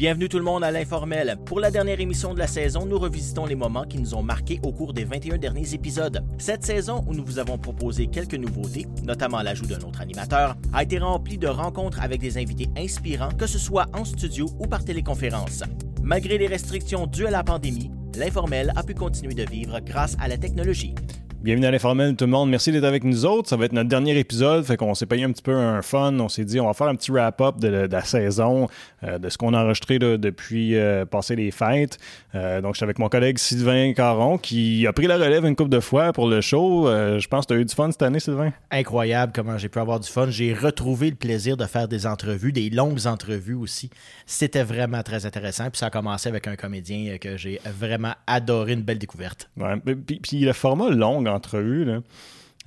Bienvenue 0.00 0.30
tout 0.30 0.38
le 0.38 0.44
monde 0.44 0.64
à 0.64 0.70
l'informel. 0.70 1.36
Pour 1.44 1.60
la 1.60 1.70
dernière 1.70 2.00
émission 2.00 2.32
de 2.32 2.38
la 2.38 2.46
saison, 2.46 2.86
nous 2.86 2.98
revisitons 2.98 3.44
les 3.44 3.54
moments 3.54 3.84
qui 3.84 3.98
nous 3.98 4.14
ont 4.14 4.22
marqués 4.22 4.58
au 4.62 4.72
cours 4.72 4.94
des 4.94 5.04
21 5.04 5.36
derniers 5.36 5.74
épisodes. 5.74 6.24
Cette 6.38 6.64
saison, 6.64 7.04
où 7.06 7.12
nous 7.12 7.22
vous 7.22 7.38
avons 7.38 7.58
proposé 7.58 8.06
quelques 8.06 8.32
nouveautés, 8.32 8.86
notamment 9.04 9.42
l'ajout 9.42 9.66
d'un 9.66 9.80
autre 9.80 10.00
animateur, 10.00 10.56
a 10.72 10.84
été 10.84 10.98
remplie 10.98 11.36
de 11.36 11.48
rencontres 11.48 12.00
avec 12.00 12.18
des 12.18 12.38
invités 12.38 12.70
inspirants, 12.78 13.32
que 13.32 13.46
ce 13.46 13.58
soit 13.58 13.88
en 13.92 14.06
studio 14.06 14.46
ou 14.58 14.66
par 14.66 14.86
téléconférence. 14.86 15.64
Malgré 16.02 16.38
les 16.38 16.46
restrictions 16.46 17.06
dues 17.06 17.26
à 17.26 17.30
la 17.30 17.44
pandémie, 17.44 17.90
l'informel 18.16 18.72
a 18.76 18.82
pu 18.82 18.94
continuer 18.94 19.34
de 19.34 19.44
vivre 19.50 19.80
grâce 19.80 20.16
à 20.18 20.28
la 20.28 20.38
technologie. 20.38 20.94
Bienvenue 21.42 21.64
à 21.64 21.70
l'informel 21.70 22.16
tout 22.16 22.26
le 22.26 22.30
monde. 22.30 22.50
Merci 22.50 22.70
d'être 22.70 22.84
avec 22.84 23.02
nous 23.02 23.24
autres. 23.24 23.48
Ça 23.48 23.56
va 23.56 23.64
être 23.64 23.72
notre 23.72 23.88
dernier 23.88 24.18
épisode. 24.18 24.62
Fait 24.62 24.76
qu'on 24.76 24.94
s'est 24.94 25.06
payé 25.06 25.24
un 25.24 25.32
petit 25.32 25.40
peu 25.40 25.54
un 25.56 25.80
fun. 25.80 26.12
On 26.20 26.28
s'est 26.28 26.44
dit 26.44 26.60
on 26.60 26.66
va 26.66 26.74
faire 26.74 26.88
un 26.88 26.94
petit 26.94 27.10
wrap-up 27.10 27.58
de, 27.58 27.88
la 27.90 28.04
saison, 28.04 28.68
euh, 29.04 29.16
de 29.18 29.30
ce 29.30 29.38
qu'on 29.38 29.54
a 29.54 29.64
enregistré 29.64 29.98
depuis 29.98 30.76
euh, 30.76 31.06
passer 31.06 31.36
les 31.36 31.50
fêtes. 31.50 31.96
Euh, 32.34 32.60
donc, 32.60 32.74
je 32.74 32.80
suis 32.80 32.84
avec 32.84 32.98
mon 32.98 33.08
collègue 33.08 33.38
Sylvain 33.38 33.94
Caron 33.94 34.36
qui 34.36 34.86
a 34.86 34.92
pris 34.92 35.06
la 35.06 35.16
relève 35.16 35.46
une 35.46 35.56
couple 35.56 35.70
de 35.70 35.80
fois 35.80 36.12
pour 36.12 36.28
le 36.28 36.42
show. 36.42 36.88
je 36.88 37.26
pense 37.26 37.46
que 37.46 37.54
tu 37.54 37.58
as 37.58 37.62
eu 37.62 37.64
du 37.64 37.74
fun 37.74 37.90
cette 37.90 38.02
année, 38.02 38.20
Sylvain? 38.20 38.52
Incroyable 38.70 39.32
comment 39.34 39.56
j'ai 39.56 39.70
pu 39.70 39.78
avoir 39.78 39.98
du 39.98 40.10
fun. 40.10 40.26
J'ai 40.28 40.52
retrouvé 40.52 41.08
le 41.08 41.16
plaisir 41.16 41.56
de 41.56 41.64
faire 41.64 41.88
des 41.88 42.06
entrevues, 42.06 42.52
des 42.52 42.68
longues 42.68 43.06
entrevues 43.06 43.54
aussi. 43.54 43.88
C'était 44.26 44.62
vraiment 44.62 45.02
très 45.02 45.24
intéressant. 45.24 45.70
Puis 45.70 45.78
ça 45.78 45.86
a 45.86 45.90
commencé 45.90 46.28
avec 46.28 46.46
un 46.48 46.56
comédien 46.56 47.16
que 47.16 47.38
j'ai 47.38 47.62
vraiment 47.64 48.12
adoré, 48.26 48.74
une 48.74 48.82
belle 48.82 48.98
découverte. 48.98 49.48
Ouais, 49.56 49.78
puis, 49.78 50.20
puis 50.20 50.40
le 50.40 50.52
format 50.52 50.90
long 50.90 51.29
entrevue, 51.30 51.84
là, 51.84 52.00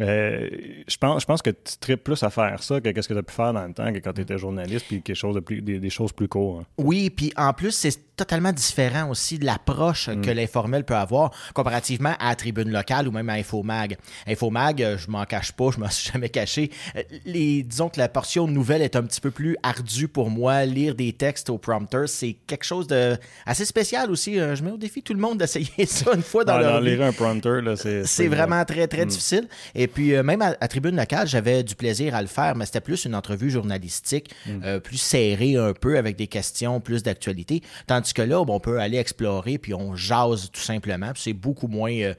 euh, 0.02 0.50
je, 0.88 0.98
pense, 0.98 1.22
je 1.22 1.26
pense 1.28 1.42
que 1.44 1.52
tu 1.52 1.78
tripes 1.80 2.04
plus 2.04 2.24
à 2.24 2.32
faire 2.32 2.64
ça 2.64 2.82
que 2.82 3.02
ce 3.02 3.08
que 3.08 3.14
tu 3.14 3.20
as 3.20 3.24
pu 3.24 3.34
faire 3.34 3.54
dans 3.54 3.68
le 3.68 3.74
temps 3.74 3.94
que 3.94 4.00
quand 4.00 4.14
tu 4.14 4.22
étais 4.22 4.40
journaliste 4.40 4.88
puis 4.88 5.04
quelque 5.04 5.16
chose 5.16 5.36
de 5.36 5.40
plus, 5.40 5.62
des, 5.62 5.90
choses 5.92 6.12
plus 6.12 6.28
courtes. 6.28 6.62
Hein. 6.62 6.66
Oui, 6.80 7.12
puis 7.12 7.32
en 7.38 7.54
plus, 7.54 7.72
c'est 7.72 8.16
totalement 8.16 8.52
différent 8.52 9.10
aussi 9.10 9.38
de 9.40 9.46
l'approche 9.46 10.08
que 10.08 10.32
mm. 10.32 10.36
l'informel 10.36 10.84
peut 10.84 10.96
avoir 10.96 11.32
comparativement 11.54 12.16
à 12.20 12.30
la 12.30 12.36
tribune 12.36 12.72
locale 12.72 13.08
ou 13.08 13.12
même 13.12 13.30
à 13.30 13.34
Infomag. 13.34 13.98
Infomag, 14.28 14.82
euh, 14.82 14.98
je 14.98 15.10
m'en 15.10 15.26
cache 15.26 15.52
pas, 15.52 15.70
je 15.72 15.80
m'en 15.80 15.90
suis 15.90 16.12
jamais 16.12 16.30
caché. 16.30 16.72
Euh, 16.96 17.04
les, 17.26 17.62
disons 17.62 17.90
que 17.90 18.00
la 18.00 18.10
portion 18.10 18.48
nouvelle 18.48 18.82
est 18.82 18.96
un 18.96 19.04
petit 19.04 19.22
peu 19.22 19.32
plus 19.32 19.58
ardue 19.62 20.08
pour 20.08 20.32
moi. 20.32 20.66
Lire 20.66 20.96
des 20.96 21.14
textes 21.14 21.50
au 21.50 21.60
prompteur, 21.60 22.10
c'est 22.10 22.36
quelque 22.48 22.66
chose 22.66 22.88
de 22.88 23.16
assez 23.46 23.66
spécial 23.66 24.10
aussi. 24.10 24.36
Je 24.36 24.64
mets 24.64 24.72
au 24.72 24.78
défi 24.78 25.04
tout 25.04 25.14
le 25.14 25.20
monde 25.20 25.38
d'essayer 25.38 25.68
ça 25.86 26.14
une 26.14 26.24
fois 26.24 26.44
dans 26.44 26.58
leur 26.58 26.82
Lire 26.82 27.04
un 27.04 27.12
prompteur, 27.12 27.78
c'est 27.78 28.28
vraiment 28.28 28.64
très, 28.66 28.88
très 28.88 29.06
mm. 29.06 29.10
difficile. 29.10 29.48
Et 29.76 29.83
puis, 29.88 30.16
euh, 30.16 30.24
même 30.24 30.42
à, 30.42 30.68
Tribune 30.68 30.96
locale, 30.96 31.28
j'avais 31.28 31.64
du 31.64 31.76
plaisir 31.76 32.16
à 32.16 32.22
le 32.22 32.28
faire, 32.28 32.56
mais 32.56 32.66
c'était 32.66 32.82
plus 32.82 33.06
une 33.06 33.16
entrevue 33.16 33.50
journalistique, 33.50 34.34
mm. 34.46 34.64
euh, 34.64 34.80
plus 34.80 34.98
serrée 34.98 35.56
un 35.56 35.74
peu, 35.74 35.98
avec 35.98 36.16
des 36.16 36.28
questions 36.28 36.80
plus 36.80 37.04
d'actualité. 37.04 37.62
Tandis 37.88 38.14
que 38.14 38.22
là, 38.22 38.42
on 38.42 38.60
peut 38.60 38.80
aller 38.80 38.98
explorer, 38.98 39.58
puis 39.58 39.74
on 39.74 39.96
jase 39.96 40.52
tout 40.52 40.62
simplement. 40.62 41.12
c'est 41.16 41.34
beaucoup 41.34 41.68
moins. 41.68 41.94
Euh, 41.94 42.14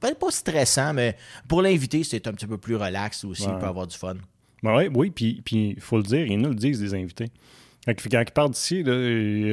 peut-être 0.00 0.18
pas 0.18 0.30
stressant, 0.30 0.94
mais 0.94 1.16
pour 1.48 1.62
l'invité, 1.62 2.04
c'est 2.04 2.26
un 2.26 2.32
petit 2.32 2.46
peu 2.46 2.58
plus 2.58 2.76
relax 2.76 3.24
aussi. 3.24 3.44
Il 3.44 3.58
peut 3.58 3.66
avoir 3.66 3.86
du 3.86 3.96
fun. 3.96 4.16
Ben 4.62 4.88
oui, 4.94 5.10
puis 5.10 5.42
il 5.50 5.80
faut 5.80 5.98
le 5.98 6.02
dire, 6.02 6.26
ils 6.26 6.38
nous 6.38 6.48
le 6.48 6.54
disent, 6.54 6.80
des 6.80 6.94
invités. 6.94 7.28
Quand, 7.86 7.94
ils 7.94 8.32
partent 8.32 8.52
d'ici, 8.52 8.82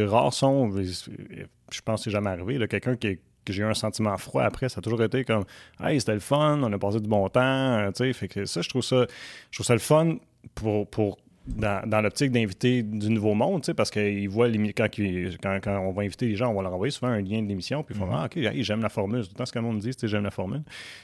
rares 0.05 0.33
sont, 0.33 0.71
je 0.75 1.81
pense 1.85 1.99
que 1.99 2.03
c'est 2.05 2.11
jamais 2.11 2.31
arrivé, 2.31 2.67
quelqu'un 2.67 2.95
qui 2.95 3.07
est 3.07 3.19
que 3.45 3.53
j'ai 3.53 3.63
eu 3.63 3.65
un 3.65 3.73
sentiment 3.73 4.17
froid 4.17 4.43
après. 4.43 4.69
Ça 4.69 4.79
a 4.79 4.81
toujours 4.81 5.03
été 5.03 5.23
comme 5.23 5.45
Hey, 5.81 5.99
c'était 5.99 6.13
le 6.13 6.19
fun, 6.19 6.61
on 6.61 6.71
a 6.71 6.77
passé 6.77 6.99
du 6.99 7.07
bon 7.07 7.27
temps. 7.29 7.91
Tu 7.91 8.05
sais, 8.05 8.13
fait 8.13 8.27
que 8.27 8.45
ça, 8.45 8.61
je 8.61 8.69
trouve 8.69 8.83
ça, 8.83 9.05
je 9.51 9.57
trouve 9.57 9.65
ça 9.65 9.73
le 9.73 9.79
fun 9.79 10.17
pour, 10.55 10.87
pour 10.87 11.17
dans, 11.45 12.01
l'optique 12.01 12.31
d'inviter 12.31 12.83
du 12.83 13.09
nouveau 13.09 13.33
monde, 13.33 13.63
parce 13.75 13.91
qu'ils 13.91 14.29
voient 14.29 14.49
quand, 14.75 14.87
quand, 14.89 15.59
quand, 15.61 15.79
on 15.79 15.91
va 15.91 16.03
inviter 16.03 16.27
les 16.27 16.35
gens, 16.35 16.49
on 16.49 16.53
va 16.53 16.61
leur 16.61 16.73
envoyer 16.73 16.91
souvent 16.91 17.11
un 17.11 17.21
lien 17.21 17.41
de 17.41 17.47
l'émission, 17.47 17.83
puis 17.83 17.95
ils 17.95 17.99
font 17.99 18.07
mm-hmm. 18.07 18.29
Ah, 18.33 18.53
ok, 18.53 18.61
j'aime 18.61 18.81
la 18.81 18.89
formule. 18.89 19.23
Tout 19.23 19.31
le 19.33 19.37
temps, 19.37 19.45
ce 19.45 19.51
que 19.51 19.59
le 19.59 19.65
monde 19.65 19.79
dit, 19.79 19.91
c'est 19.97 20.07
j'aime 20.07 20.23
la 20.23 20.31
formule. 20.31 20.63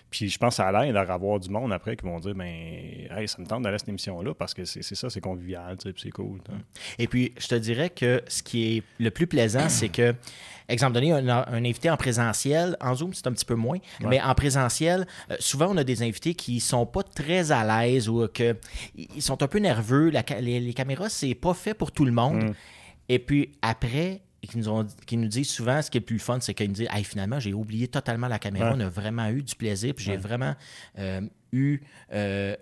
Puis 0.09 0.29
je 0.29 0.37
pense 0.37 0.57
que 0.57 0.63
ça 0.63 0.71
l'aide 0.71 0.95
à 0.95 1.01
avoir 1.01 1.39
du 1.39 1.49
monde 1.49 1.73
après 1.73 1.95
qui 1.97 2.05
vont 2.05 2.19
dire 2.19 2.35
ben, 2.35 2.47
hey, 2.47 3.27
ça 3.27 3.41
me 3.41 3.45
tente 3.45 3.63
d'aller 3.63 3.75
à 3.75 3.79
cette 3.79 3.89
émission-là 3.89 4.33
parce 4.33 4.53
que 4.53 4.63
c'est 4.65 4.83
ça, 4.83 5.09
c'est 5.09 5.21
convivial, 5.21 5.75
puis 5.77 5.93
c'est 5.97 6.11
cool. 6.11 6.39
Et 6.97 7.07
puis, 7.07 7.33
je 7.37 7.47
te 7.47 7.55
dirais 7.55 7.89
que 7.89 8.21
ce 8.27 8.41
qui 8.41 8.77
est 8.77 8.83
le 8.99 9.11
plus 9.11 9.27
plaisant, 9.27 9.67
c'est 9.67 9.89
que 9.89 10.15
exemple 10.73 10.93
donné, 10.93 11.11
un, 11.11 11.45
invité 11.47 11.89
en 11.89 11.97
présentiel, 11.97 12.77
en 12.81 12.95
Zoom, 12.95 13.13
c'est 13.13 13.27
un 13.27 13.31
petit 13.31 13.45
peu 13.45 13.55
moins, 13.55 13.79
mais 14.01 14.21
en 14.21 14.33
présentiel, 14.35 15.07
euh, 15.31 15.35
souvent, 15.39 15.67
on 15.69 15.77
a 15.77 15.83
des 15.83 16.03
invités 16.03 16.35
qui 16.35 16.59
sont 16.59 16.85
pas 16.85 17.03
très 17.03 17.51
à 17.51 17.63
l'aise 17.65 18.07
ou 18.09 18.27
que 18.27 18.55
ils 18.95 19.21
sont 19.21 19.41
un 19.41 19.47
peu 19.47 19.59
nerveux. 19.59 20.11
les, 20.39 20.73
caméras, 20.73 21.09
c'est 21.09 21.35
pas 21.35 21.53
fait 21.53 21.73
pour 21.73 21.91
tout 21.91 22.05
le 22.05 22.11
monde. 22.11 22.43
Mm. 22.43 22.53
Et 23.09 23.19
puis 23.19 23.51
après, 23.61 24.21
qui 24.47 24.57
nous, 24.57 24.69
ont, 24.69 24.85
qui 25.05 25.17
nous 25.17 25.27
disent 25.27 25.49
souvent, 25.49 25.81
ce 25.81 25.89
qui 25.89 25.97
est 25.97 26.01
le 26.01 26.05
plus 26.05 26.19
fun, 26.19 26.39
c'est 26.39 26.53
qu'ils 26.53 26.67
nous 26.67 26.75
disent 26.75 26.89
hey, 26.91 27.03
finalement, 27.03 27.39
j'ai 27.39 27.53
oublié 27.53 27.87
totalement 27.87 28.27
la 28.27 28.39
caméra, 28.39 28.71
on 28.75 28.79
a 28.79 28.89
vraiment 28.89 29.27
eu 29.29 29.41
du 29.41 29.55
plaisir, 29.55 29.93
puis 29.95 30.05
j'ai 30.05 30.17
vraiment 30.17 30.55
euh, 30.97 31.21
eu 31.51 31.81
euh, 32.13 32.55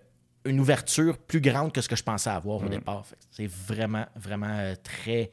une 0.46 0.60
ouverture 0.60 1.18
plus 1.18 1.42
grande 1.42 1.74
que 1.74 1.82
ce 1.82 1.90
que 1.90 1.96
je 1.96 2.04
pensais 2.04 2.30
avoir 2.30 2.58
au 2.58 2.66
mm. 2.66 2.70
départ. 2.70 3.06
C'est 3.32 3.48
vraiment, 3.48 4.06
vraiment 4.16 4.74
très 4.82 5.32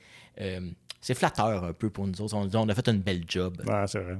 c'est 1.04 1.12
flatteur 1.12 1.64
un 1.64 1.74
peu 1.74 1.90
pour 1.90 2.06
nous 2.06 2.22
autres. 2.22 2.34
On, 2.34 2.66
a 2.66 2.74
fait 2.74 2.88
une 2.88 3.00
belle 3.00 3.24
job. 3.28 3.62
C'est 3.86 3.98
vrai. 3.98 4.16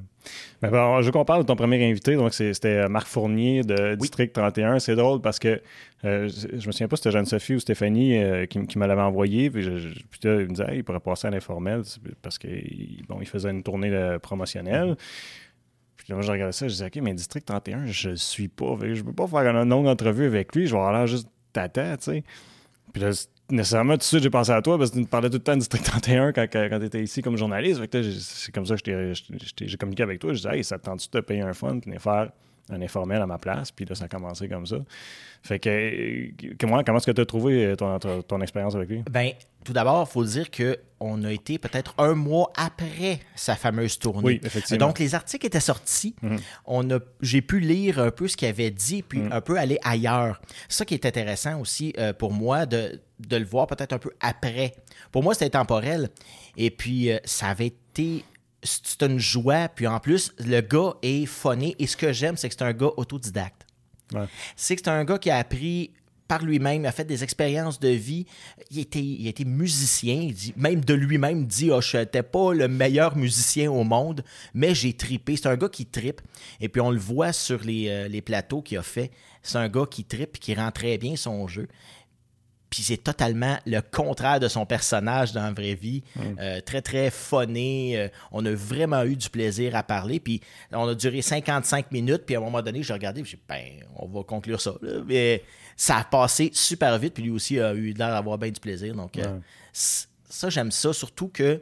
Mais 0.61 0.69
bon, 0.69 1.01
je 1.01 1.11
qu'on 1.11 1.25
parle 1.25 1.41
de 1.41 1.47
ton 1.47 1.57
premier 1.57 1.83
invité, 1.89 2.15
donc 2.15 2.35
c'était 2.35 2.87
Marc 2.91 3.07
Fournier 3.07 3.63
de 3.63 3.95
District 3.95 4.35
31. 4.35 4.79
C'est 4.81 4.95
drôle 4.95 5.23
parce 5.23 5.39
que 5.39 5.63
euh, 6.05 6.29
je 6.29 6.67
me 6.67 6.73
souviens 6.73 6.87
pas 6.87 6.97
si 6.97 7.05
c'était 7.05 7.13
Jeanne-Sophie 7.13 7.55
ou 7.55 7.61
Stéphanie 7.61 8.19
euh, 8.19 8.45
qui, 8.45 8.59
me 8.79 8.87
l'avait 8.87 9.01
envoyé. 9.01 9.49
Puis, 9.49 9.65
il 9.65 9.71
me 9.71 10.47
disait 10.49 10.67
il 10.75 10.85
pourrait 10.85 11.01
passer 11.01 11.27
à 11.27 11.31
l'informel 11.31 11.85
parce 12.21 12.37
qu'il 12.37 13.03
bon, 13.09 13.17
il 13.19 13.27
faisait 13.27 13.49
une 13.49 13.63
tournée 13.63 14.19
promotionnelle. 14.21 14.95
Puis 15.97 16.13
moi, 16.13 16.21
je 16.21 16.33
regardais 16.33 16.53
ça, 16.53 16.69
je 16.69 16.73
disais, 16.75 16.85
OK, 16.85 16.97
mais 16.97 17.15
District 17.15 17.47
31, 17.47 17.87
je 17.87 18.11
ne 18.11 18.15
suis 18.17 18.49
pas. 18.49 18.77
Je 18.83 19.01
peux 19.01 19.15
pas 19.15 19.27
faire 19.27 19.57
une 19.57 19.71
longue 19.71 19.87
entrevue 19.87 20.27
avec 20.27 20.55
lui, 20.55 20.67
je 20.67 20.73
vais 20.73 20.79
avoir 20.79 20.93
l'air 20.93 21.07
juste 21.07 21.29
tata, 21.55 21.97
tu 21.97 22.05
sais. 22.05 22.25
Puis 22.93 23.03
là, 23.03 23.11
nécessairement, 23.51 23.95
tout 23.95 23.99
de 23.99 24.03
suite, 24.05 24.23
j'ai 24.23 24.31
pensé 24.31 24.51
à 24.53 24.63
toi 24.63 24.79
parce 24.79 24.91
que 24.91 24.97
tu 24.97 25.03
me 25.03 25.07
parlais 25.07 25.29
tout 25.29 25.37
le 25.37 25.43
temps 25.43 25.53
du 25.53 25.59
District 25.59 25.85
31 25.85 26.33
quand, 26.33 26.47
quand 26.53 26.79
tu 26.79 26.87
étais 26.87 27.03
ici 27.03 27.23
comme 27.23 27.37
journaliste. 27.37 27.81
C'est 28.21 28.53
comme 28.53 28.67
ça 28.67 28.77
que 28.77 29.13
j'ai 29.61 29.77
communiqué 29.77 30.03
avec 30.03 30.19
toi. 30.19 30.33
Je 30.33 30.39
disais, 30.39 30.57
hey, 30.57 30.65
ça 30.65 30.79
te 30.79 30.85
tente-tu 30.85 31.09
de 31.13 31.21
payer 31.21 31.43
un 31.43 31.53
fund 31.53 31.81
et 31.87 31.99
faire 31.99 32.31
un 32.71 32.81
informel 32.81 33.21
à 33.21 33.27
ma 33.27 33.39
place? 33.39 33.71
Puis 33.71 33.85
là, 33.85 33.95
ça 33.95 34.05
a 34.05 34.09
commencé 34.09 34.49
comme 34.49 34.67
ça. 34.67 34.77
Fait 35.43 35.59
que, 35.59 36.31
comment, 36.59 36.83
comment 36.83 36.99
est-ce 36.99 37.07
que 37.07 37.13
tu 37.13 37.21
as 37.21 37.27
trouvé 37.27 37.75
ton, 37.77 37.99
ton, 37.99 38.41
expérience 38.41 38.75
avec 38.75 38.89
lui? 38.89 39.03
Ben, 39.11 39.33
tout 39.63 39.75
d'abord, 39.75 40.07
il 40.09 40.13
faut 40.13 40.25
dire 40.25 40.51
qu'on 40.51 41.23
a 41.23 41.33
été 41.33 41.59
peut-être 41.59 41.95
un 41.99 42.15
mois 42.15 42.51
après 42.57 43.21
sa 43.35 43.55
fameuse 43.55 43.99
tournée. 43.99 44.25
Oui, 44.25 44.41
effectivement. 44.43 44.87
Donc, 44.87 44.99
les 44.99 45.15
articles 45.15 45.47
étaient 45.47 45.61
sortis. 45.61 46.15
Mhm. 46.23 46.39
On 46.65 46.91
a, 46.91 46.99
j'ai 47.21 47.43
pu 47.43 47.61
lire 47.61 47.99
un 47.99 48.11
peu 48.11 48.27
ce 48.27 48.37
qu'il 48.37 48.49
avait 48.49 48.71
dit, 48.71 49.03
puis 49.03 49.19
mhm. 49.19 49.33
un 49.33 49.41
peu 49.43 49.59
aller 49.59 49.79
ailleurs. 49.85 50.41
Ça 50.69 50.87
qui 50.87 50.95
est 50.95 51.05
intéressant 51.05 51.61
aussi 51.61 51.93
euh, 51.99 52.15
pour 52.15 52.33
moi 52.33 52.65
de, 52.65 53.01
de 53.21 53.37
le 53.37 53.45
voir 53.45 53.67
peut-être 53.67 53.93
un 53.93 53.99
peu 53.99 54.13
après. 54.21 54.75
Pour 55.13 55.23
moi, 55.23 55.35
c'était 55.35 55.51
temporel. 55.51 56.09
Et 56.57 56.71
puis, 56.71 57.11
euh, 57.11 57.19
ça 57.25 57.49
avait 57.49 57.67
été 57.67 58.25
c'est 58.65 59.03
une 59.03 59.19
joie. 59.19 59.69
Puis 59.69 59.87
en 59.87 60.01
plus, 60.01 60.33
le 60.39 60.61
gars 60.61 60.95
est 61.03 61.27
funny. 61.27 61.77
Et 61.79 61.87
ce 61.87 61.97
que 61.97 62.13
j'aime, 62.13 62.37
c'est 62.37 62.49
que 62.49 62.55
c'est 62.59 62.65
un 62.65 62.73
gars 62.73 62.91
autodidacte. 62.97 63.67
C'est 64.57 64.77
que 64.77 64.83
c'est 64.85 64.91
un 64.91 65.05
gars 65.05 65.19
qui 65.19 65.31
a 65.31 65.39
appris 65.39 65.91
par 66.29 66.43
lui-même, 66.43 66.87
a 66.87 66.93
fait 66.93 67.05
des 67.05 67.23
expériences 67.23 67.79
de 67.79 67.89
vie. 67.89 68.27
Il 68.71 68.79
était, 68.79 69.03
il 69.03 69.27
était 69.27 69.45
musicien, 69.45 70.15
il 70.15 70.35
dit, 70.35 70.55
même 70.57 70.83
de 70.83 70.95
lui-même 70.95 71.47
dit 71.47 71.71
oh, 71.71 71.81
Je 71.81 71.99
n'étais 71.99 72.23
pas 72.23 72.55
le 72.55 72.67
meilleur 72.67 73.17
musicien 73.17 73.71
au 73.71 73.85
monde, 73.85 74.25
mais 74.55 74.75
j'ai 74.75 74.95
tripé. 74.95 75.37
C'est 75.37 75.49
un 75.49 75.57
gars 75.57 75.69
qui 75.69 75.87
tripe. 75.87 76.23
Et 76.61 76.69
puis 76.69 76.81
on 76.81 76.91
le 76.91 76.99
voit 76.99 77.33
sur 77.33 77.63
les, 77.63 77.89
euh, 77.89 78.09
les 78.09 78.23
plateaux 78.23 78.63
qu'il 78.63 78.79
a 78.79 78.83
fait. 78.83 79.11
C'est 79.43 79.59
un 79.59 79.69
gars 79.69 79.87
qui 79.91 80.05
tripe 80.05 80.39
qui 80.39 80.55
rend 80.55 80.71
très 80.71 80.97
bien 80.97 81.17
son 81.17 81.47
jeu. 81.47 81.69
Puis 82.75 82.83
c'est 82.83 82.97
totalement 82.97 83.57
le 83.67 83.81
contraire 83.81 84.41
de 84.41 84.49
son 84.49 84.67
personnage 84.67 85.33
dans 85.33 85.45
la 85.45 85.53
vraie 85.53 85.77
vie. 85.77 86.03
Mm. 86.17 86.21
Euh, 86.41 86.61
très, 86.61 86.83
très 86.83 87.09
funné. 87.09 87.97
Euh, 87.97 88.09
on 88.33 88.45
a 88.45 88.53
vraiment 88.53 89.05
eu 89.05 89.15
du 89.15 89.31
plaisir 89.31 89.77
à 89.77 89.85
parler. 89.85 90.19
Puis 90.19 90.41
on 90.73 90.89
a 90.89 90.95
duré 90.97 91.23
55 91.23 91.93
minutes. 91.93 92.23
Puis 92.27 92.35
à 92.35 92.39
un 92.39 92.43
moment 92.43 92.63
donné, 92.63 92.83
j'ai 92.83 92.93
regardé. 92.93 93.23
Puis 93.23 93.31
j'ai 93.31 93.37
dit, 93.37 93.43
ben, 93.49 93.87
on 93.95 94.09
va 94.09 94.25
conclure 94.25 94.61
ça. 94.61 94.75
Mais 95.07 95.45
ça 95.77 95.99
a 95.99 96.05
passé 96.05 96.51
super 96.53 96.99
vite. 96.99 97.15
Puis 97.15 97.23
lui 97.23 97.31
aussi 97.31 97.61
a 97.61 97.75
eu 97.75 97.93
l'air 97.93 98.11
d'avoir 98.11 98.39
bien 98.39 98.51
du 98.51 98.59
plaisir. 98.59 98.93
Donc, 98.97 99.19
euh, 99.19 99.39
ça, 99.73 100.51
j'aime 100.51 100.73
ça. 100.73 100.93
Surtout 100.93 101.29
que 101.29 101.61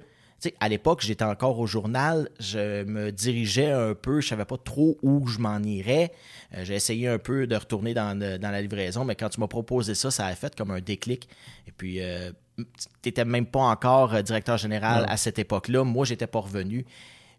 à 0.60 0.68
l'époque, 0.68 1.02
j'étais 1.02 1.24
encore 1.24 1.58
au 1.58 1.66
journal, 1.66 2.28
je 2.40 2.84
me 2.84 3.12
dirigeais 3.12 3.70
un 3.70 3.94
peu, 3.94 4.20
je 4.20 4.28
savais 4.28 4.44
pas 4.44 4.56
trop 4.56 4.98
où 5.02 5.26
je 5.26 5.38
m'en 5.38 5.58
irais. 5.58 6.12
Euh, 6.54 6.64
j'ai 6.64 6.74
essayé 6.74 7.08
un 7.08 7.18
peu 7.18 7.46
de 7.46 7.56
retourner 7.56 7.94
dans, 7.94 8.18
la 8.18 8.62
livraison, 8.62 9.04
mais 9.04 9.14
quand 9.14 9.28
tu 9.28 9.40
m'as 9.40 9.46
proposé 9.46 9.94
ça, 9.94 10.10
ça 10.10 10.26
a 10.26 10.34
fait 10.34 10.54
comme 10.54 10.70
un 10.70 10.80
déclic. 10.80 11.28
Et 11.66 11.72
puis, 11.72 12.00
euh, 12.00 12.32
tu 12.56 12.64
n'étais 13.06 13.24
même 13.24 13.46
pas 13.46 13.60
encore 13.60 14.14
euh, 14.14 14.22
directeur 14.22 14.58
général 14.58 15.06
à 15.08 15.16
cette 15.16 15.38
époque-là. 15.38 15.84
Moi, 15.84 16.04
j'étais 16.04 16.26
pas 16.26 16.40
revenu. 16.40 16.86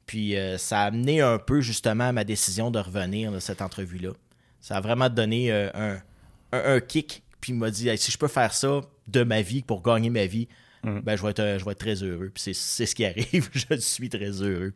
Puis, 0.06 0.36
ça 0.58 0.82
a 0.82 0.86
amené 0.88 1.22
un 1.22 1.40
peu 1.40 1.62
justement 1.62 2.10
à 2.10 2.12
ma 2.12 2.26
décision 2.26 2.72
de 2.72 2.80
revenir 2.80 3.42
cette 3.42 3.62
entrevue-là. 3.62 4.10
Ça 4.60 4.76
a 4.76 4.82
vraiment 4.82 5.10
donné 5.10 5.50
un, 6.52 6.80
kick. 6.82 7.24
Puis, 7.40 7.54
il 7.54 7.56
m'a 7.56 7.72
dit 7.72 7.90
si 7.98 8.12
je 8.12 8.18
peux 8.18 8.28
faire 8.28 8.54
ça 8.54 8.82
de 9.08 9.24
ma 9.24 9.42
vie 9.42 9.62
pour 9.62 9.82
gagner 9.82 10.10
ma 10.10 10.26
vie, 10.26 10.50
mm. 10.84 11.02
ben, 11.02 11.16
je, 11.16 11.24
vais 11.24 11.30
être, 11.30 11.60
je 11.60 11.66
vais 11.66 11.72
être 11.72 11.80
très 11.80 12.04
heureux. 12.04 12.32
Puis 12.34 12.54
c'est 12.54 12.86
ce 12.86 12.96
qui 12.96 13.06
arrive. 13.06 13.50
je 13.54 13.76
suis 13.78 14.10
très 14.10 14.32
heureux. 14.42 14.74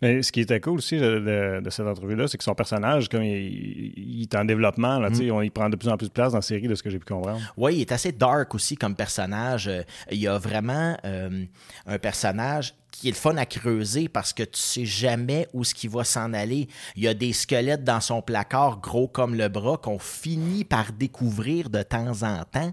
Mais 0.00 0.22
ce 0.22 0.32
qui 0.32 0.40
était 0.40 0.60
cool 0.60 0.78
aussi 0.78 0.98
de, 0.98 1.62
cette 1.70 1.86
entrevue-là, 1.86 2.28
c'est 2.28 2.38
que 2.38 2.44
son 2.44 2.54
personnage, 2.54 3.08
comme 3.08 3.22
il, 3.22 4.22
est 4.22 4.34
en 4.34 4.44
développement, 4.44 4.98
là, 4.98 5.10
mm. 5.10 5.42
il 5.44 5.50
prend 5.50 5.68
de 5.68 5.76
plus 5.76 5.88
en 5.88 5.96
plus 5.96 6.08
de 6.08 6.12
place 6.12 6.32
dans 6.32 6.38
la 6.38 6.42
série, 6.42 6.68
de 6.68 6.74
ce 6.74 6.82
que 6.82 6.90
j'ai 6.90 6.98
pu 6.98 7.06
comprendre. 7.06 7.40
Oui, 7.56 7.76
il 7.76 7.80
est 7.82 7.92
assez 7.92 8.12
dark 8.12 8.54
aussi 8.54 8.76
comme 8.76 8.94
personnage. 8.94 9.68
Euh, 9.68 9.82
il 10.10 10.18
y 10.18 10.28
a 10.28 10.38
vraiment 10.38 10.96
euh, 11.04 11.44
un 11.86 11.98
personnage 11.98 12.74
qui 12.90 13.08
est 13.08 13.12
le 13.12 13.16
fun 13.16 13.36
à 13.36 13.46
creuser 13.46 14.08
parce 14.08 14.32
que 14.32 14.42
tu 14.42 14.58
sais 14.58 14.84
jamais 14.84 15.46
où 15.52 15.62
ce 15.62 15.74
qui 15.74 15.86
va 15.86 16.04
s'en 16.04 16.32
aller. 16.32 16.68
Il 16.96 17.04
y 17.04 17.08
a 17.08 17.14
des 17.14 17.32
squelettes 17.32 17.84
dans 17.84 18.00
son 18.00 18.22
placard 18.22 18.80
gros 18.80 19.06
comme 19.06 19.36
le 19.36 19.48
bras 19.48 19.76
qu'on 19.76 19.98
finit 19.98 20.64
par 20.64 20.92
découvrir 20.92 21.70
de 21.70 21.82
temps 21.82 22.22
en 22.22 22.42
temps. 22.44 22.72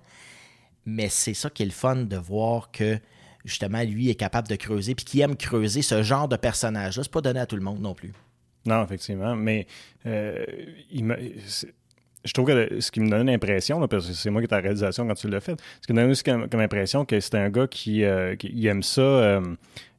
Mais 0.86 1.10
c'est 1.10 1.34
ça 1.34 1.50
qui 1.50 1.64
est 1.64 1.68
le 1.68 1.72
fun 1.72 1.96
de 1.96 2.18
voir 2.18 2.72
que 2.72 3.00
justement, 3.46 3.84
lui 3.84 4.10
est 4.10 4.16
capable 4.16 4.48
de 4.48 4.56
creuser, 4.56 4.96
puis 4.96 5.06
qui 5.06 5.22
aime 5.22 5.38
creuser 5.38 5.82
ce 5.82 6.04
genre 6.04 6.28
de 6.28 6.36
personnage-là. 6.36 7.04
C'est 7.04 7.12
pas 7.12 7.22
donné 7.22 7.40
à 7.40 7.46
tout 7.46 7.56
le 7.56 7.62
monde 7.62 7.80
non 7.80 7.94
plus. 7.94 8.12
Non, 8.66 8.84
effectivement. 8.84 9.36
Mais 9.36 9.68
euh, 10.08 10.44
je 12.26 12.34
trouve 12.34 12.48
que 12.48 12.80
ce 12.80 12.92
qui 12.92 13.00
me 13.00 13.10
donne 13.10 13.28
l'impression, 13.28 13.88
parce 13.88 14.08
que 14.08 14.14
c'est 14.14 14.32
moi 14.32 14.42
qui 14.42 14.46
ai 14.46 14.48
ta 14.48 14.58
réalisation 14.58 15.08
quand 15.08 15.14
tu 15.14 15.30
l'as 15.30 15.40
fait, 15.40 15.60
ce 15.80 15.88
qui 15.88 15.94
me 15.94 16.02
donne 16.02 16.12
aussi 16.12 16.24
comme, 16.24 16.48
impression 16.60 17.06
que 17.06 17.20
c'est 17.20 17.36
un 17.36 17.50
gars 17.50 17.68
qui, 17.68 18.04
euh, 18.04 18.36
aime 18.64 18.84
ça. 18.84 19.02
Euh, 19.02 19.42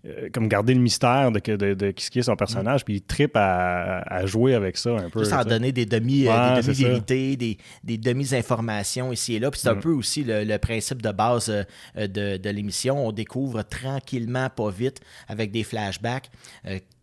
euh, 0.06 0.28
comme 0.32 0.48
garder 0.48 0.74
le 0.74 0.80
mystère 0.80 1.32
de, 1.32 1.40
de, 1.56 1.74
de, 1.74 1.94
ce 1.96 2.10
qui 2.10 2.20
est 2.20 2.22
son 2.22 2.36
personnage, 2.36 2.84
puis 2.84 2.96
il 2.96 3.00
tripe 3.02 3.36
à, 3.36 4.24
jouer 4.26 4.54
avec 4.54 4.76
ça 4.76 4.90
un 4.90 5.10
peu. 5.10 5.20
Juste 5.20 5.32
en 5.32 5.44
donner 5.44 5.72
des 5.72 5.82
euh, 5.82 5.98
demi 5.98 6.24
vérités, 6.24 7.36
des, 7.36 7.58
des 7.82 7.98
demi 7.98 8.34
informations 8.34 9.12
ici 9.12 9.34
et 9.34 9.38
là. 9.38 9.50
Puis 9.50 9.60
c'est 9.60 9.68
un 9.68 9.74
mm. 9.74 9.80
peu 9.80 9.92
aussi 9.92 10.24
le, 10.24 10.56
principe 10.58 11.02
de 11.02 11.10
base 11.10 11.50
euh, 11.50 12.06
de, 12.06 12.36
de 12.36 12.50
l'émission. 12.50 13.06
On 13.06 13.12
découvre 13.12 13.62
tranquillement, 13.62 14.48
pas 14.50 14.70
vite, 14.70 15.00
avec 15.28 15.50
des 15.50 15.64
flashbacks, 15.64 16.30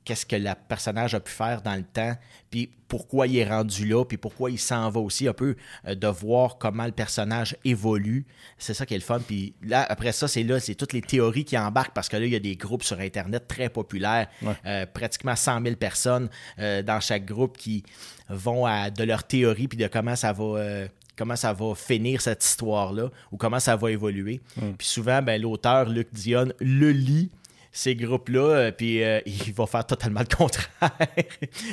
qu'est-ce 0.05 0.25
que 0.25 0.35
le 0.35 0.51
personnage 0.67 1.15
a 1.15 1.19
pu 1.19 1.31
faire 1.31 1.61
dans 1.61 1.75
le 1.75 1.83
temps, 1.83 2.15
puis 2.49 2.69
pourquoi 2.87 3.25
il 3.25 3.37
est 3.37 3.49
rendu 3.49 3.87
là, 3.87 4.05
puis 4.05 4.17
pourquoi 4.17 4.51
il 4.51 4.59
s'en 4.59 4.89
va 4.89 4.99
aussi 4.99 5.27
un 5.27 5.33
peu 5.33 5.55
euh, 5.87 5.95
de 5.95 6.07
voir 6.07 6.57
comment 6.57 6.85
le 6.85 6.91
personnage 6.91 7.57
évolue. 7.65 8.25
C'est 8.59 8.73
ça 8.73 8.85
qui 8.85 8.93
est 8.93 8.97
le 8.97 9.03
fun. 9.03 9.19
Puis 9.19 9.55
là, 9.63 9.85
après 9.89 10.11
ça, 10.11 10.27
c'est 10.27 10.43
là, 10.43 10.59
c'est 10.59 10.75
toutes 10.75 10.93
les 10.93 11.01
théories 11.01 11.45
qui 11.45 11.57
embarquent 11.57 11.93
parce 11.93 12.07
que 12.07 12.17
là, 12.17 12.25
il 12.25 12.31
y 12.31 12.35
a 12.35 12.39
des 12.39 12.55
groupes 12.55 12.83
sur 12.83 12.99
Internet 12.99 13.47
très 13.47 13.69
populaires, 13.69 14.27
euh, 14.65 14.85
pratiquement 14.85 15.35
100 15.35 15.63
000 15.63 15.75
personnes 15.75 16.29
euh, 16.59 16.83
dans 16.83 16.99
chaque 16.99 17.25
groupe 17.25 17.57
qui 17.57 17.83
vont 18.29 18.65
à 18.65 18.89
de 18.89 19.03
leur 19.03 19.23
théorie 19.23 19.67
puis 19.67 19.77
de 19.77 19.87
comment 19.87 20.15
ça 20.15 20.31
va 20.31 20.87
comment 21.15 21.35
ça 21.35 21.53
va 21.53 21.75
finir 21.75 22.21
cette 22.21 22.43
histoire-là 22.43 23.09
ou 23.31 23.37
comment 23.37 23.59
ça 23.59 23.75
va 23.75 23.91
évoluer. 23.91 24.41
Puis 24.77 24.87
souvent, 24.87 25.21
ben, 25.21 25.41
l'auteur, 25.41 25.89
Luc 25.89 26.07
Dion, 26.11 26.51
le 26.59 26.91
lit 26.91 27.29
ces 27.73 27.95
groupes-là, 27.95 28.47
euh, 28.49 28.71
puis 28.71 29.03
euh, 29.03 29.19
il 29.25 29.51
va 29.51 29.65
faire 29.65 29.85
totalement 29.85 30.21
le 30.21 30.33
contraire. 30.33 30.69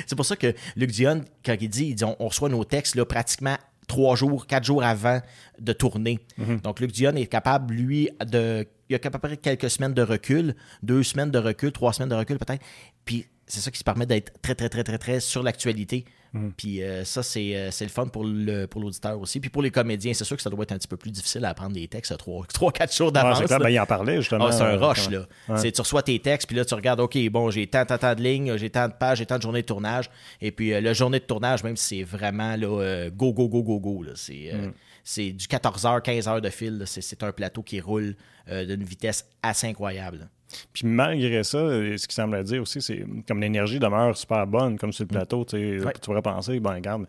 c'est 0.07 0.15
pour 0.15 0.25
ça 0.25 0.35
que 0.35 0.53
Luc 0.75 0.91
Dion, 0.91 1.21
quand 1.45 1.55
il 1.61 1.69
dit, 1.69 1.95
on, 2.03 2.27
reçoit 2.27 2.49
nos 2.49 2.65
textes 2.65 2.95
là, 2.95 3.05
pratiquement 3.05 3.55
trois 3.87 4.15
jours, 4.15 4.47
quatre 4.47 4.63
jours 4.63 4.83
avant 4.83 5.21
de 5.59 5.73
tourner. 5.73 6.19
Mhm. 6.37 6.61
Donc, 6.61 6.79
Luc 6.79 6.91
Dion 6.91 7.15
est 7.15 7.27
capable, 7.27 7.73
lui, 7.73 8.09
de. 8.25 8.67
Il 8.89 8.95
a 8.95 8.99
à 9.01 9.09
peu 9.09 9.19
près 9.19 9.37
quelques 9.37 9.69
semaines 9.69 9.93
de 9.93 10.01
recul, 10.01 10.53
deux 10.83 11.03
semaines 11.03 11.31
de 11.31 11.39
recul, 11.39 11.71
trois 11.71 11.93
semaines 11.93 12.09
de 12.09 12.15
recul 12.15 12.37
peut-être. 12.37 12.61
Puis 13.05 13.25
c'est 13.47 13.61
ça 13.61 13.71
qui 13.71 13.79
se 13.79 13.85
permet 13.85 14.05
d'être 14.05 14.33
très, 14.41 14.53
très, 14.53 14.67
très, 14.67 14.83
très, 14.83 14.97
très 14.97 15.19
sur 15.21 15.43
l'actualité. 15.43 16.03
Mm. 16.33 16.49
Puis 16.55 16.81
euh, 16.81 17.03
ça, 17.03 17.21
euh, 17.21 17.69
c'est, 17.71 17.83
le 17.83 17.89
fun 17.89 18.07
pour, 18.07 18.23
le, 18.23 18.65
pour 18.65 18.81
l'auditeur 18.81 19.19
aussi. 19.19 19.39
Puis 19.39 19.49
pour 19.49 19.61
les 19.61 19.71
comédiens, 19.71 20.13
c'est 20.13 20.23
sûr 20.23 20.37
que 20.37 20.41
ça 20.41 20.49
doit 20.49 20.63
être 20.63 20.71
un 20.71 20.77
petit 20.77 20.87
peu 20.87 20.97
plus 20.97 21.11
difficile 21.11 21.43
à 21.45 21.49
apprendre 21.49 21.73
des 21.73 21.87
textes 21.87 22.13
3-4 22.13 22.95
jours 22.97 23.11
d'avance. 23.11 23.41
ben, 23.41 23.69
il 23.69 23.79
en 23.79 23.85
parlait 23.85 24.17
justement. 24.17 24.47
Ah, 24.47 24.51
c'est 24.51 24.63
un 24.63 24.77
rush. 24.77 25.09
Là. 25.09 25.25
Tu 25.61 25.81
reçois 25.81 26.03
tes 26.03 26.17
textes, 26.19 26.47
puis 26.47 26.55
là, 26.55 26.63
tu 26.63 26.73
regardes, 26.73 27.01
OK, 27.01 27.17
bon, 27.29 27.49
j'ai 27.51 27.67
tant, 27.67 27.85
tant, 27.85 27.97
tant 27.97 28.15
de 28.15 28.21
lignes, 28.21 28.57
j'ai 28.57 28.69
tant 28.69 28.87
de 28.87 28.93
pages, 28.93 29.17
j'ai 29.17 29.25
tant 29.25 29.37
de 29.37 29.41
journées 29.41 29.61
de 29.61 29.67
tournage. 29.67 30.09
Et 30.39 30.51
puis, 30.51 30.73
euh, 30.73 30.81
la 30.81 30.93
journée 30.93 31.19
de 31.19 31.25
tournage, 31.25 31.63
même 31.63 31.75
si 31.75 31.97
c'est 31.97 32.03
vraiment 32.03 32.55
là, 32.55 33.09
go, 33.09 33.33
go, 33.33 33.49
go, 33.49 33.63
go, 33.63 33.79
go. 33.79 34.03
Là. 34.03 34.11
C'est, 34.15 34.51
mm. 34.53 34.71
c'est 35.03 35.31
du 35.31 35.45
14h, 35.45 36.01
15h 36.01 36.41
de 36.41 36.49
fil. 36.49 36.83
C'est, 36.85 37.23
un 37.23 37.31
plateau 37.31 37.61
qui 37.61 37.81
roule 37.81 38.15
d'une 38.47 38.83
vitesse 38.83 39.25
assez 39.43 39.67
incroyable. 39.67 40.29
Puis 40.73 40.85
malgré 40.85 41.43
ça, 41.43 41.59
ce 41.59 42.07
qui 42.07 42.15
semble 42.15 42.43
dire 42.43 42.61
aussi, 42.61 42.81
c'est 42.81 43.03
comme 43.27 43.41
l'énergie 43.41 43.79
demeure 43.79 44.15
super 44.17 44.45
bonne, 44.47 44.77
comme 44.77 44.91
sur 44.91 45.03
le 45.03 45.07
mm. 45.07 45.17
plateau. 45.17 45.45
Tu 45.45 45.81
pourrais 46.01 46.21
penser, 46.21 46.59
ben 46.59 46.75
regarde, 46.75 47.05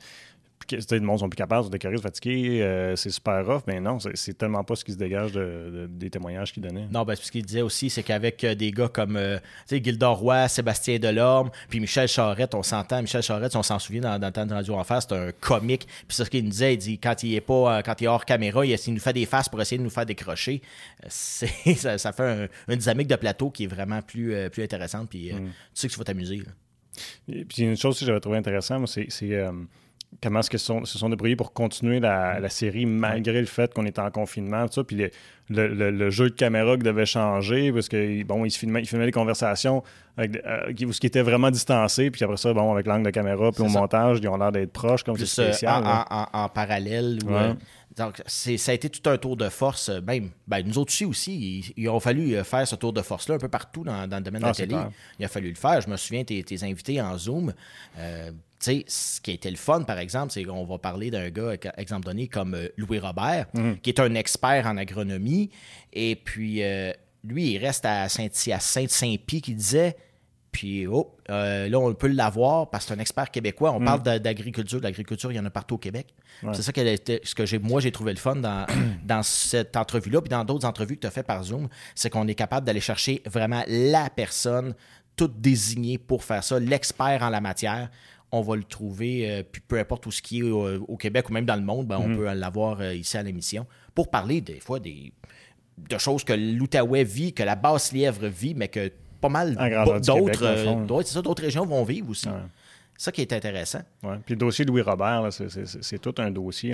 le 0.70 1.00
monde 1.00 1.18
sont 1.18 1.28
plus 1.28 1.36
capables, 1.36 1.66
de 1.66 1.70
décorés, 1.70 1.98
fatigués, 1.98 2.62
euh, 2.62 2.96
c'est 2.96 3.10
super 3.10 3.44
rough, 3.46 3.62
mais 3.66 3.80
non, 3.80 3.98
c'est 4.14 4.36
tellement 4.36 4.64
pas 4.64 4.76
ce 4.76 4.84
qui 4.84 4.92
se 4.92 4.96
dégage 4.96 5.32
des 5.32 6.10
témoignages 6.10 6.52
qu'il 6.52 6.62
donnait. 6.62 6.86
Non, 6.90 7.04
ben, 7.04 7.14
ce 7.14 7.30
qu'il 7.30 7.44
disait 7.44 7.62
aussi, 7.62 7.90
c'est 7.90 8.02
qu'avec 8.02 8.42
euh, 8.44 8.54
des 8.54 8.70
gars 8.70 8.88
comme 8.88 9.16
euh, 9.16 9.38
Gildor 9.70 10.18
Roy, 10.18 10.48
Sébastien 10.48 10.98
Delorme, 10.98 11.50
puis 11.68 11.80
Michel 11.80 12.08
Charette, 12.08 12.54
on 12.54 12.62
s'entend, 12.62 13.00
Michel 13.02 13.22
Charette, 13.22 13.56
on 13.56 13.62
s'en 13.62 13.78
souvient 13.78 14.02
dans, 14.02 14.18
dans 14.18 14.28
le 14.28 14.32
temps 14.32 14.46
de 14.46 14.54
Radio 14.54 14.74
Enfer, 14.74 15.02
c'est 15.02 15.12
un 15.12 15.32
comique. 15.32 15.86
Puis 15.86 16.16
c'est 16.16 16.24
ce 16.24 16.30
qu'il 16.30 16.44
nous 16.44 16.50
disait, 16.50 16.74
il 16.74 16.78
dit 16.78 16.98
quand 16.98 17.22
il 17.22 17.34
est 17.34 17.40
pas, 17.40 17.82
quand 17.82 18.00
il 18.00 18.04
est 18.04 18.08
hors 18.08 18.24
caméra, 18.24 18.64
il, 18.64 18.76
nous 18.88 19.00
fait 19.00 19.12
des 19.12 19.26
faces 19.26 19.48
pour 19.48 19.60
essayer 19.60 19.78
de 19.78 19.82
nous 19.82 19.90
faire 19.90 20.06
décrocher. 20.06 20.62
Ça, 21.08 21.98
ça, 21.98 22.12
fait 22.12 22.48
une 22.68 22.76
dynamique 22.76 23.08
de 23.08 23.16
plateau 23.16 23.50
qui 23.50 23.64
est 23.64 23.66
vraiment 23.66 24.02
plus, 24.02 24.34
plus 24.50 24.62
intéressante, 24.62 25.08
puis 25.08 25.32
mm. 25.32 25.38
tu 25.38 25.52
sais 25.74 25.88
que 25.88 25.92
tu 25.92 25.98
vas 25.98 26.04
t'amuser. 26.04 26.42
Puis 27.26 27.62
une 27.62 27.76
chose 27.76 27.98
que 27.98 28.04
j'avais 28.04 28.20
trouvé 28.20 28.38
intéressante, 28.38 28.88
c'est 28.88 29.08
comment 30.20 30.40
est-ce 30.40 30.50
qu'ils 30.50 30.58
se 30.58 30.98
sont 30.98 31.08
débrouillés 31.08 31.36
pour 31.36 31.52
continuer 31.52 32.00
la, 32.00 32.48
série 32.48 32.86
malgré 32.86 33.40
le 33.40 33.46
fait 33.46 33.72
qu'on 33.72 33.86
était 33.86 34.00
en 34.00 34.10
confinement, 34.10 34.66
tout 34.66 34.74
ça. 34.74 34.84
Puis 34.84 35.10
le, 35.48 36.10
jeu 36.10 36.30
de 36.30 36.34
caméra 36.34 36.76
qui 36.76 36.82
devait 36.82 37.06
changer 37.06 37.72
parce 37.72 37.88
que 37.88 38.22
bon, 38.24 38.44
ils 38.44 38.50
filmaient, 38.50 38.84
filmaient 38.84 39.06
les 39.06 39.12
conversations 39.12 39.82
avec, 40.16 40.36
euh, 40.46 40.72
ce 40.92 41.00
qui 41.00 41.06
était 41.06 41.22
vraiment 41.22 41.50
distancé. 41.50 42.10
Puis 42.10 42.22
après 42.24 42.36
ça, 42.36 42.52
bon, 42.52 42.72
avec 42.72 42.86
l'angle 42.86 43.06
de 43.06 43.10
caméra, 43.10 43.50
puis 43.52 43.62
au 43.62 43.68
montage, 43.68 44.18
ils 44.22 44.28
ont 44.28 44.36
l'air 44.36 44.52
d'être 44.52 44.72
proches 44.72 45.02
comme 45.02 45.16
c'est 45.16 45.40
euh, 45.40 45.52
spécial. 45.52 45.82
en, 45.84 46.48
parallèle. 46.48 47.18
Euh, 47.28 47.54
donc, 47.96 48.22
ça 48.26 48.72
a 48.72 48.74
été 48.74 48.88
tout 48.88 49.08
un 49.10 49.18
tour 49.18 49.36
de 49.36 49.48
force. 49.50 49.90
Même, 50.06 50.30
ben, 50.46 50.66
nous 50.66 50.78
autres 50.78 50.92
aussi, 50.92 51.04
aussi 51.04 51.74
il, 51.76 51.88
a 51.88 52.00
fallu 52.00 52.42
faire 52.42 52.66
ce 52.66 52.74
tour 52.76 52.92
de 52.92 53.02
force-là 53.02 53.34
un 53.34 53.38
peu 53.38 53.48
partout 53.48 53.84
dans, 53.84 54.02
le 54.02 54.20
domaine 54.20 54.40
de 54.40 54.46
la 54.46 54.48
ah, 54.48 54.54
télé. 54.54 54.76
Il 55.18 55.24
a 55.24 55.28
fallu 55.28 55.50
le 55.50 55.56
faire. 55.56 55.80
Je 55.80 55.90
me 55.90 55.96
souviens, 55.96 56.24
tes, 56.24 56.42
tes 56.42 56.62
invités 56.64 57.00
en 57.02 57.18
Zoom 57.18 57.52
sais, 58.64 58.84
ce 58.86 59.20
qui 59.20 59.30
a 59.30 59.34
été 59.34 59.50
le 59.50 59.56
fun, 59.56 59.82
par 59.82 59.98
exemple, 59.98 60.32
c'est 60.32 60.44
qu'on 60.44 60.64
va 60.64 60.78
parler 60.78 61.10
d'un 61.10 61.30
gars, 61.30 61.54
exemple 61.76 62.06
donné, 62.06 62.28
comme 62.28 62.54
euh, 62.54 62.68
Louis 62.76 62.98
Robert, 62.98 63.46
mhm. 63.54 63.78
qui 63.78 63.90
est 63.90 64.00
un 64.00 64.14
expert 64.14 64.66
en 64.66 64.76
agronomie. 64.76 65.50
Et 65.92 66.16
puis, 66.16 66.62
euh, 66.62 66.92
lui, 67.24 67.52
il 67.52 67.58
reste 67.58 67.84
à 67.84 68.08
Saint-Saint-Pie 68.08 69.42
qui 69.42 69.54
disait. 69.54 69.96
Puis, 70.50 70.86
oh, 70.86 71.16
euh, 71.30 71.66
là, 71.66 71.78
on 71.78 71.94
peut 71.94 72.08
l'avoir 72.08 72.68
parce 72.68 72.84
que 72.84 72.88
c'est 72.88 72.98
un 72.98 73.00
expert 73.00 73.30
québécois. 73.30 73.72
On 73.72 73.80
mhm. 73.80 73.86
parle 73.86 74.02
d'agriculture. 74.20 74.80
L'agriculture, 74.82 75.32
il 75.32 75.36
y 75.36 75.40
en 75.40 75.46
a 75.46 75.50
partout 75.50 75.76
au 75.76 75.78
Québec. 75.78 76.14
C'est 76.52 76.60
ça 76.60 76.72
que, 76.72 76.80
ce 77.24 77.34
que 77.34 77.46
j'ai, 77.46 77.58
moi, 77.58 77.80
j'ai 77.80 77.90
trouvé 77.90 78.12
le 78.12 78.18
fun 78.18 78.36
dans, 78.36 78.66
dans 79.04 79.22
cette 79.22 79.76
entrevue-là, 79.78 80.20
puis 80.20 80.28
dans 80.28 80.44
d'autres 80.44 80.66
entrevues 80.66 80.96
que 80.96 81.00
tu 81.00 81.06
as 81.06 81.10
fait 81.10 81.22
par 81.22 81.42
Zoom, 81.42 81.68
c'est 81.94 82.10
qu'on 82.10 82.28
est 82.28 82.34
capable 82.34 82.66
d'aller 82.66 82.80
chercher 82.80 83.22
vraiment 83.24 83.62
la 83.66 84.10
personne 84.10 84.74
toute 85.16 85.40
désignée 85.40 85.98
pour 85.98 86.24
faire 86.24 86.44
ça, 86.44 86.58
l'expert 86.58 87.22
en 87.22 87.30
la 87.30 87.40
matière 87.40 87.90
on 88.32 88.40
va 88.40 88.56
le 88.56 88.64
trouver, 88.64 89.30
euh, 89.30 89.42
puis 89.42 89.60
peu 89.66 89.78
importe 89.78 90.06
où 90.06 90.10
ce 90.10 90.22
qui 90.22 90.40
est 90.40 90.42
au, 90.42 90.96
Québec 90.96 91.28
ou 91.28 91.32
même 91.34 91.44
dans 91.44 91.56
le 91.56 91.62
monde, 91.62 91.86
ben, 91.86 91.98
on 91.98 92.08
mhm. 92.08 92.16
peut 92.16 92.32
l'avoir 92.34 92.80
euh, 92.80 92.94
ici 92.94 93.16
à 93.18 93.22
l'émission 93.22 93.66
pour 93.94 94.10
parler 94.10 94.40
des 94.40 94.58
fois 94.58 94.80
des, 94.80 95.12
de 95.76 95.98
choses 95.98 96.24
que 96.24 96.32
l'Outaouais 96.32 97.04
vit, 97.04 97.34
que 97.34 97.42
la 97.42 97.56
basse-lièvre 97.56 98.26
vit, 98.26 98.54
mais 98.54 98.68
que 98.68 98.90
pas 99.20 99.28
mal 99.28 99.54
d'autres 100.04 100.42
euh, 100.42 101.22
d'autres 101.22 101.42
régions 101.42 101.64
vont 101.64 101.84
vivre 101.84 102.10
aussi 102.10 102.28
ça 103.02 103.10
qui 103.10 103.20
est 103.20 103.32
intéressant. 103.32 103.82
Ouais. 104.04 104.16
Puis 104.24 104.34
le 104.34 104.38
dossier 104.38 104.64
de 104.64 104.70
Louis 104.70 104.82
Robert, 104.82 105.28
c'est 105.32 105.98
tout 105.98 106.14
un 106.18 106.30
dossier 106.30 106.72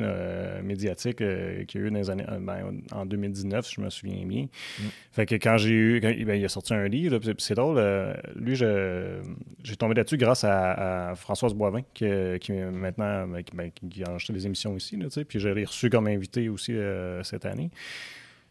médiatique 0.62 1.22
euh, 1.22 1.64
qu'il 1.64 1.80
y 1.80 1.84
a 1.84 1.86
eu 1.86 1.90
dans 1.90 1.96
les 1.96 2.10
années, 2.10 2.26
euh, 2.28 2.38
ben, 2.38 2.82
en 2.92 3.06
2019, 3.06 3.66
si 3.66 3.76
je 3.76 3.80
me 3.80 3.88
souviens 3.88 4.26
bien. 4.26 4.42
Mm. 4.42 4.82
Fait 5.12 5.24
que 5.24 5.36
quand 5.36 5.56
j'ai 5.56 5.70
eu. 5.70 6.00
Ben, 6.00 6.34
il 6.34 6.44
a 6.44 6.48
sorti 6.50 6.74
un 6.74 6.86
livre, 6.86 7.18
c'est 7.38 7.54
drôle. 7.54 7.78
Euh, 7.78 8.14
lui, 8.36 8.56
j'ai 8.56 9.76
tombé 9.76 9.94
là-dessus 9.94 10.18
grâce 10.18 10.44
à, 10.44 11.14
Françoise 11.16 11.54
Boivin, 11.54 11.80
qui, 11.94 12.04
qui 12.40 12.52
maintenant 12.52 13.26
ben, 13.26 13.70
qui, 13.70 14.04
a 14.04 14.10
enregistré 14.10 14.34
des 14.34 14.44
émissions 14.44 14.76
ici. 14.76 14.96
Là, 14.96 15.08
puis 15.26 15.40
je 15.40 15.48
l'ai 15.48 15.64
reçu 15.64 15.88
comme 15.88 16.08
invité 16.08 16.50
aussi 16.50 16.74
cette 17.22 17.46
année. 17.46 17.70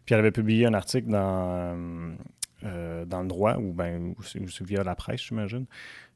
Puis 0.05 0.15
elle 0.15 0.19
avait 0.19 0.31
publié 0.31 0.65
un 0.65 0.73
article 0.73 1.09
dans, 1.09 1.77
dans 2.63 3.21
le 3.21 3.27
droit, 3.27 3.57
ou, 3.57 3.71
ben, 3.71 4.15
via 4.61 4.83
la 4.83 4.95
presse, 4.95 5.21
j'imagine. 5.21 5.65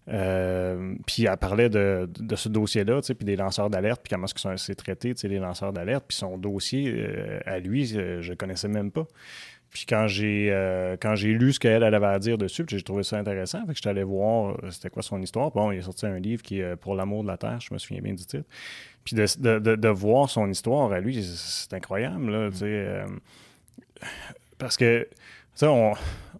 Euh, 0.08 0.96
puis 1.06 1.26
elle 1.26 1.38
parlait 1.38 1.70
de, 1.70 2.10
ce 2.36 2.50
dossier-là, 2.50 3.02
puis 3.02 3.26
des 3.26 3.36
lanceurs 3.36 3.70
d'alerte, 3.70 4.02
puis 4.04 4.10
comment 4.10 4.26
est-ce 4.26 4.34
que 4.34 4.58
c'est 4.58 4.76
traité, 4.76 5.14
les 5.24 5.40
lanceurs 5.40 5.74
d'alerte. 5.74 6.06
Puis 6.08 6.18
son 6.18 6.38
dossier, 6.38 6.92
euh, 6.96 7.40
à 7.46 7.60
lui, 7.60 7.96
euh, 7.96 8.22
je 8.22 8.32
ne 8.32 8.36
connaissais 8.36 8.68
même 8.68 8.92
pas. 8.92 9.08
Puis 9.70 9.86
quand 9.88 10.06
j'ai 10.08 10.50
quand 11.00 11.16
j'ai 11.16 11.30
lu 11.30 11.54
ce 11.54 11.60
qu'elle 11.60 11.86
avait 11.86 12.06
à 12.06 12.20
dire 12.20 12.38
dessus, 12.38 12.66
j'ai 12.68 12.82
trouvé 12.82 13.04
ça 13.04 13.18
intéressant. 13.18 13.62
Fait 13.62 13.68
que 13.68 13.76
je 13.76 13.80
suis 13.80 13.90
allé 13.90 14.04
voir 14.04 14.58
c'était 14.70 14.90
quoi 14.90 15.02
son 15.02 15.22
histoire. 15.22 15.50
Bon, 15.52 15.72
il 15.72 15.80
a 15.80 15.82
sorti 15.82 16.06
un 16.06 16.20
livre 16.20 16.42
qui 16.42 16.60
est 16.60 16.76
Pour 16.76 16.94
l'amour 16.94 17.24
de 17.24 17.30
la 17.30 17.38
terre, 17.38 17.62
je 17.62 17.74
me 17.74 17.80
souviens 17.80 18.02
bien 18.02 18.14
du 18.14 18.26
titre. 18.26 18.50
Puis 19.06 19.16
de, 19.16 19.60
de 19.60 19.88
voir 19.88 20.30
son 20.30 20.50
histoire 20.50 20.92
à 20.92 21.00
lui, 21.00 21.24
c'est 21.24 21.74
incroyable. 21.74 22.30
Là, 22.32 22.50
parce 24.58 24.76
que 24.76 25.08
on, 25.62 25.94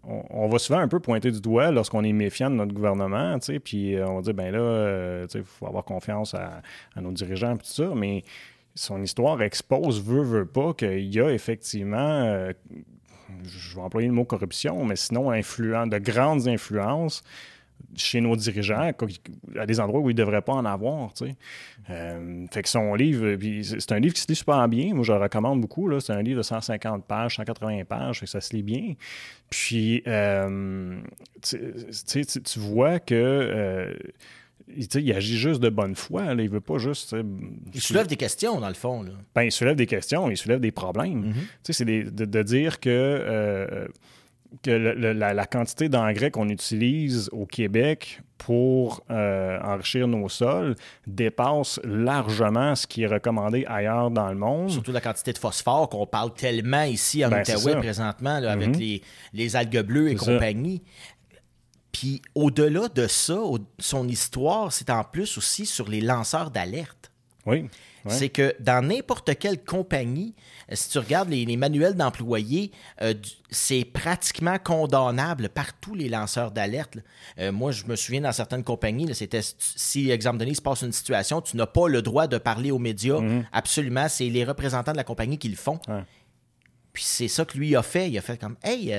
on, 0.04 0.48
va 0.48 0.58
souvent 0.58 0.80
un 0.80 0.88
peu 0.88 1.00
pointer 1.00 1.30
du 1.30 1.40
doigt 1.40 1.70
lorsqu'on 1.70 2.02
est 2.04 2.12
méfiant 2.12 2.50
de 2.50 2.56
notre 2.56 2.72
gouvernement, 2.72 3.38
puis 3.64 3.96
on 4.04 4.16
va 4.16 4.22
dire, 4.22 4.34
ben 4.34 4.52
là, 4.52 5.24
il 5.32 5.44
faut 5.44 5.66
avoir 5.66 5.84
confiance 5.84 6.34
à, 6.34 6.62
nos 7.00 7.12
dirigeants, 7.12 7.56
tout 7.56 7.66
ça, 7.66 7.90
mais 7.94 8.24
son 8.74 9.02
histoire 9.02 9.40
expose, 9.42 10.02
veut, 10.02 10.22
veut 10.22 10.46
pas, 10.46 10.74
qu'il 10.74 11.14
y 11.14 11.20
a 11.20 11.30
effectivement 11.30 12.52
je 13.44 13.74
vais 13.74 13.82
employer 13.82 14.08
le 14.08 14.14
mot 14.14 14.24
corruption, 14.24 14.84
mais 14.84 14.96
sinon 14.96 15.30
influent, 15.30 15.86
de 15.86 15.98
grandes 15.98 16.48
influences 16.48 17.22
chez 17.96 18.20
nos 18.20 18.36
dirigeants 18.36 18.92
à 19.58 19.66
des 19.66 19.80
endroits 19.80 20.00
où 20.00 20.10
ils 20.10 20.14
ne 20.14 20.18
devraient 20.18 20.42
pas 20.42 20.54
en 20.54 20.64
avoir. 20.64 21.10
Euh, 21.90 22.46
fait 22.50 22.62
que 22.62 22.68
son 22.68 22.94
livre, 22.94 23.36
c'est 23.62 23.92
un 23.92 23.98
livre 23.98 24.14
qui 24.14 24.20
se 24.20 24.28
lit 24.28 24.36
super 24.36 24.68
bien. 24.68 24.94
Moi, 24.94 25.04
je 25.04 25.12
le 25.12 25.18
recommande 25.18 25.60
beaucoup. 25.60 25.88
C'est 26.00 26.12
un 26.12 26.22
livre 26.22 26.38
de 26.38 26.42
150 26.42 27.04
pages, 27.04 27.36
180 27.36 27.84
pages, 27.84 28.20
fait 28.20 28.26
que 28.26 28.30
ça 28.30 28.40
se 28.40 28.54
lit 28.54 28.62
bien. 28.62 28.94
Puis, 29.50 30.02
euh, 30.06 31.00
tu 31.42 32.58
vois 32.58 32.98
que 32.98 33.14
euh, 33.14 33.94
il, 34.76 35.12
agit 35.12 35.36
juste 35.36 35.60
de 35.60 35.68
bonne 35.68 35.94
foi. 35.94 36.32
Il 36.32 36.40
Il 36.40 36.48
veut 36.48 36.60
pas 36.60 36.78
juste. 36.78 37.14
Il 37.74 37.80
soulève 37.80 38.06
des 38.06 38.16
questions, 38.16 38.60
dans 38.60 38.68
le 38.68 38.74
fond. 38.74 39.04
Ben, 39.34 39.42
il 39.42 39.52
soulève 39.52 39.76
des 39.76 39.86
questions, 39.86 40.30
il 40.30 40.36
soulève 40.36 40.60
des 40.60 40.72
problèmes. 40.72 41.32
Mm-hmm. 41.32 41.72
C'est 41.72 41.84
de, 41.84 42.42
dire 42.42 42.80
que, 42.80 43.88
que 44.62 44.70
la, 44.70 45.46
quantité 45.46 45.88
d'engrais 45.88 46.30
qu'on 46.30 46.48
utilise 46.48 47.28
au 47.32 47.46
Québec 47.46 48.20
pour 48.38 49.02
euh, 49.10 49.58
enrichir 49.62 50.08
nos 50.08 50.28
sols 50.28 50.74
dépasse 51.06 51.80
largement 51.84 52.74
ce 52.74 52.86
qui 52.86 53.04
est 53.04 53.06
recommandé 53.06 53.64
ailleurs 53.66 54.10
dans 54.10 54.28
le 54.28 54.34
monde. 54.34 54.70
Surtout 54.70 54.92
la 54.92 55.00
quantité 55.00 55.32
de 55.32 55.38
phosphore 55.38 55.88
qu'on 55.88 56.06
parle 56.06 56.34
tellement 56.34 56.82
ici 56.82 57.24
en 57.24 57.30
ben, 57.30 57.42
Outaouais 57.42 57.76
présentement, 57.76 58.34
avec 58.34 58.70
mm-hmm. 58.70 58.78
les, 58.78 59.02
les, 59.32 59.56
algues 59.56 59.82
bleues 59.82 60.10
et 60.10 60.16
compagnie. 60.16 60.82
Puis 61.92 62.20
au-delà 62.34 62.88
de 62.88 63.06
ça, 63.06 63.38
son 63.78 64.08
histoire, 64.08 64.72
c'est 64.72 64.90
en 64.90 65.04
plus 65.04 65.38
aussi 65.38 65.66
sur 65.66 65.88
les 65.88 66.00
lanceurs 66.00 66.50
d'alerte. 66.50 67.12
Oui. 67.46 67.68
C'est 68.08 68.30
que 68.30 68.54
dans 68.60 68.84
n'importe 68.84 69.38
quelle 69.38 69.62
compagnie, 69.62 70.34
si 70.74 70.90
tu 70.90 70.98
regardes 70.98 71.28
les, 71.28 71.56
manuels 71.56 71.94
d'employés, 71.94 72.72
euh, 73.00 73.14
c'est 73.50 73.84
pratiquement 73.84 74.58
condamnable 74.58 75.48
par 75.48 75.72
tous 75.74 75.94
les 75.94 76.08
lanceurs 76.08 76.50
d'alerte. 76.50 76.98
Euh, 77.38 77.52
moi, 77.52 77.72
je 77.72 77.84
me 77.84 77.96
souviens 77.96 78.22
dans 78.22 78.32
certaines 78.32 78.64
compagnies, 78.64 79.14
c'était 79.14 79.40
si, 79.58 80.10
exemple 80.10 80.38
donné, 80.38 80.52
il 80.52 80.56
se 80.56 80.62
passe 80.62 80.82
une 80.82 80.92
situation, 80.92 81.40
tu 81.40 81.56
n'as 81.56 81.66
pas 81.66 81.88
le 81.88 82.02
droit 82.02 82.26
de 82.26 82.38
parler 82.38 82.70
aux 82.70 82.78
médias. 82.78 83.20
Mm-hmm. 83.20 83.44
Absolument, 83.52 84.08
c'est 84.08 84.28
les 84.28 84.44
représentants 84.44 84.92
de 84.92 84.96
la 84.96 85.04
compagnie 85.04 85.38
qui 85.38 85.48
le 85.48 85.56
font. 85.56 85.80
Puis 86.92 87.04
c'est 87.04 87.28
ça 87.28 87.44
que 87.44 87.56
lui 87.56 87.74
a 87.74 87.82
fait. 87.82 88.10
Il 88.10 88.18
a 88.18 88.20
fait 88.20 88.38
comme 88.38 88.56
Hey, 88.62 88.94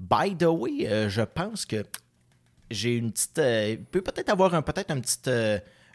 by 0.00 0.34
the 0.36 0.44
way, 0.44 1.08
je 1.08 1.22
pense 1.22 1.66
que 1.66 1.84
j'ai 2.70 2.96
une 2.96 3.12
petite. 3.12 3.38
Euh, 3.38 3.76
il 3.78 3.84
peut 3.84 4.02
peut-être 4.02 4.30
avoir 4.30 4.54
un, 4.54 4.62
peut-être 4.62 4.90
un 4.90 5.00
petit. 5.00 5.18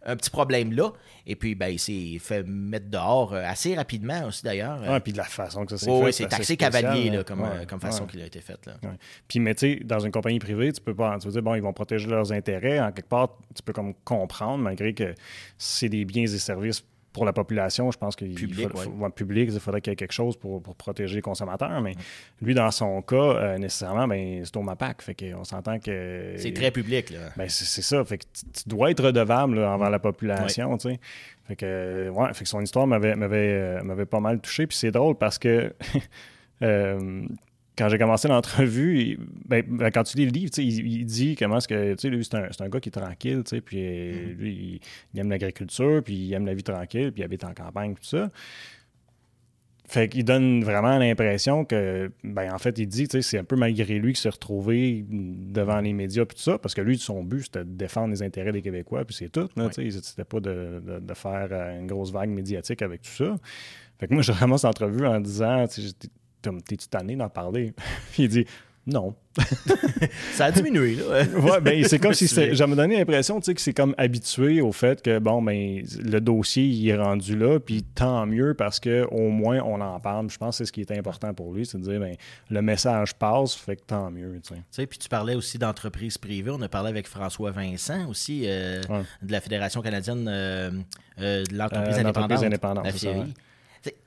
Euh, 0.05 0.12
un 0.12 0.15
petit 0.15 0.29
problème 0.29 0.74
là. 0.74 0.91
Et 1.25 1.36
puis, 1.36 1.55
ben, 1.55 1.67
il 1.67 1.79
s'est 1.79 2.17
fait 2.20 2.43
mettre 2.43 2.89
dehors 2.89 3.34
euh, 3.34 3.43
assez 3.46 3.75
rapidement 3.75 4.25
aussi, 4.27 4.43
d'ailleurs. 4.43 4.81
Oui, 4.88 5.00
puis 5.00 5.13
de 5.13 5.17
la 5.17 5.24
façon 5.24 5.65
que 5.65 5.72
ça 5.72 5.77
s'est 5.77 5.86
fait. 5.86 6.03
Oui, 6.03 6.13
c'est 6.13 6.27
taxé 6.27 6.58
cavalier, 6.58 7.10
là, 7.10 7.24
comme, 7.24 7.48
comme 7.67 7.79
façon 7.79 8.05
qu'il 8.05 8.22
a 8.22 8.25
été 8.25 8.41
fait. 8.41 8.65
Là. 8.65 8.74
Puis, 9.27 9.39
mais 9.39 9.55
tu 9.55 9.77
sais, 9.77 9.84
dans 9.84 10.00
une 10.00 10.12
compagnie 10.12 10.39
privée, 10.39 10.72
tu 10.74 10.81
peux 10.81 10.96
pas. 10.96 11.17
Tu 11.20 11.27
veux 11.27 11.34
dire, 11.34 11.43
bon, 11.43 11.55
ils 11.55 11.62
vont 11.62 11.74
protéger 11.74 12.08
leurs 12.08 12.31
intérêts. 12.31 12.79
En 12.79 12.91
quelque 12.91 13.10
part, 13.10 13.38
tu 13.55 13.62
peux 13.63 13.74
comme 13.74 13.93
comprendre, 14.03 14.63
malgré 14.63 14.93
que 14.93 15.13
c'est 15.58 15.89
des 15.89 16.05
biens 16.05 16.24
et 16.24 16.27
services 16.27 16.84
pour 17.13 17.25
la 17.25 17.34
population, 17.34 17.91
je 17.91 17.98
pense 17.98 18.15
qu'il 18.15 18.34
public, 18.34 18.70
public, 19.15 19.50
il 19.51 19.60
faudrait 19.60 19.82
qu'il 19.82 19.91
y 19.91 19.94
ait 19.94 19.98
quelque 19.98 20.13
chose 20.13 20.38
pour, 20.38 20.62
protéger 20.62 21.15
les 21.15 21.22
consommateurs. 21.22 21.82
Mais 21.82 21.96
lui, 22.41 22.53
dans 22.53 22.72
son 22.72 23.01
cas, 23.01 23.15
euh, 23.15 23.58
nécessairement, 23.58 24.08
ben, 24.08 24.44
c'est 24.46 24.56
au 24.56 24.62
MAPAC. 24.62 25.01
Fait 25.01 25.15
qu'on 25.15 25.44
s'entend 25.44 25.80
que. 25.80 26.36
C'est 26.38 26.53
très 26.53 26.72
public, 26.72 27.10
là. 27.10 27.30
Ben, 27.36 27.50
c'est 27.50 27.82
ça. 27.82 28.03
Fait 28.06 28.18
que 28.18 28.24
tu 28.34 28.68
dois 28.68 28.91
être 28.91 29.03
redevable 29.03 29.60
envers 29.60 29.89
la 29.89 30.00
population, 30.00 30.77
tu 30.77 30.89
sais. 30.89 31.00
Fait 31.48 31.56
que, 31.56 32.10
ouais, 32.10 32.34
fait 32.34 32.44
que 32.44 32.50
son 32.50 32.62
histoire 32.62 32.88
m'avait, 32.88 33.15
m'avait, 33.15 33.82
euh, 33.84 34.06
pas 34.06 34.20
mal 34.20 34.39
touché. 34.39 34.68
Puis 34.68 34.77
c'est 34.77 34.91
drôle 34.91 35.15
parce 35.15 35.38
que. 35.38 35.74
Euh, 36.63 37.25
quand 37.82 37.90
j'ai 37.90 37.98
commencé 37.98 38.28
l'entrevue, 38.28 39.18
ben, 39.48 39.64
ben, 39.68 39.90
quand 39.90 40.04
tu 40.04 40.16
lis 40.18 40.26
le 40.26 40.32
livre, 40.32 40.52
il, 40.60 41.04
dit 41.04 41.36
comment 41.36 41.58
est-ce 41.58 41.68
que, 41.68 41.96
tu 41.96 42.02
sais, 42.02 42.10
lui, 42.10 42.24
c'est 42.24 42.62
un, 42.62 42.70
gars 42.70 42.80
qui 42.80 42.90
est 42.90 42.92
tranquille, 42.92 43.42
tu 43.44 43.56
sais, 43.56 43.62
puis 43.62 43.78
mm-hmm. 43.80 44.36
lui, 44.36 44.82
il, 45.16 45.20
aime 45.20 45.32
l'agriculture, 45.32 46.04
puis 46.04 46.14
il 46.14 46.34
aime 46.34 46.46
la 46.46 46.54
vie 46.54 46.62
tranquille, 46.62 47.12
puis 47.12 47.22
il 47.22 47.26
habite 47.26 47.44
en 47.44 47.56
campagne, 47.56 47.96
tout 47.96 48.04
ça. 48.04 48.30
Fait 49.88 50.10
qu'il 50.10 50.24
donne 50.24 50.64
vraiment 50.64 51.00
l'impression 51.00 51.66
que, 51.66 52.12
ben, 52.24 52.54
en 52.54 52.60
fait, 52.60 52.78
il 52.78 52.86
dit, 52.86 53.08
tu 53.08 53.18
sais, 53.18 53.28
c'est 53.28 53.40
un 53.40 53.44
peu 53.44 53.56
malgré 53.56 53.98
lui 53.98 54.14
qu'il 54.14 54.22
s'est 54.22 54.30
retrouvé 54.30 55.04
devant 55.10 55.82
les 55.82 55.94
médias, 55.94 56.26
puis 56.26 56.38
tout 56.38 56.44
ça, 56.44 56.60
parce 56.60 56.76
que 56.76 56.82
lui, 56.82 57.00
son 57.00 57.24
but, 57.24 57.46
c'était 57.46 57.66
de 57.66 57.74
défendre 57.74 58.14
les 58.14 58.22
intérêts 58.22 58.52
des 58.52 58.62
Québécois, 58.62 59.06
puis 59.06 59.16
c'est 59.16 59.30
tout, 59.30 59.48
tu 59.48 59.92
sais, 59.92 60.02
c'était 60.04 60.24
pas 60.24 60.40
de, 60.40 61.00
de, 61.02 61.14
faire 61.16 61.52
une 61.80 61.88
grosse 61.88 62.12
vague 62.12 62.30
médiatique 62.30 62.84
avec 62.84 63.02
tout 63.02 63.10
ça. 63.10 63.36
Fait 64.00 64.08
que 64.08 64.14
moi, 64.14 64.22
j'ai 64.22 64.34
vraiment 64.34 64.58
cette 64.58 64.70
entrevue 64.70 65.08
en 65.08 65.20
disant, 65.20 65.66
T'es-tu 66.41 66.88
tanné 66.88 67.15
d'en 67.15 67.29
parler? 67.29 67.74
il 68.17 68.27
dit 68.27 68.45
non. 68.88 69.13
ça 70.33 70.45
a 70.45 70.51
diminué, 70.51 70.95
là. 70.95 71.24
ouais, 71.39 71.62
ben, 71.62 71.83
c'est 71.86 72.00
comme 72.00 72.13
si 72.13 72.27
j'avais 72.27 72.75
donné 72.75 72.98
l'impression, 72.98 73.39
tu 73.39 73.45
sais, 73.45 73.53
que 73.53 73.62
c'est 73.62 73.74
comme 73.74 73.93
habitué 73.98 74.60
au 74.60 74.71
fait 74.71 75.01
que, 75.01 75.19
bon, 75.19 75.41
ben, 75.41 75.83
le 76.03 76.19
dossier, 76.19 76.65
il 76.65 76.89
est 76.89 76.98
rendu 76.98 77.38
là, 77.38 77.60
puis 77.60 77.83
tant 77.83 78.25
mieux 78.25 78.55
parce 78.55 78.79
qu'au 78.79 79.29
moins, 79.29 79.60
on 79.60 79.79
en 79.81 80.00
parle. 80.00 80.29
Je 80.29 80.38
pense 80.38 80.55
que 80.55 80.57
c'est 80.57 80.65
ce 80.65 80.71
qui 80.71 80.81
est 80.81 80.91
important 80.91 81.33
pour 81.33 81.53
lui, 81.53 81.65
c'est 81.65 81.77
de 81.77 81.83
dire, 81.83 82.00
ben, 82.00 82.15
le 82.50 82.62
message 82.62 83.13
passe, 83.13 83.53
fait 83.53 83.75
que 83.75 83.83
tant 83.86 84.10
mieux, 84.10 84.41
tu 84.45 84.55
sais. 84.71 84.88
Puis 84.88 84.98
tu 84.98 85.10
parlais 85.10 85.36
aussi 85.36 85.60
d'entreprises 85.60 86.17
privées. 86.17 86.51
On 86.51 86.62
a 86.62 86.69
parlé 86.69 86.89
avec 86.89 87.07
François 87.07 87.51
Vincent 87.51 88.10
aussi, 88.10 88.43
euh, 88.45 88.81
de 89.21 89.31
la 89.31 89.41
Fédération 89.41 89.81
canadienne 89.81 90.27
euh, 90.27 90.71
euh, 91.19 91.43
de 91.43 91.55
l'entreprise 91.55 92.00
indépendante. 92.00 92.43
indépendante 92.43 92.88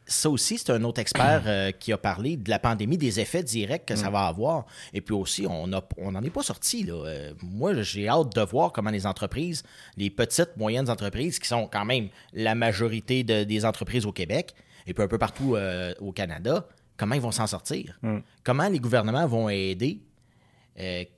ça 0.07 0.29
aussi, 0.29 0.59
c'est 0.59 0.71
un 0.71 0.85
autre 0.85 1.01
expert 1.01 1.45
euh, 1.47 1.71
qui 1.71 1.93
a 1.93 1.99
parlé 1.99 2.37
de 2.37 2.51
la 2.51 2.59
pandémie, 2.59 2.99
des 2.99 3.21
effets 3.21 3.43
directs 3.43 3.87
que 3.87 3.97
ça 3.97 4.11
va 4.11 4.27
avoir. 4.27 4.67
Et 4.93 5.01
puis 5.01 5.15
aussi, 5.15 5.47
on 5.47 5.67
n'en 5.67 5.83
on 5.99 6.23
est 6.23 6.31
pas 6.31 6.43
sorti. 6.43 6.85
Là. 6.85 6.95
Euh, 6.95 7.33
moi, 7.43 7.81
j'ai 7.83 8.09
hâte 8.09 8.35
de 8.35 8.41
voir 8.43 8.73
comment 8.73 8.91
les 8.91 9.07
entreprises, 9.07 9.63
les 9.97 10.11
petites, 10.11 10.57
moyennes 10.57 10.91
entreprises, 10.91 11.39
qui 11.39 11.49
sont 11.49 11.67
quand 11.67 11.85
même 11.85 12.09
la 12.33 12.55
majorité 12.55 13.25
des 13.25 13.65
entreprises 13.65 14.05
au 14.05 14.13
Québec, 14.13 14.55
et 14.87 14.93
puis 14.93 15.03
un 15.03 15.09
peu 15.09 15.19
partout 15.19 15.57
euh, 15.57 15.95
au 16.01 16.13
Canada, 16.13 16.69
comment 16.97 17.15
ils 17.15 17.21
vont 17.21 17.33
s'en 17.33 17.47
sortir? 17.47 17.99
Mm. 18.03 18.19
Comment 18.43 18.69
les 18.69 18.81
gouvernements 18.81 19.27
vont 19.27 19.49
aider? 19.49 20.01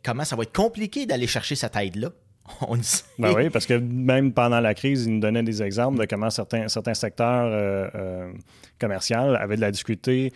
comment 0.04 0.22
ça 0.22 0.36
va 0.36 0.42
être 0.42 0.54
compliqué 0.54 1.06
d'aller 1.06 1.26
chercher 1.26 1.54
cette 1.54 1.74
aide-là? 1.76 2.10
On 2.68 2.76
ben 3.18 3.32
oui, 3.34 3.50
parce 3.50 3.66
que 3.66 3.74
même 3.74 4.32
pendant 4.32 4.60
la 4.60 4.74
crise, 4.74 5.06
il 5.06 5.14
nous 5.14 5.20
donnait 5.20 5.42
des 5.42 5.62
exemples 5.62 5.98
de 5.98 6.06
comment 6.06 6.30
certains, 6.30 6.68
certains 6.68 6.94
secteurs 6.94 7.46
euh, 7.46 7.88
euh, 7.94 8.32
commerciaux 8.78 9.16
avaient 9.16 9.56
de 9.56 9.60
la 9.60 9.70
difficulté 9.70 10.32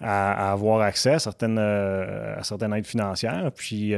à, 0.00 0.52
avoir 0.52 0.80
accès 0.82 1.14
à 1.14 1.18
certaines, 1.18 1.58
euh, 1.58 2.38
à 2.38 2.44
certaines 2.44 2.72
aides 2.74 2.86
financières. 2.86 3.50
Puis 3.54 3.92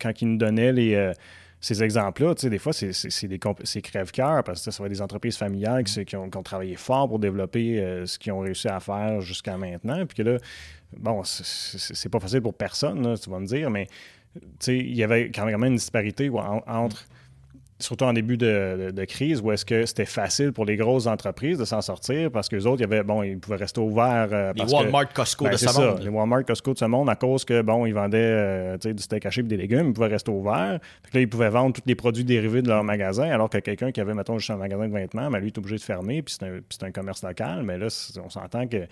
quand 0.00 0.20
il 0.20 0.28
nous 0.28 0.38
donnait 0.38 0.72
les 0.72 1.12
ces 1.60 1.82
exemples-là, 1.82 2.34
des 2.34 2.58
fois, 2.58 2.74
c'est 2.74 3.82
crève-cœur 3.82 4.44
parce 4.44 4.62
que 4.62 4.70
ça 4.70 4.82
va 4.82 4.88
des 4.90 5.00
entreprises 5.00 5.38
familiales 5.38 5.84
qui, 5.84 6.14
ont, 6.14 6.28
travaillé 6.28 6.76
fort 6.76 7.08
pour 7.08 7.18
développer 7.18 8.02
ce 8.04 8.18
qu'ils 8.18 8.32
ont 8.32 8.40
réussi 8.40 8.68
à 8.68 8.80
faire 8.80 9.22
jusqu'à 9.22 9.56
maintenant. 9.56 10.04
Puis 10.04 10.18
que 10.18 10.22
là, 10.22 10.38
bon, 10.94 11.22
c'est 11.24 12.10
pas 12.10 12.20
facile 12.20 12.42
pour 12.42 12.52
personne, 12.52 13.16
tu 13.18 13.30
vas 13.30 13.38
me 13.38 13.46
dire, 13.46 13.70
mais 13.70 13.86
il 14.66 14.96
y 14.96 15.02
avait 15.02 15.30
quand 15.30 15.46
même 15.46 15.64
une 15.64 15.76
disparité 15.76 16.30
entre 16.66 17.06
surtout 17.78 18.04
en 18.04 18.12
début 18.12 18.36
de, 18.36 19.04
crise, 19.06 19.40
où 19.40 19.52
est-ce 19.52 19.64
que 19.64 19.84
c'était 19.86 20.04
facile 20.04 20.52
pour 20.52 20.64
les 20.64 20.76
grosses 20.76 21.06
entreprises 21.06 21.58
de 21.58 21.64
s'en 21.64 21.80
sortir 21.80 22.30
parce 22.30 22.48
que 22.48 22.56
les 22.56 22.66
autres, 22.66 22.80
y 22.80 22.84
avait, 22.84 23.02
bon, 23.02 23.22
ils 23.22 23.38
pouvaient 23.38 23.56
rester 23.56 23.80
ouverts. 23.80 24.28
Euh, 24.32 24.52
les 24.54 24.64
Walmart, 24.64 25.12
Costco 25.12 25.44
ben, 25.44 25.52
de 25.52 25.56
ce 25.56 25.80
monde. 25.80 26.00
Les 26.02 26.08
Walmart, 26.08 26.44
Costco 26.44 26.72
de 26.72 26.78
ce 26.78 26.84
monde, 26.84 27.08
à 27.10 27.16
cause 27.16 27.44
que, 27.44 27.62
bon, 27.62 27.86
ils 27.86 27.94
vendaient 27.94 28.18
euh, 28.18 28.76
du 28.78 29.02
steak 29.02 29.26
haché 29.26 29.40
et 29.40 29.44
des 29.44 29.56
légumes, 29.56 29.88
ils 29.88 29.92
pouvaient 29.92 30.08
rester 30.08 30.30
ouverts. 30.30 30.78
là, 31.12 31.20
ils 31.20 31.28
pouvaient 31.28 31.50
vendre 31.50 31.74
tous 31.74 31.82
les 31.86 31.94
produits 31.94 32.24
dérivés 32.24 32.62
de 32.62 32.68
leur 32.68 32.84
magasin, 32.84 33.24
alors 33.24 33.50
que 33.50 33.58
quelqu'un 33.58 33.92
qui 33.92 34.00
avait, 34.00 34.14
mettons, 34.14 34.38
juste 34.38 34.50
un 34.50 34.56
magasin 34.56 34.88
de 34.88 34.92
vêtements, 34.92 35.30
ben, 35.30 35.38
lui, 35.38 35.48
est 35.48 35.58
obligé 35.58 35.76
de 35.76 35.82
fermer, 35.82 36.22
puis 36.22 36.36
c'est 36.38 36.46
un, 36.46 36.86
un, 36.86 36.92
commerce 36.92 37.22
local. 37.22 37.62
Mais 37.64 37.78
là, 37.78 37.88
on 38.24 38.30
s'entend 38.30 38.66
que 38.66 38.86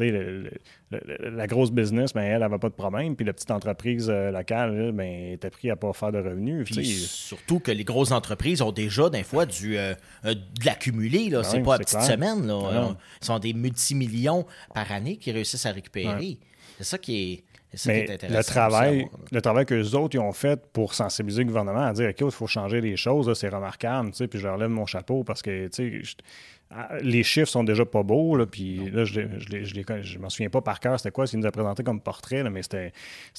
la 0.00 1.46
grosse 1.46 1.70
business, 1.70 2.12
ben, 2.12 2.22
elle 2.22 2.40
n'avait 2.40 2.58
pas 2.58 2.68
de 2.68 2.74
problème. 2.74 3.16
Puis 3.16 3.24
la 3.24 3.32
petite 3.32 3.50
entreprise 3.50 4.08
euh, 4.10 4.30
locale, 4.30 4.92
ben, 4.92 5.32
était 5.32 5.50
pris 5.50 5.70
à 5.70 5.74
ne 5.74 5.78
pas 5.78 5.92
faire 5.92 6.12
de 6.12 6.18
revenus. 6.18 6.68
surtout 7.08 7.60
que 7.60 7.70
les 7.70 7.84
grosses 7.84 8.12
entreprises 8.12 8.62
ont 8.62 8.72
déjà, 8.72 9.10
des 9.10 9.22
fois, 9.22 9.46
du, 9.46 9.76
euh, 9.76 9.94
euh, 10.24 10.34
de 10.34 10.64
l'accumuler. 10.64 11.30
Ce 11.30 11.42
c'est 11.42 11.60
pas 11.60 11.74
à 11.74 11.78
petite 11.78 12.02
semaine. 12.02 12.46
Là. 12.46 12.96
Ce 13.20 13.26
sont 13.26 13.38
des 13.38 13.52
multimillions 13.52 14.46
par 14.74 14.90
année 14.92 15.16
qui 15.16 15.32
réussissent 15.32 15.66
à 15.66 15.72
récupérer. 15.72 16.38
C'est 16.78 16.84
ça 16.84 16.98
qui 16.98 17.44
est 17.72 17.86
Mais 17.86 18.06
le 18.28 18.42
travail, 18.42 19.08
le 19.30 19.40
travail 19.40 19.66
que 19.66 19.74
les 19.74 19.94
autres 19.94 20.16
ils 20.16 20.20
ont 20.20 20.32
fait 20.32 20.60
pour 20.72 20.94
sensibiliser 20.94 21.42
le 21.42 21.48
gouvernement 21.48 21.86
à 21.86 21.92
dire 21.92 22.08
OK, 22.10 22.20
il 22.20 22.30
faut 22.30 22.46
changer 22.46 22.80
les 22.80 22.96
choses, 22.96 23.32
c'est 23.38 23.48
remarquable, 23.48 24.10
puis 24.10 24.38
je 24.38 24.46
leur 24.46 24.56
lève 24.56 24.68
mon 24.68 24.86
chapeau 24.86 25.24
parce 25.24 25.42
que 25.42 25.68
ah, 25.68 26.61
les 27.02 27.22
chiffres 27.22 27.48
sont 27.48 27.64
déjà 27.64 27.84
pas 27.84 28.02
beaux, 28.02 28.36
là, 28.36 28.46
puis 28.46 28.90
là, 28.90 29.04
je 29.04 29.20
ne 29.20 30.02
je 30.02 30.18
m'en 30.18 30.30
souviens 30.30 30.50
pas 30.50 30.60
par 30.60 30.80
cœur, 30.80 30.98
c'était 30.98 31.10
quoi 31.10 31.26
ce 31.26 31.32
qu'il 31.32 31.40
nous 31.40 31.46
a 31.46 31.50
présenté 31.50 31.82
comme 31.82 32.00
portrait, 32.00 32.48
mais 32.50 32.62
c'était 32.62 32.92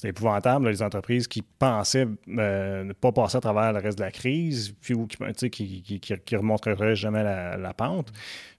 épouvantable, 0.04 0.68
les 0.68 0.82
entreprises 0.82 1.26
qui 1.26 1.42
pensaient 1.42 2.06
euh, 2.28 2.84
ne 2.84 2.92
pas 2.92 3.12
passer 3.12 3.38
à 3.38 3.40
travers 3.40 3.72
le 3.72 3.80
reste 3.80 3.98
de 3.98 4.04
la 4.04 4.10
crise, 4.10 4.74
puis 4.80 4.94
ou 4.94 5.06
qui, 5.06 5.50
qui, 5.50 6.00
qui, 6.00 6.36
remonteraient 6.36 6.94
jamais 6.94 7.22
la, 7.22 7.74
pente, 7.74 8.12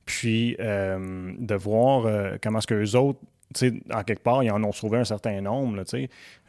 puis 0.06 0.56
euh, 0.60 1.34
de 1.38 1.56
voir 1.56 2.06
euh, 2.06 2.36
comment 2.42 2.60
est-ce 2.60 2.68
que 2.68 2.74
les 2.74 2.96
autres 2.96 3.20
en 3.94 4.04
quelque 4.04 4.24
part, 4.24 4.44
ils 4.44 4.52
en 4.52 4.64
ont 4.64 4.72
sauvé 4.72 4.98
un 4.98 5.04
certain 5.04 5.40
nombre. 5.42 5.78
Là, 5.78 5.84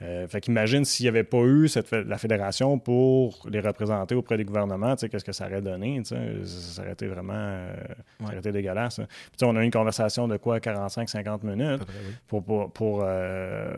euh, 0.03 0.29
fait 0.29 0.41
qu'imagine 0.41 0.85
s'il 0.85 1.05
n'y 1.05 1.09
avait 1.09 1.25
pas 1.25 1.43
eu 1.43 1.69
cette, 1.69 1.91
la 1.93 2.19
fédération 2.19 2.79
pour 2.79 3.47
les 3.50 3.61
représenter 3.61 4.15
auprès 4.15 4.37
des 4.37 4.45
gouvernements, 4.45 4.97
qu'est-ce 4.97 5.25
que 5.25 5.33
ça 5.33 5.47
aurait 5.47 5.62
donné? 5.62 6.03
Ça, 6.05 6.17
ça, 6.45 6.83
aurait 6.83 6.93
été 6.93 7.07
vraiment 7.07 7.35
euh, 7.35 7.75
ça 8.21 8.26
aurait 8.26 8.38
été 8.38 8.53
dégueulasse. 8.53 9.00
Puis, 9.37 9.47
on 9.47 9.55
a 9.57 9.62
eu 9.62 9.65
une 9.65 9.71
conversation 9.71 10.26
de 10.26 10.37
quoi, 10.37 10.59
45-50 10.59 11.47
minutes 11.47 11.83
pour, 12.26 12.43
pour, 12.73 13.00
euh, 13.03 13.73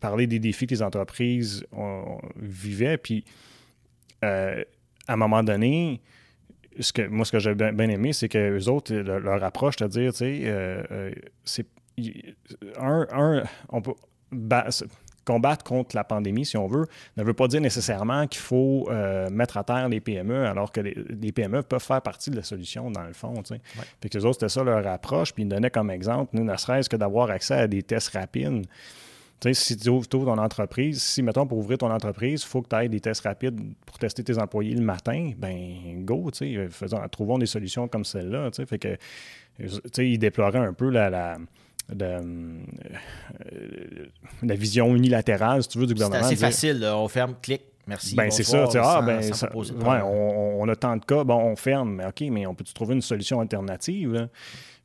parler 0.00 0.26
des 0.26 0.38
défis 0.38 0.66
que 0.66 0.74
les 0.74 0.82
entreprises 0.82 1.66
vivaient. 2.36 2.98
Puis 2.98 3.24
à 4.22 4.54
un 5.08 5.16
moment 5.16 5.42
donné, 5.42 6.00
ce 6.80 6.92
que, 6.92 7.06
moi, 7.06 7.24
ce 7.24 7.32
que 7.32 7.38
j'ai 7.38 7.54
bien, 7.54 7.88
aimé, 7.88 8.12
c'est 8.12 8.28
que 8.28 8.54
les 8.54 8.68
autres, 8.68 8.94
leur, 8.94 9.44
approche, 9.44 9.76
c'est-à-dire, 9.78 10.14
c'est 10.14 11.66
un, 12.78 13.42
on 13.68 13.82
peut 13.82 13.94
combattre 15.24 15.64
contre 15.64 15.96
la 15.96 16.04
pandémie, 16.04 16.44
si 16.44 16.56
on 16.56 16.66
veut, 16.66 16.86
ne 17.16 17.24
veut 17.24 17.34
pas 17.34 17.48
dire 17.48 17.60
nécessairement 17.60 18.26
qu'il 18.26 18.40
faut 18.40 18.88
euh, 18.90 19.28
mettre 19.30 19.56
à 19.56 19.64
terre 19.64 19.88
les 19.88 20.00
PME, 20.00 20.46
alors 20.46 20.70
que 20.70 20.80
les, 20.80 21.32
PME 21.32 21.62
peuvent 21.62 21.82
faire 21.82 22.02
partie 22.02 22.30
de 22.30 22.36
la 22.36 22.42
solution, 22.42 22.90
dans 22.90 23.04
le 23.04 23.12
fond. 23.12 23.34
Ouais. 23.50 23.60
Puis 24.00 24.10
que 24.10 24.18
les 24.18 24.24
autres, 24.24 24.40
c'était 24.40 24.48
ça 24.48 24.62
leur 24.62 24.86
approche, 24.86 25.32
puis 25.32 25.44
ils 25.44 25.48
donnaient 25.48 25.70
comme 25.70 25.90
exemple, 25.90 26.36
ne 26.38 26.56
serait-ce 26.56 26.88
que 26.88 26.96
d'avoir 26.96 27.30
accès 27.30 27.54
à 27.54 27.66
des 27.66 27.82
tests 27.82 28.10
rapides. 28.10 28.66
si 29.52 29.76
tu 29.76 29.88
ouvres 29.88 30.06
ton 30.06 30.38
entreprise, 30.38 31.02
si, 31.02 31.22
mettons, 31.22 31.46
pour 31.46 31.58
ouvrir 31.58 31.78
ton 31.78 31.90
entreprise, 31.90 32.42
il 32.42 32.46
faut 32.46 32.62
que 32.62 32.68
tu 32.68 32.76
aies 32.76 32.88
des 32.88 33.00
tests 33.00 33.22
rapides 33.22 33.60
pour 33.86 33.98
tester 33.98 34.22
tes 34.22 34.38
employés 34.38 34.74
le 34.74 34.82
matin, 34.84 35.32
ben 35.36 36.04
go, 36.04 36.30
faisons, 36.70 37.00
trouvons 37.10 37.38
des 37.38 37.46
solutions 37.46 37.88
comme 37.88 38.04
celle-là. 38.04 38.50
Fait 38.66 38.78
que, 38.78 38.96
ils 39.98 40.18
déploraient 40.18 40.58
un 40.58 40.72
peu 40.72 40.90
la 40.90 41.38
de, 41.92 42.04
euh, 42.04 44.06
la 44.42 44.54
vision 44.54 44.94
unilatérale, 44.94 45.62
si 45.62 45.68
tu 45.68 45.78
veux, 45.78 45.86
du 45.86 45.94
gouvernement. 45.94 46.22
C'est 46.22 46.34
assez 46.34 46.36
facile, 46.36 46.88
on 46.94 47.08
ferme, 47.08 47.34
clic, 47.40 47.62
merci. 47.86 48.14
Ben, 48.14 48.30
c'est 48.30 48.42
ça. 48.42 48.66
Ah, 48.76 49.02
ben, 49.02 49.20
ouais, 49.20 50.00
on, 50.02 50.68
a 50.68 50.76
tant 50.76 50.96
de 50.96 51.04
cas, 51.04 51.24
bon, 51.24 51.36
on 51.36 51.56
ferme, 51.56 51.96
mais 51.96 52.06
OK, 52.06 52.22
mais 52.30 52.46
on 52.46 52.54
peut 52.54 52.64
trouver 52.64 52.94
une 52.94 53.02
solution 53.02 53.40
alternative? 53.40 54.28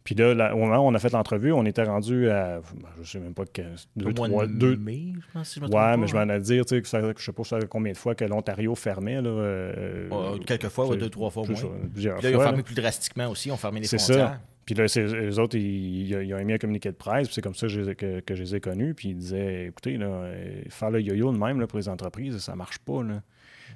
Puis 0.03 0.15
là, 0.15 0.55
au 0.55 0.57
moment 0.57 0.77
où 0.77 0.87
on 0.87 0.95
a 0.95 0.99
fait 0.99 1.11
l'entrevue, 1.11 1.51
on 1.51 1.65
était 1.65 1.83
rendu 1.83 2.29
à, 2.29 2.61
ben, 2.73 2.87
je 3.03 3.11
sais 3.11 3.19
même 3.19 3.33
pas, 3.33 3.45
que, 3.45 3.61
deux, 3.95 4.13
trois, 4.13 4.47
deux... 4.47 4.75
mai, 4.75 5.13
je 5.15 5.33
pense, 5.33 5.49
si 5.49 5.59
je 5.59 5.65
me 5.65 5.69
Ouais, 5.69 5.97
mais 5.97 6.07
je 6.07 6.13
vais 6.13 6.19
en 6.19 6.39
dire, 6.39 6.65
tu 6.65 6.75
sais, 6.75 6.81
que 6.81 6.87
ça, 6.87 7.01
je 7.15 7.23
sais 7.23 7.31
pas 7.31 7.43
combien 7.69 7.91
de 7.91 7.97
fois 7.97 8.15
que 8.15 8.25
l'Ontario 8.25 8.73
fermait. 8.75 9.21
Là, 9.21 9.29
euh, 9.29 10.37
quelques 10.47 10.69
fois, 10.69 10.95
deux, 10.95 11.09
trois 11.09 11.29
fois 11.29 11.43
moins. 11.43 11.61
là, 11.61 11.69
ils 11.95 12.35
ont 12.35 12.41
fermé 12.41 12.63
plus 12.63 12.75
drastiquement 12.75 13.29
aussi, 13.29 13.49
ils 13.49 13.51
ont 13.51 13.57
fermé 13.57 13.81
les 13.81 13.87
frontières. 13.87 14.29
Ça. 14.29 14.39
Puis 14.69 14.75
là, 14.75 14.85
les 14.85 15.39
autres, 15.39 15.57
ils, 15.57 16.31
ont 16.31 16.37
émis 16.37 16.53
un 16.53 16.57
communiqué 16.59 16.89
de 16.89 16.95
presse, 16.95 17.27
puis 17.27 17.33
c'est 17.33 17.41
comme 17.41 17.55
ça 17.55 17.65
que, 17.65 17.73
je, 17.73 17.91
que, 17.91 18.35
je 18.35 18.43
les 18.43 18.55
ai 18.55 18.59
connus. 18.59 18.93
Puis 18.93 19.09
ils 19.09 19.15
disaient 19.15 19.65
écoutez, 19.65 19.97
là, 19.97 20.05
euh, 20.05 20.61
faire 20.69 20.91
le 20.91 21.01
yo-yo 21.01 21.33
de 21.33 21.39
même 21.39 21.59
là, 21.59 21.65
pour 21.65 21.79
les 21.79 21.89
entreprises, 21.89 22.37
ça 22.37 22.55
marche 22.55 22.77
pas. 22.77 23.01
Là. 23.01 23.23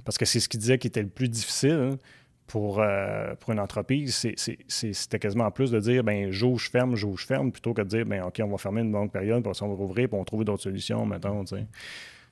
Parce 0.06 0.20
que 0.20 0.26
c'est 0.26 0.40
ce 0.40 0.48
qu'ils 0.48 0.60
disaient 0.60 0.78
qui 0.78 0.86
était 0.86 1.02
le 1.02 1.10
plus 1.10 1.30
difficile 1.30 1.98
pour, 2.46 2.80
euh, 2.80 3.34
pour 3.40 3.54
une 3.54 3.60
entreprise. 3.60 4.28
C'était 4.38 5.18
quasiment 5.18 5.50
plus 5.50 5.72
de 5.72 5.80
dire 5.80 6.04
ben 6.04 6.30
j'ouvre, 6.30 6.60
je 6.60 6.70
ferme, 6.70 6.96
j'ouvre, 6.96 7.18
je 7.18 7.26
ferme, 7.26 7.52
plutôt 7.52 7.74
que 7.74 7.82
de 7.82 7.88
dire 7.88 8.06
ben 8.06 8.22
OK, 8.26 8.40
on 8.44 8.50
va 8.50 8.60
fermer 8.60 8.82
une 8.82 8.92
longue 8.92 9.12
période, 9.12 9.42
puis 9.42 9.52
on 9.64 9.68
va 9.70 9.74
rouvrir, 9.74 10.08
puis 10.08 10.16
on 10.16 10.20
va 10.20 10.26
trouver 10.26 10.46
d'autres 10.46 10.62
solutions, 10.62 11.08
mettons. 11.08 11.44
Tu 11.44 11.56
sais. 11.56 11.66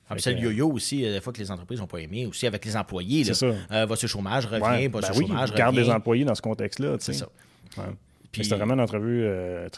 Ah, 0.08 0.14
c'est 0.18 0.34
le 0.34 0.40
yo-yo 0.40 0.70
aussi, 0.70 1.04
euh, 1.04 1.14
des 1.14 1.20
fois 1.20 1.32
que 1.32 1.40
les 1.40 1.50
entreprises 1.50 1.80
n'ont 1.80 1.88
pas 1.88 1.98
aimé, 1.98 2.26
aussi 2.26 2.46
avec 2.46 2.64
les 2.64 2.76
employés. 2.76 3.24
C'est 3.24 3.34
ça. 3.34 3.86
va 3.86 3.96
sur 3.96 4.06
le 4.06 4.08
chômage, 4.08 4.46
revient, 4.46 4.86
va 4.86 5.02
sur 5.02 5.14
le 5.14 5.20
ben 5.20 5.26
chômage, 5.26 5.52
garde 5.52 5.74
des 5.74 5.90
employés 5.90 6.24
dans 6.24 6.36
ce 6.36 6.42
contexte-là. 6.42 6.94
C'est 7.00 7.14
ça. 7.14 7.26
C'était 8.34 8.56
vraiment 8.56 8.74
une 8.74 8.80
entrevue 8.80 9.24
euh, 9.24 9.68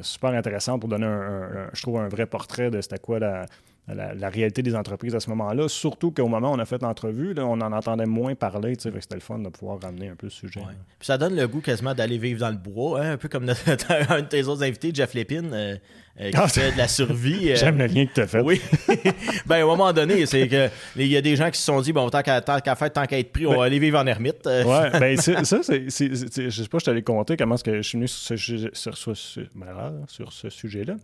super 0.00 0.30
intéressante 0.30 0.80
pour 0.80 0.88
donner, 0.88 1.06
un, 1.06 1.70
je 1.72 1.82
trouve, 1.82 1.98
un 1.98 2.08
vrai 2.08 2.26
portrait 2.26 2.70
de 2.70 2.80
c'était 2.80 2.98
quoi 2.98 3.18
la, 3.18 3.46
la, 3.94 4.28
réalité 4.28 4.62
des 4.62 4.74
entreprises 4.74 5.14
à 5.14 5.20
ce 5.20 5.30
moment-là. 5.30 5.68
Surtout 5.68 6.10
qu'au 6.10 6.28
moment 6.28 6.50
où 6.50 6.54
on 6.54 6.58
a 6.58 6.64
fait 6.64 6.82
l'entrevue, 6.82 7.34
on 7.38 7.60
en 7.60 7.72
entendait 7.72 8.06
moins 8.06 8.34
parler. 8.34 8.74
C'était 8.78 9.14
le 9.14 9.20
fun 9.20 9.38
de 9.38 9.48
pouvoir 9.48 9.80
ramener 9.80 10.08
un 10.08 10.16
peu 10.16 10.26
le 10.26 10.30
sujet. 10.30 10.60
Puis 10.98 11.06
ça 11.06 11.18
donne 11.18 11.36
le 11.36 11.46
goût 11.46 11.60
quasiment 11.60 11.94
d'aller 11.94 12.18
vivre 12.18 12.40
dans 12.40 12.50
le 12.50 12.56
bois, 12.56 13.00
hein, 13.00 13.12
un 13.12 13.16
peu 13.16 13.28
comme 13.28 13.44
un 14.08 14.22
de 14.22 14.26
tes 14.26 14.44
autres 14.44 14.62
invités, 14.62 14.90
Jeff 14.92 15.14
Lépine, 15.14 15.50
euh, 15.52 15.76
euh, 16.20 16.30
qui 16.30 16.36
ah, 16.36 16.48
fait 16.48 16.72
de 16.72 16.78
la 16.78 16.88
survie. 16.88 17.52
Euh. 17.52 17.56
J'aime 17.56 17.78
le 17.78 17.86
lien 17.86 18.06
que 18.06 18.12
tu 18.14 18.20
as 18.20 18.26
fait. 18.26 18.40
Oui. 18.40 18.60
ben, 19.46 19.56
à 19.56 19.62
un 19.62 19.66
moment 19.66 19.92
donné, 19.92 20.26
c'est 20.26 20.48
que 20.48 20.68
il 20.96 21.08
y 21.08 21.16
a 21.16 21.20
des 21.20 21.36
gens 21.36 21.50
qui 21.50 21.58
se 21.58 21.64
sont 21.64 21.80
dit 21.80 21.92
bon, 21.92 22.08
tant 22.08 22.22
qu'à 22.22 22.40
faire, 22.42 22.92
tant 22.92 23.06
qu'à 23.06 23.18
être 23.18 23.32
pris, 23.32 23.46
on 23.46 23.50
ben 23.50 23.58
va 23.58 23.64
aller 23.64 23.78
vivre 23.78 23.98
en 23.98 24.06
ermite. 24.06 24.46
ouais, 24.46 24.90
ben 25.00 25.16
ça, 25.16 25.42
c'est. 25.62 25.90
Je 25.90 26.50
sais 26.50 26.68
pas, 26.68 26.78
je 26.78 26.84
t'allais 26.84 27.02
compter 27.02 27.36
comment 27.36 27.54
est-ce 27.54 27.64
que 27.64 27.76
je 27.76 27.82
suis 27.82 27.98
venu 27.98 28.08
sur 28.08 28.38
ce, 28.38 28.70
sur, 28.72 29.16
sur, 29.16 29.42
ben 29.54 30.04
sur 30.08 30.32
ce 30.32 30.48
sujet-là. 30.48 30.94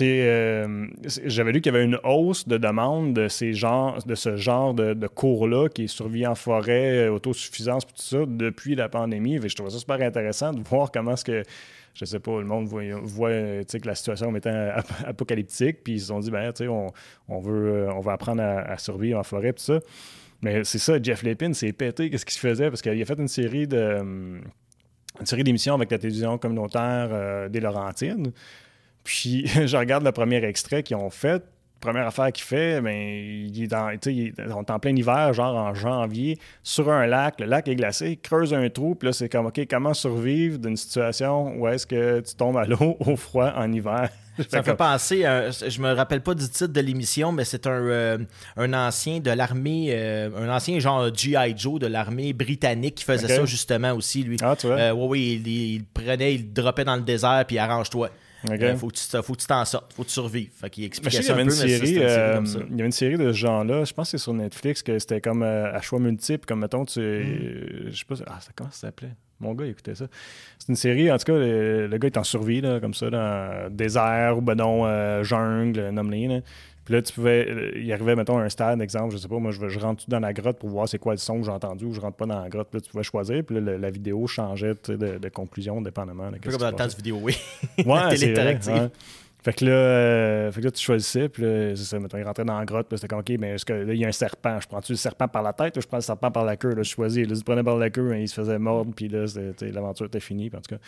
Euh, 0.00 0.86
c'est, 1.06 1.28
j'avais 1.28 1.52
lu 1.52 1.60
qu'il 1.60 1.72
y 1.72 1.76
avait 1.76 1.84
une 1.84 1.98
hausse 2.04 2.48
de 2.48 2.56
demande 2.56 3.14
de, 3.14 3.28
ces 3.28 3.52
genres, 3.52 3.98
de 4.04 4.14
ce 4.14 4.36
genre 4.36 4.74
de, 4.74 5.06
cours-là 5.06 5.68
qui 5.68 5.84
est 5.84 5.88
survie 5.88 6.26
en 6.26 6.34
forêt, 6.34 7.06
euh, 7.06 7.12
autosuffisance, 7.12 7.86
tout 7.86 7.92
ça, 7.96 8.18
depuis 8.26 8.74
la 8.74 8.88
pandémie. 8.88 9.38
je 9.44 9.54
trouvais 9.54 9.70
ça 9.70 9.78
super 9.78 10.00
intéressant 10.00 10.52
de 10.52 10.62
voir 10.62 10.90
comment 10.90 11.12
est-ce 11.12 11.24
que, 11.24 11.42
je 11.94 12.04
sais 12.04 12.20
pas, 12.20 12.40
le 12.40 12.46
monde 12.46 12.66
voit, 12.66 12.82
voit 13.02 13.30
que 13.30 13.86
la 13.86 13.94
situation 13.94 14.34
était 14.34 14.72
apocalyptique, 15.04 15.84
puis 15.84 15.94
ils 15.94 16.00
se 16.00 16.06
sont 16.06 16.20
dit, 16.20 16.30
ben, 16.30 16.52
on, 16.68 16.90
on, 17.28 17.40
veut, 17.40 17.88
on 17.90 18.00
va 18.00 18.12
apprendre 18.12 18.42
à, 18.42 18.78
survivre 18.78 19.18
en 19.18 19.22
forêt, 19.22 19.52
tout 19.52 19.62
ça. 19.62 19.80
Mais 20.40 20.64
c'est 20.64 20.78
ça, 20.78 21.00
Jeff 21.00 21.22
Lepine 21.22 21.54
s'est 21.54 21.72
pété, 21.72 22.10
qu'est-ce 22.10 22.26
qu'il 22.26 22.40
faisait? 22.40 22.68
Parce 22.68 22.82
qu'il 22.82 23.00
a 23.00 23.04
fait 23.04 23.18
une 23.18 23.28
série 23.28 23.66
de 23.66 24.40
une 25.20 25.26
série 25.26 25.44
d'émissions 25.44 25.74
avec 25.74 25.90
la 25.90 25.98
télévision 25.98 26.38
communautaire 26.38 27.10
euh, 27.12 27.48
des 27.48 27.60
Laurentides. 27.60 28.32
Puis 29.04 29.46
je 29.66 29.76
regarde 29.76 30.04
le 30.04 30.12
premier 30.12 30.42
extrait 30.44 30.82
qu'ils 30.82 30.96
ont 30.96 31.10
fait. 31.10 31.42
Première 31.82 32.06
affaire 32.06 32.30
qu'il 32.30 32.44
fait, 32.44 32.80
ben, 32.80 32.94
il 32.94 33.64
est 33.64 33.66
dans, 33.66 33.90
il 33.90 34.28
est, 34.28 34.34
on 34.54 34.62
est 34.62 34.70
en 34.70 34.78
plein 34.78 34.94
hiver, 34.94 35.34
genre 35.34 35.56
en 35.56 35.74
janvier, 35.74 36.38
sur 36.62 36.88
un 36.88 37.06
lac. 37.06 37.40
Le 37.40 37.46
lac 37.46 37.66
est 37.66 37.74
glacé, 37.74 38.12
il 38.12 38.20
creuse 38.20 38.54
un 38.54 38.70
trou, 38.70 38.94
puis 38.94 39.08
là, 39.08 39.12
c'est 39.12 39.28
comme, 39.28 39.46
OK, 39.46 39.60
comment 39.68 39.92
survivre 39.92 40.58
d'une 40.58 40.76
situation 40.76 41.56
où 41.58 41.66
est-ce 41.66 41.84
que 41.84 42.20
tu 42.20 42.36
tombes 42.36 42.56
à 42.56 42.64
l'eau 42.66 42.96
au 43.00 43.16
froid 43.16 43.52
en 43.56 43.70
hiver? 43.72 44.10
Ça 44.48 44.58
me 44.58 44.62
fait 44.62 44.74
penser, 44.74 45.22
je 45.22 45.80
me 45.82 45.92
rappelle 45.92 46.22
pas 46.22 46.34
du 46.34 46.48
titre 46.48 46.72
de 46.72 46.80
l'émission, 46.80 47.32
mais 47.32 47.44
c'est 47.44 47.66
un, 47.66 47.82
euh, 47.82 48.18
un 48.56 48.72
ancien 48.72 49.20
de 49.20 49.30
l'armée, 49.30 49.88
euh, 49.90 50.30
un 50.34 50.48
ancien 50.48 50.78
genre 50.78 51.14
G.I. 51.14 51.54
Joe 51.54 51.78
de 51.78 51.86
l'armée 51.86 52.32
britannique 52.32 52.94
qui 52.94 53.04
faisait 53.04 53.28
ça 53.28 53.44
justement 53.44 53.92
aussi, 53.92 54.22
lui. 54.22 54.38
Ah, 54.40 54.56
tu 54.58 54.68
vois? 54.68 54.76
Euh, 54.76 54.92
oui, 54.92 55.06
oui, 55.08 55.42
il, 55.44 55.48
il, 55.48 55.84
prenait, 55.84 56.36
il 56.36 56.52
dropait 56.52 56.84
dans 56.84 56.96
le 56.96 57.02
désert, 57.02 57.44
puis 57.46 57.58
arrange-toi. 57.58 58.08
Il 58.44 58.64
euh, 58.64 58.76
faut 58.76 58.88
que 58.88 59.40
tu 59.40 59.46
t'en 59.46 59.64
sortes, 59.64 59.92
faut 59.92 60.02
que 60.02 60.08
tu 60.08 60.14
survives. 60.14 60.50
Fait 60.52 60.70
qu'il 60.70 60.84
expliquait 60.84 61.22
ça 61.22 61.36
un 61.36 61.44
peu, 61.44 61.50
série, 61.50 61.98
euh, 61.98 62.42
Il 62.70 62.76
y 62.76 62.82
a 62.82 62.84
une 62.84 62.92
série 62.92 63.16
de 63.16 63.32
ce 63.32 63.36
genre-là, 63.36 63.84
je 63.84 63.92
pense 63.92 64.10
que 64.10 64.18
c'est 64.18 64.22
sur 64.22 64.34
Netflix, 64.34 64.82
que 64.82 64.98
c'était 64.98 65.20
comme 65.20 65.42
euh, 65.42 65.72
à 65.72 65.80
choix 65.80 66.00
multiples, 66.00 66.44
comme 66.46 66.60
mettons, 66.60 66.84
tu. 66.84 67.00
Mm. 67.00 67.90
Je 67.90 67.96
sais 67.96 68.04
pas, 68.04 68.16
ah, 68.26 68.40
comment 68.56 68.70
ça 68.70 68.88
s'appelait? 68.88 69.12
Mon 69.38 69.54
gars, 69.54 69.66
il 69.66 69.70
écoutait 69.70 69.94
ça. 69.94 70.06
C'est 70.58 70.68
une 70.68 70.76
série, 70.76 71.10
en 71.10 71.18
tout 71.18 71.24
cas, 71.24 71.36
le, 71.36 71.98
gars 71.98 72.06
est 72.06 72.16
en 72.16 72.24
survie, 72.24 72.60
là, 72.60 72.78
comme 72.80 72.94
ça, 72.94 73.10
dans 73.10 73.68
désert 73.70 74.38
ou 74.38 74.40
ben 74.40 74.54
non, 74.54 75.22
jungle, 75.24 75.90
nomme 75.90 76.10
puis 76.84 76.94
là, 76.94 77.02
tu 77.02 77.12
pouvais. 77.12 77.46
Euh, 77.48 77.72
il 77.76 77.92
arrivait, 77.92 78.16
mettons, 78.16 78.38
un 78.38 78.48
stade, 78.48 78.80
exemple, 78.80 79.12
je 79.12 79.18
sais 79.18 79.28
pas, 79.28 79.38
moi, 79.38 79.52
je, 79.52 79.68
je 79.68 79.78
rentre 79.78 80.04
dans 80.08 80.18
la 80.18 80.32
grotte 80.32 80.58
pour 80.58 80.68
voir 80.68 80.88
c'est 80.88 80.98
quoi 80.98 81.12
le 81.12 81.18
son 81.18 81.38
que 81.38 81.44
j'ai 81.44 81.52
entendu 81.52 81.84
ou 81.84 81.92
je 81.92 82.00
rentre 82.00 82.16
pas 82.16 82.26
dans 82.26 82.40
la 82.40 82.48
grotte. 82.48 82.68
Puis 82.70 82.78
là, 82.78 82.80
tu 82.82 82.90
pouvais 82.90 83.04
choisir. 83.04 83.44
Puis 83.44 83.60
là, 83.60 83.78
la 83.78 83.90
vidéo 83.90 84.26
changeait 84.26 84.74
de, 84.88 85.18
de, 85.18 85.28
conclusion, 85.28 85.80
dépendamment. 85.80 86.24
Un 86.24 86.32
peu 86.32 86.50
comme 86.50 86.60
dans 86.60 86.70
le 86.70 86.76
temps 86.76 86.86
de 86.86 86.94
vidéo, 86.94 87.18
oui. 87.22 87.36
Ouais, 87.86 88.00
c'est 88.16 88.30
interactive. 88.30 88.90
Fait 89.42 89.52
que 89.52 89.64
là, 89.64 89.72
euh, 89.72 90.52
fait 90.52 90.60
que 90.60 90.66
là, 90.66 90.70
tu 90.70 90.80
choisissais, 90.80 91.28
puis 91.28 91.42
là, 91.42 91.74
c'est 91.74 91.82
ça, 91.82 91.98
mettons, 91.98 92.16
il 92.16 92.22
rentrait 92.22 92.44
dans 92.44 92.58
la 92.58 92.64
grotte, 92.64 92.86
puis 92.86 92.96
c'était 92.96 93.08
comme, 93.08 93.18
OK, 93.18 93.32
mais 93.40 93.54
est-ce 93.54 93.64
que 93.64 93.72
là, 93.72 93.92
il 93.92 93.98
y 93.98 94.04
a 94.04 94.08
un 94.08 94.12
serpent, 94.12 94.60
je 94.60 94.68
prends-tu 94.68 94.92
le 94.92 94.96
serpent 94.96 95.26
par 95.26 95.42
la 95.42 95.52
tête 95.52 95.76
ou 95.76 95.80
je 95.80 95.86
prends 95.88 95.96
le 95.96 96.02
serpent 96.02 96.30
par 96.30 96.44
la 96.44 96.56
queue, 96.56 96.74
là, 96.74 96.84
je 96.84 96.90
choisis. 96.90 97.26
Là, 97.26 97.34
je 97.34 97.42
prenais 97.42 97.64
par 97.64 97.76
la 97.76 97.90
queue, 97.90 98.12
hein, 98.12 98.18
il 98.18 98.28
se 98.28 98.34
faisait 98.34 98.58
mordre, 98.60 98.92
puis 98.94 99.08
là, 99.08 99.24
l'aventure 99.60 100.06
était 100.06 100.20
finie, 100.20 100.48
en 100.54 100.60
tout 100.60 100.76
cas. 100.76 100.80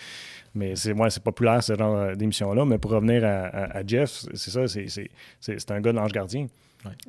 Mais 0.55 0.77
c'est, 0.77 0.93
ouais, 0.93 1.11
c'est 1.11 1.23
populaire, 1.23 1.65
ce 1.65 1.75
genre 1.75 1.97
euh, 1.97 2.15
d'émission-là, 2.15 2.65
mais 2.65 2.79
pour 2.79 2.93
revenir 2.93 3.25
à, 3.25 3.85
Jeff, 3.85 4.25
c'est 4.35 4.51
ça, 4.51 4.69
c'est, 4.69 5.71
un 5.71 5.81
gars 5.81 5.91
de 5.91 5.97
l'ange 5.97 6.13
gardien. 6.13 6.47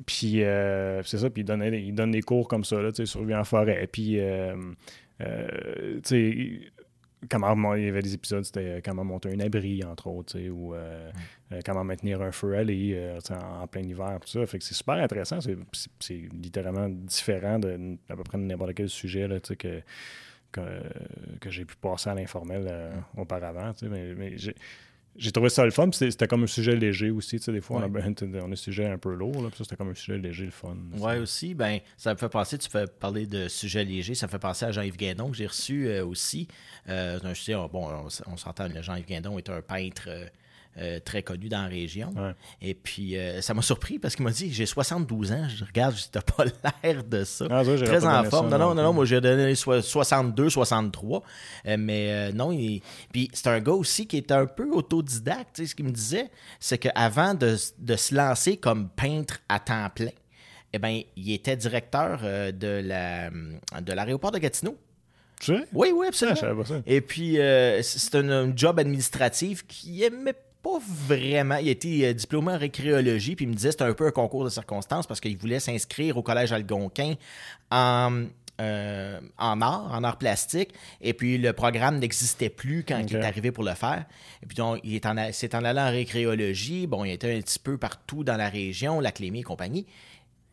Puis 0.08 0.41
euh, 0.41 1.03
c'est 1.03 1.19
ça, 1.19 1.29
puis 1.29 1.41
il, 1.43 1.45
donnait, 1.45 1.79
il 1.79 1.93
donne 1.93 2.12
des 2.12 2.21
cours 2.21 2.47
comme 2.47 2.63
ça, 2.63 2.81
là, 2.81 2.91
tu 2.91 3.05
sais, 3.05 3.12
survie 3.12 3.36
en 3.36 3.43
forêt. 3.43 3.88
Puis, 3.91 4.19
tu 5.19 5.25
sais, 6.03 6.60
comment 7.30 7.75
il 7.75 7.86
y 7.86 7.88
avait 7.88 8.01
des 8.01 8.13
épisodes, 8.13 8.43
c'était 8.43 8.82
comment 8.84 9.04
monter 9.04 9.34
un 9.34 9.39
abri, 9.39 9.84
entre 9.84 10.08
autres, 10.08 10.39
ou 10.49 10.73
euh, 10.73 11.12
euh, 11.51 11.62
comment 11.65 11.84
maintenir 11.84 12.21
un 12.21 12.32
feu 12.32 12.56
euh, 12.56 13.19
en, 13.32 13.67
plein 13.67 13.82
hiver, 13.82 14.19
tout 14.21 14.28
ça. 14.28 14.45
Fait 14.45 14.60
que 14.60 14.63
c'est 14.63 14.73
super 14.73 14.95
intéressant. 14.95 15.39
C'est 15.41 16.15
littéralement 16.34 16.89
différent 16.89 17.60
de 17.60 17.97
à 18.10 18.15
peu 18.15 18.23
près 18.23 18.38
n'importe 18.38 18.73
quel 18.73 18.89
sujet 18.89 19.28
là, 19.28 19.39
que, 19.39 19.82
que, 20.51 20.62
que 21.39 21.49
j'ai 21.49 21.65
pu 21.65 21.75
passer 21.75 22.10
à 22.10 22.15
l'informel 22.15 22.91
auparavant. 23.17 23.71
Mais, 23.84 24.13
mais 24.15 24.36
j'ai 25.17 25.32
trouvé 25.32 25.49
ça 25.49 25.63
le 25.63 25.71
fun. 25.71 25.89
C'était 25.91 26.28
comme 26.28 26.43
un 26.43 26.47
sujet 26.47 26.75
léger 26.75 27.10
aussi. 27.10 27.38
Des 27.38 27.62
fois, 27.62 27.78
on, 27.78 27.84
a, 27.84 27.88
on, 28.21 28.49
a, 28.49 28.51
un 28.51 28.56
sujet 28.56 28.86
un 28.86 28.97
peu 28.97 29.13
lourd. 29.13 29.41
Là, 29.41 29.49
c'était 29.56 29.75
comme 29.75 29.89
un 29.89 29.95
sujet 29.95 30.17
léger, 30.17 30.45
le 30.45 30.51
fun. 30.51 30.75
Oui, 30.97 31.17
aussi. 31.17 31.54
Ben, 31.54 31.80
ça 31.97 32.13
me 32.13 32.17
fait 32.17 32.30
penser, 32.30 32.58
tu 32.58 32.69
fais 32.69 32.86
parler 32.88 33.25
de 33.25 33.47
sujet 33.47 33.84
léger, 33.84 34.15
ça 34.15 34.28
me 34.28 34.32
fait 34.32 34.39
penser 34.39 34.65
à 34.65 34.71
Jean-Yves 34.71 34.97
Guindon 34.97 35.30
que 35.32 35.38
j'ai 35.38 35.47
reçu 35.47 35.88
euh, 35.88 36.06
aussi. 36.06 36.47
Euh, 36.89 37.19
bon, 37.71 37.89
on, 38.28 38.38
s'entend, 38.38 38.67
Jean-Yves 38.82 39.06
Guindon 39.06 39.38
est 39.38 39.49
un 39.49 39.62
peintre. 39.62 40.04
Euh, 40.08 40.25
euh, 40.77 40.99
très 40.99 41.23
connu 41.23 41.47
dans 41.47 41.61
la 41.61 41.69
région. 41.69 42.13
Et 42.61 42.73
puis, 42.73 43.17
euh, 43.17 43.39
ça 43.39 43.53
m'a 43.53 43.61
surpris 43.61 43.97
parce 43.97 44.13
qu'il 44.13 44.25
m'a 44.25 44.31
dit 44.31 44.51
J'ai 44.51 44.65
72 44.65 45.31
ans. 45.31 45.47
Je 45.47 45.63
regarde, 45.63 45.95
tu 45.95 46.09
n'as 46.13 46.21
pas 46.21 46.43
l'air 46.83 47.01
de 47.01 47.23
ça. 47.23 47.45
Ah, 47.49 47.63
très 47.63 48.05
en 48.05 48.25
forme. 48.25 48.49
non, 48.49 48.57
non, 48.57 48.75
non, 48.75 48.91
moi, 48.91 49.05
j'ai 49.05 49.21
donné 49.21 49.55
62, 49.55 50.49
63. 50.49 51.23
Euh, 51.67 51.77
mais 51.79 52.33
non, 52.33 52.49
puis 53.13 53.31
c'est 53.31 53.47
un 53.47 53.61
gars 53.61 53.71
aussi 53.71 54.05
qui 54.05 54.17
est 54.17 54.33
un 54.33 54.45
peu 54.45 54.69
autodidacte. 54.69 55.65
ce 55.65 55.73
qu'il 55.75 55.85
me 55.85 55.91
disait, 55.91 56.29
c'est 56.59 56.77
qu'avant 56.77 57.35
de, 57.35 57.55
de 57.79 57.95
se 57.95 58.13
lancer 58.13 58.57
comme 58.57 58.89
peintre 58.89 59.39
à 59.47 59.59
temps 59.59 59.89
plein, 59.95 60.11
eh 60.73 60.79
ben, 60.79 61.01
il 61.15 61.31
était 61.31 61.55
directeur 61.55 62.19
de 62.21 62.81
la 62.83 63.29
de 63.29 63.93
l'aéroport 63.93 64.31
de 64.31 64.39
Gatineau. 64.39 64.77
Oui, 65.47 65.93
oui, 65.93 66.07
absolument. 66.07 66.65
Ah, 66.69 66.81
Et 66.85 66.99
puis, 66.99 67.38
c'est 67.81 68.15
un, 68.15 68.53
job 68.53 68.77
administratif 68.77 69.65
qui 69.67 70.03
aimait 70.03 70.35
pas 70.65 70.80
vraiment. 70.82 71.58
Il 71.58 71.67
a 71.67 71.71
été 71.71 72.08
euh, 72.08 72.13
diplômé 72.13 72.51
en 72.51 72.58
récréologie, 72.58 73.36
puis 73.36 73.45
il 73.45 73.49
me 73.49 73.54
disait 73.54 73.67
que 73.69 73.73
c'était 73.73 73.84
un 73.84 73.93
peu 73.93 74.08
un 74.08 74.12
concours 74.12 74.43
de 74.43 74.49
circonstances 74.49 75.06
parce 75.06 75.19
qu'il 75.19 75.38
voulait 75.38 75.60
s'inscrire 75.60 76.17
au 76.17 76.23
collège 76.23 76.51
Algonquin 76.51 77.13
en, 77.69 78.25
euh, 78.60 79.21
en 79.38 79.62
art, 79.62 79.91
en 79.93 80.04
art 80.04 80.17
plastique. 80.17 80.73
Et 81.01 81.13
puis 81.13 81.38
le 81.38 81.54
programme 81.54 81.99
n'existait 81.99 82.49
plus 82.49 82.84
quand 82.84 82.97
il 82.97 83.15
est 83.15 83.23
arrivé 83.23 83.51
pour 83.51 83.63
le 83.63 83.75
faire. 83.75 84.06
Et 84.41 84.47
puis 84.47 84.56
donc, 84.56 84.80
il 84.84 84.95
est 84.95 85.06
en, 85.06 85.32
s'est 85.32 85.56
en 85.56 85.63
allant 85.63 85.84
en 85.86 85.91
récréologie. 85.91 86.88
Bon, 86.88 87.06
il 87.06 87.12
était 87.12 87.38
un 87.38 87.41
petit 87.41 87.60
peu 87.60 87.78
partout 87.78 88.23
dans 88.23 88.38
la 88.38 88.49
région, 88.49 88.99
la 88.99 89.12
et 89.19 89.43
compagnie. 89.43 89.86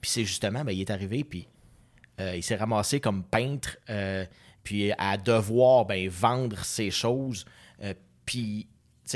Puis 0.03 0.11
c'est 0.11 0.25
justement, 0.27 0.63
ben, 0.63 0.73
il 0.73 0.83
est 0.83 0.91
arrivé, 0.91 1.25
puis 1.25 1.49
euh, 2.21 2.37
il 2.37 2.43
s'est 2.43 2.57
ramassé 2.57 3.01
comme 3.01 3.25
peintre, 3.25 3.79
puis 4.63 4.93
à 4.93 5.17
devoir 5.17 5.87
ben, 5.87 6.07
vendre 6.11 6.63
ses 6.67 6.91
choses. 6.91 7.47
puis 8.27 8.67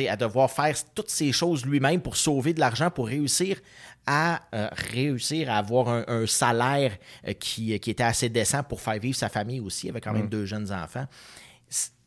à 0.09 0.17
devoir 0.17 0.51
faire 0.51 0.75
toutes 0.95 1.11
ces 1.11 1.33
choses 1.33 1.65
lui-même 1.65 2.01
pour 2.01 2.17
sauver 2.17 2.55
de 2.55 2.61
l'argent, 2.61 2.91
pour 2.91 3.07
réussir 3.07 3.59
à 4.07 4.43
euh, 4.55 4.69
réussir 4.93 5.51
à 5.51 5.59
avoir 5.59 5.89
un, 5.89 6.27
salaire 6.27 6.97
euh, 7.27 7.33
qui, 7.33 7.79
qui, 7.81 7.91
était 7.91 8.05
assez 8.05 8.29
décent 8.29 8.63
pour 8.63 8.81
faire 8.81 8.99
vivre 9.01 9.17
sa 9.17 9.29
famille 9.29 9.61
aussi, 9.61 9.89
avec 9.89 10.05
quand 10.05 10.13
même 10.13 10.27
mm. 10.27 10.31
deux 10.31 10.47
jeunes 10.47 10.73
enfants. 10.73 11.07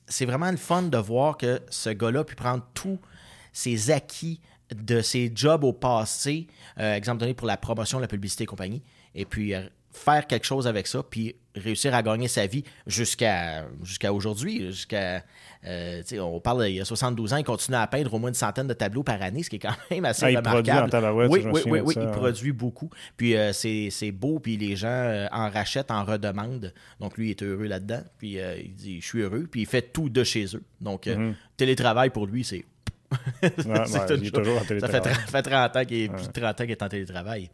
C'est 0.08 0.26
vraiment 0.26 0.50
le 0.50 0.58
fun 0.58 0.84
de 0.84 0.98
voir 0.98 1.38
que 1.38 1.62
ce 1.70 1.90
gars-là 1.90 2.24
pu 2.24 2.36
prendre 2.36 2.66
tous 2.74 3.00
ses 3.52 3.92
acquis 3.92 4.40
de 4.74 5.02
ses 5.02 5.32
jobs 5.36 5.64
au 5.64 5.74
passé, 5.74 6.48
euh, 6.80 6.96
exemple 6.96 7.20
donné 7.20 7.34
pour 7.34 7.48
la 7.48 7.58
promotion, 7.58 8.00
la 8.00 8.08
publicité 8.08 8.44
et 8.44 8.48
compagnie, 8.48 8.82
et 9.14 9.26
puis 9.26 9.54
faire 9.92 10.28
quelque 10.28 10.46
chose 10.46 10.68
avec 10.68 10.88
ça, 10.88 11.04
puis 11.04 11.36
réussir 11.56 11.94
à 11.94 12.04
gagner 12.04 12.28
sa 12.28 12.46
vie 12.46 12.64
jusqu'à 12.86 13.66
jusqu'à 13.84 14.14
aujourd'hui, 14.14 14.68
jusqu'à 14.68 15.24
euh, 15.66 16.02
on 16.20 16.40
parle 16.40 16.70
il 16.70 16.76
y 16.76 16.82
a 16.82 16.86
72 16.86 17.34
ans, 17.34 17.38
il 17.38 17.44
continue 17.44 17.78
à 17.78 17.88
peindre 17.88 18.14
au 18.14 18.20
moins 18.20 18.30
une 18.30 18.36
centaine 18.36 18.68
de 18.68 18.74
tableaux 18.74 19.04
par 19.04 19.22
année, 19.22 19.44
ce 19.44 19.50
qui 19.50 19.58
est 19.58 19.60
quand 19.60 19.76
même 19.92 20.06
assez 20.06 20.26
ah, 20.26 20.40
remarquable. 20.40 21.30
oui, 21.30 21.46
oui, 21.52 21.62
oui, 21.66 21.80
oui, 21.84 21.96
il 21.98 22.12
produit 22.12 22.52
beaucoup. 22.52 22.90
Puis 23.18 23.36
euh, 23.36 23.52
c'est 23.52 24.12
beau, 24.12 24.40
puis 24.40 24.58
les 24.58 24.76
gens 24.76 24.88
euh, 24.88 25.28
en 25.32 25.50
rachètent, 25.50 25.92
en 25.92 26.06
redemandent. 26.06 26.74
Donc 27.00 27.18
lui, 27.18 27.28
il 27.28 27.32
est 27.32 27.44
heureux 27.44 27.66
là-dedans. 27.66 28.02
Puis 28.18 28.38
il 28.38 28.74
dit, 28.76 29.02
je 29.02 29.06
suis 29.06 29.22
heureux. 29.22 29.48
Puis 29.50 29.62
il 29.62 29.68
fait 29.68 29.82
tout 29.82 30.10
de 30.10 30.24
chez 30.24 30.46
eux. 30.56 30.64
Donc 30.80 31.08
mhm. 31.08 31.36
télétravail 31.58 32.10
pour 32.10 32.28
lui, 32.28 32.44
c'est... 32.44 32.64
ouais, 33.42 33.52
il 34.22 34.28
est 34.28 34.32
toujours 34.32 34.62
en 34.62 34.66
télétravail. 34.66 35.14
Ça 35.14 35.42
fait, 35.42 35.42
30 35.42 35.76
ans 35.76 35.86
qu'il 35.86 35.98
est, 35.98 36.10
plus 36.10 36.28
de 36.28 36.32
30 36.32 36.62
ans 36.62 36.64
qu'il 36.64 36.72
est 36.72 36.84
en 36.84 36.90
télétravail. 36.90 37.50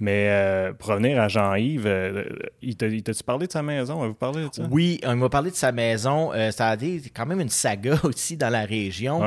Mais 0.00 0.28
euh, 0.30 0.72
pour 0.72 0.88
revenir 0.88 1.20
à 1.20 1.28
Jean-Yves, 1.28 1.86
euh, 1.86 2.24
il 2.62 2.74
t'a-tu 2.74 3.22
parlé 3.22 3.46
de 3.46 3.52
sa 3.52 3.62
maison? 3.62 4.06
Vous 4.06 4.14
parlé 4.14 4.48
de 4.48 4.48
ça? 4.50 4.62
Oui, 4.70 4.98
il 5.06 5.14
m'a 5.14 5.28
parlé 5.28 5.50
de 5.50 5.56
sa 5.56 5.72
maison. 5.72 6.32
Euh, 6.32 6.50
ça 6.52 6.68
a 6.68 6.74
été 6.74 7.02
quand 7.14 7.26
même 7.26 7.42
une 7.42 7.50
saga 7.50 8.00
aussi 8.04 8.38
dans 8.38 8.48
la 8.48 8.64
région. 8.64 9.20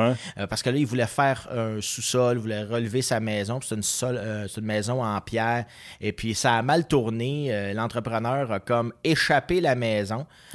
parce 0.50 0.64
que 0.64 0.70
là, 0.70 0.76
il 0.76 0.86
voulait 0.86 1.06
faire 1.06 1.48
un 1.52 1.80
sous-sol, 1.80 2.38
il 2.38 2.40
voulait 2.40 2.64
relever 2.64 3.02
sa 3.02 3.20
maison. 3.20 3.60
C'est 3.62 3.76
une, 3.76 3.82
une, 4.56 4.64
maison 4.64 5.04
en 5.04 5.20
pierre. 5.20 5.64
Et 6.00 6.10
puis, 6.10 6.34
ça 6.34 6.54
a 6.54 6.62
mal 6.62 6.88
tourné. 6.88 7.72
L'entrepreneur 7.72 8.50
a 8.50 8.58
comme 8.58 8.92
échappé 9.04 9.60
la 9.60 9.76
maison. 9.76 10.26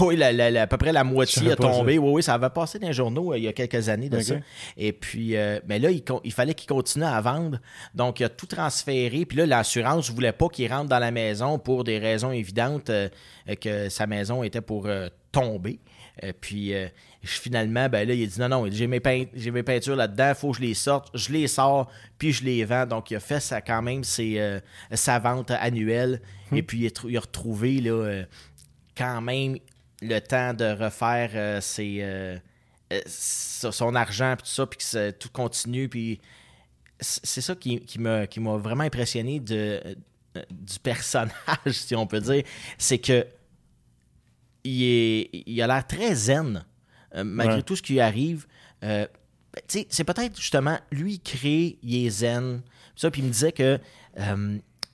oui, 0.00 0.22
à 0.22 0.66
peu 0.66 0.76
près 0.76 0.92
la 0.92 1.04
moitié 1.04 1.52
a 1.52 1.56
tombé. 1.56 1.98
Oui, 1.98 2.14
oui, 2.14 2.22
ça 2.24 2.34
avait 2.34 2.50
passé 2.50 2.80
dans 2.80 2.88
les 2.88 2.92
journaux 2.92 3.32
il 3.34 3.44
y 3.44 3.48
a 3.48 3.52
quelques 3.52 3.88
années 3.88 4.08
de 4.08 4.18
ça. 4.18 4.34
Et 4.76 4.92
puis, 4.92 5.36
mais 5.68 5.78
là, 5.78 5.92
il, 5.92 6.02
il 6.24 6.32
fallait 6.32 6.54
qu'il 6.54 6.68
continue 6.68 7.04
à 7.04 7.20
vendre. 7.20 7.60
Donc, 7.94 8.18
il 8.18 8.24
a 8.24 8.28
tout 8.28 8.46
transféré. 8.46 9.24
Puis 9.24 9.38
là, 9.38 9.51
l'assurance 9.56 10.08
ne 10.10 10.14
voulait 10.14 10.32
pas 10.32 10.48
qu'il 10.48 10.72
rentre 10.72 10.88
dans 10.88 10.98
la 10.98 11.10
maison 11.10 11.58
pour 11.58 11.84
des 11.84 11.98
raisons 11.98 12.32
évidentes 12.32 12.90
euh, 12.90 13.08
que 13.60 13.88
sa 13.88 14.06
maison 14.06 14.42
était 14.42 14.60
pour 14.60 14.86
euh, 14.86 15.08
tomber. 15.30 15.78
Euh, 16.22 16.32
puis 16.40 16.72
finalement, 17.22 17.88
ben 17.88 18.06
là, 18.06 18.14
il 18.14 18.22
a 18.22 18.26
dit 18.26 18.40
non, 18.40 18.48
non, 18.48 18.66
j'ai 18.70 18.86
mes, 18.86 19.00
mes 19.00 19.62
peintures 19.62 19.96
là-dedans, 19.96 20.30
il 20.30 20.34
faut 20.34 20.50
que 20.50 20.58
je 20.58 20.62
les 20.62 20.74
sorte, 20.74 21.10
je 21.14 21.32
les 21.32 21.48
sors, 21.48 21.90
puis 22.18 22.32
je 22.32 22.44
les 22.44 22.64
vends. 22.64 22.86
Donc, 22.86 23.10
il 23.10 23.16
a 23.16 23.20
fait 23.20 23.40
ça 23.40 23.60
quand 23.60 23.82
même 23.82 24.02
sa 24.04 25.18
vente 25.18 25.50
annuelle. 25.50 26.20
Hmm. 26.50 26.56
Et 26.56 26.62
puis, 26.62 26.90
il 27.04 27.16
a, 27.16 27.20
retrouvé 27.20 27.80
là, 27.80 28.24
quand 28.96 29.20
même 29.20 29.58
le 30.02 30.18
temps 30.18 30.52
de 30.52 30.64
refaire 30.64 31.62
son 33.06 33.94
argent, 33.94 34.34
puis 34.36 34.44
tout 34.44 34.54
ça, 34.54 34.66
puis 34.66 34.78
que 34.78 35.10
tout 35.12 35.30
continue, 35.32 35.88
puis 35.88 36.20
c'est 37.02 37.40
ça 37.40 37.54
qui, 37.54 37.80
qui 37.80 37.98
m'a 37.98 38.56
vraiment 38.56 38.84
impressionné 38.84 39.40
de, 39.40 39.80
euh, 40.36 40.42
du 40.50 40.78
personnage, 40.78 41.32
si 41.66 41.94
on 41.94 42.06
peut 42.06 42.20
dire. 42.20 42.42
C'est 42.78 42.98
que 42.98 43.26
il, 44.64 44.82
est, 44.82 45.30
il 45.46 45.60
a 45.60 45.66
l'air 45.66 45.86
très 45.86 46.14
zen, 46.14 46.64
euh, 47.14 47.24
malgré 47.24 47.62
tout 47.62 47.76
ce 47.76 47.82
qui 47.82 47.94
lui 47.94 48.00
arrive. 48.00 48.46
Euh, 48.84 49.06
ben, 49.52 49.84
c'est 49.88 50.04
peut-être 50.04 50.36
justement, 50.36 50.78
lui, 50.90 51.14
il 51.14 51.20
crée, 51.20 51.78
il 51.82 52.06
est 52.06 52.10
zen. 52.10 52.62
Ça, 52.96 53.10
puis 53.10 53.20
il 53.20 53.26
me 53.26 53.32
disait 53.32 53.52
que 53.52 53.78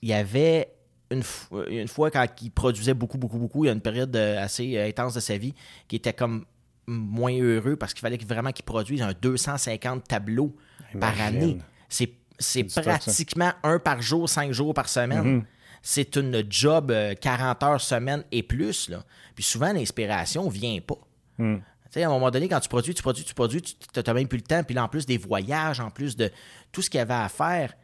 il 0.01 0.09
y 0.09 0.13
avait 0.13 0.73
une, 1.11 1.23
une, 1.69 1.89
fois 1.89 2.11
quand 2.11 2.27
il 2.41 2.51
produisait 2.51 2.95
beaucoup, 2.95 3.19
beaucoup, 3.19 3.39
beaucoup, 3.39 3.65
il 3.65 3.69
y 3.69 3.71
a 3.71 3.73
une 3.73 3.81
période 3.81 4.15
assez 4.17 4.79
intense 4.81 5.15
de 5.15 5.21
sa 5.21 5.37
vie 5.37 5.55
qui 5.89 5.97
était 5.97 6.13
comme 6.13 6.45
moins 6.87 7.33
heureux 7.33 7.77
parce 7.77 7.95
qu'il 7.95 8.01
fallait 8.01 8.19
vraiment 8.19 8.53
qu'il 8.53 8.65
produise 8.65 9.03
un 9.03 9.13
250 9.21 10.05
tableaux 10.07 10.55
par 11.01 11.21
année. 11.21 11.59
C'est 11.89 12.65
pratiquement 12.65 13.53
un 13.63 13.79
par 13.79 14.01
jour, 14.01 14.29
cinq 14.29 14.53
jours 14.53 14.75
par 14.75 14.89
semaine. 14.89 15.41
Mm-hmm. 15.41 15.45
C'est 15.83 16.17
une 16.17 16.45
job 16.49 16.93
40 17.21 17.63
euh, 17.63 17.67
heures 17.67 17.81
semaine 17.81 18.25
et 18.31 18.43
plus. 18.43 18.89
Là. 18.89 19.05
Puis 19.35 19.45
souvent, 19.45 19.73
l'inspiration 19.73 20.47
ne 20.47 20.51
vient 20.51 20.81
pas. 20.81 20.99
Mm. 21.39 21.57
à 21.97 22.01
un 22.01 22.09
moment 22.09 22.31
donné, 22.31 22.49
quand 22.49 22.61
tu 22.61 22.69
produis, 22.69 22.95
tu 22.95 23.03
produis, 23.03 23.25
tu 23.25 23.35
produis, 23.35 23.63
tu 23.63 23.77
n'as 23.95 24.13
même 24.13 24.29
plus 24.29 24.39
le 24.39 24.43
temps. 24.43 24.63
Puis 24.63 24.75
là, 24.75 24.85
en 24.85 24.89
plus 24.89 25.07
des 25.07 25.19
voyages, 25.19 25.81
en 25.81 25.91
plus 25.91 26.17
de 26.17 26.31
tout 26.73 26.83
ce 26.83 26.91
qu'il 26.91 26.99
y 26.99 27.01
avait 27.01 27.15
à 27.15 27.29
faire, 27.29 27.75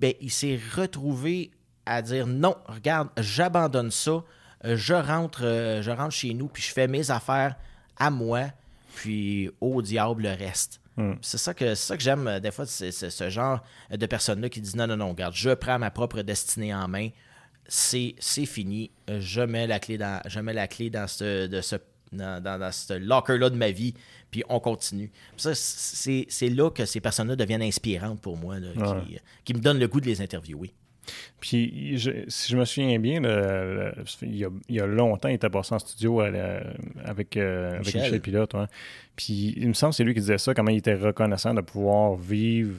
ben, 0.00 0.12
il 0.20 0.30
s'est 0.30 0.58
retrouvé 0.76 1.50
à 1.84 2.02
dire 2.02 2.26
non, 2.26 2.56
regarde, 2.66 3.08
j'abandonne 3.16 3.90
ça, 3.90 4.24
euh, 4.64 4.76
je 4.76 4.94
rentre, 4.94 5.44
euh, 5.44 5.82
je 5.82 5.90
rentre 5.90 6.12
chez 6.12 6.34
nous, 6.34 6.48
puis 6.48 6.62
je 6.62 6.72
fais 6.72 6.88
mes 6.88 7.10
affaires 7.10 7.54
à 7.96 8.10
moi, 8.10 8.46
puis 8.96 9.50
au 9.60 9.80
diable 9.80 10.24
le 10.24 10.30
reste. 10.30 10.80
Hmm. 10.96 11.14
C'est 11.20 11.38
ça 11.38 11.52
que, 11.52 11.74
ça 11.74 11.96
que 11.96 12.02
j'aime 12.02 12.26
euh, 12.26 12.40
des 12.40 12.50
fois, 12.50 12.64
c'est 12.66 12.90
ce 12.90 13.28
genre 13.28 13.62
de 13.90 14.06
personnes-là 14.06 14.48
qui 14.48 14.60
disent 14.60 14.76
non, 14.76 14.86
non, 14.86 14.96
non, 14.96 15.10
regarde, 15.10 15.34
je 15.34 15.50
prends 15.50 15.78
ma 15.78 15.90
propre 15.90 16.22
destinée 16.22 16.74
en 16.74 16.88
main, 16.88 17.10
c'est 17.68 18.14
fini, 18.46 18.90
je 19.08 19.42
mets 19.42 19.66
la 19.66 19.78
clé 19.78 19.98
dans, 19.98 20.22
je 20.26 20.40
mets 20.40 20.54
la 20.54 20.68
clé 20.68 20.88
dans 20.88 21.06
ce, 21.06 21.46
de 21.46 21.60
ce 21.60 21.76
dans, 22.12 22.42
dans, 22.42 22.72
ce 22.72 22.94
locker-là 22.94 23.50
de 23.50 23.56
ma 23.56 23.70
vie, 23.70 23.94
puis 24.30 24.42
on 24.48 24.60
continue. 24.60 25.10
C'est 25.36 26.48
là 26.48 26.70
que 26.70 26.84
ces 26.84 27.00
personnes-là 27.00 27.36
deviennent 27.36 27.62
inspirantes 27.62 28.20
pour 28.20 28.36
moi, 28.36 28.56
qui, 29.04 29.18
qui, 29.44 29.54
me 29.54 29.60
donnent 29.60 29.80
le 29.80 29.88
goût 29.88 30.00
de 30.00 30.06
les 30.06 30.22
interviewer. 30.22 30.72
Puis, 31.40 31.98
si 32.28 32.52
je 32.52 32.56
me 32.56 32.64
souviens 32.64 32.98
bien, 32.98 33.20
il, 34.22 34.50
y 34.68 34.80
a, 34.80 34.86
longtemps, 34.86 35.28
il 35.28 35.34
était 35.34 35.50
passé 35.50 35.74
en 35.74 35.78
studio 35.78 36.20
avec, 36.20 37.36
euh, 37.36 37.78
Michel. 37.78 38.02
avec 38.02 38.22
Pilote. 38.22 38.54
Puis, 39.14 39.54
il 39.56 39.68
me 39.68 39.74
semble 39.74 39.92
que 39.92 39.96
c'est 39.96 40.04
lui 40.04 40.14
qui 40.14 40.20
disait 40.20 40.38
ça, 40.38 40.54
comment 40.54 40.70
il 40.70 40.78
était 40.78 40.94
reconnaissant 40.94 41.54
de 41.54 41.60
pouvoir 41.60 42.16
vivre 42.16 42.74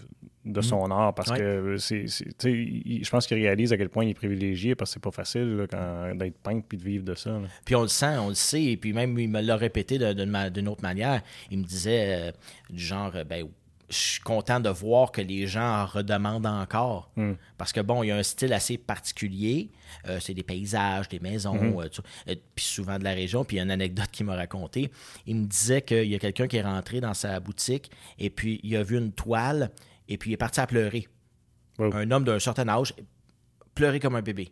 de 0.48 0.62
son 0.62 0.90
art 0.92 1.14
parce 1.14 1.32
que 1.32 1.76
c'est, 1.78 2.06
je 2.08 3.10
pense 3.10 3.28
qu'il 3.28 3.38
réalise 3.38 3.74
à 3.74 3.78
quel 3.78 3.90
point 3.90 4.06
il 4.06 4.12
est 4.12 4.14
privilégié 4.14 4.76
parce 4.76 4.92
que 4.92 4.94
c'est 4.96 5.04
pas 5.04 5.12
facile 5.12 5.68
d'être 6.16 6.38
peintre 6.42 6.66
puis 6.68 6.78
de 6.78 6.84
vivre 6.84 7.04
de 7.04 7.16
ça. 7.16 7.40
Puis 7.66 7.76
on 7.76 7.82
le 7.82 7.88
sent, 7.88 8.18
on 8.18 8.30
le 8.30 8.36
sait, 8.36 8.64
et 8.64 8.78
puis 8.78 8.94
même 8.94 9.18
il 9.20 9.30
me 9.30 9.42
l'a 9.42 9.58
répété 9.58 9.98
d'une 9.98 10.68
autre 10.68 10.82
manière. 10.82 11.22
Il 11.52 11.60
me 11.60 11.64
disait 11.64 12.30
euh, 12.30 12.32
du 12.70 12.84
genre, 12.84 13.12
euh, 13.16 13.24
ben 13.24 13.48
je 13.90 13.96
suis 13.96 14.22
content 14.22 14.60
de 14.60 14.70
voir 14.70 15.12
que 15.12 15.22
les 15.22 15.48
gens 15.48 15.84
en 15.84 15.86
redemandent 15.86 16.46
encore. 16.46 17.10
Hmm. 17.16 17.34
Parce 17.58 17.72
que, 17.72 17.80
bon, 17.80 18.04
il 18.04 18.08
y 18.08 18.12
a 18.12 18.18
un 18.18 18.24
style 18.24 18.52
assez 18.52 18.78
particulier. 18.78 19.72
Euh, 20.08 20.20
c'est 20.20 20.34
des 20.34 20.44
paysages, 20.44 21.08
des 21.08 21.20
maisons, 21.20 21.56
hmm. 21.56 21.90
puis 22.54 22.66
souvent 22.66 23.00
de 23.00 23.04
la 23.04 23.14
région. 23.14 23.46
Puis 23.46 23.56
il 23.56 23.58
y 23.58 23.62
a 23.62 23.64
une 23.64 23.72
anecdote 23.72 24.10
qu'il 24.12 24.26
m'a 24.26 24.36
raconté. 24.36 24.92
Il 25.26 25.38
me 25.38 25.46
disait 25.46 25.82
qu'il 25.82 26.08
y 26.08 26.16
a 26.16 26.20
quelqu'un 26.20 26.48
qui 26.48 26.58
est 26.58 26.64
rentré 26.64 27.00
dans 27.00 27.14
sa 27.14 27.40
boutique 27.40 27.92
et 28.20 28.30
puis 28.30 28.60
il 28.64 28.76
a 28.76 28.84
vu 28.84 28.98
une 28.98 29.14
toile 29.14 29.72
et 30.10 30.18
puis 30.18 30.32
il 30.32 30.34
est 30.34 30.38
parti 30.38 30.60
à 30.60 30.68
pleurer. 30.68 31.08
Un 31.80 32.12
homme 32.12 32.24
d'un 32.24 32.40
certain 32.40 32.68
âge, 32.68 32.94
pleurer 33.76 34.00
comme 34.00 34.16
un 34.16 34.22
bébé. 34.22 34.52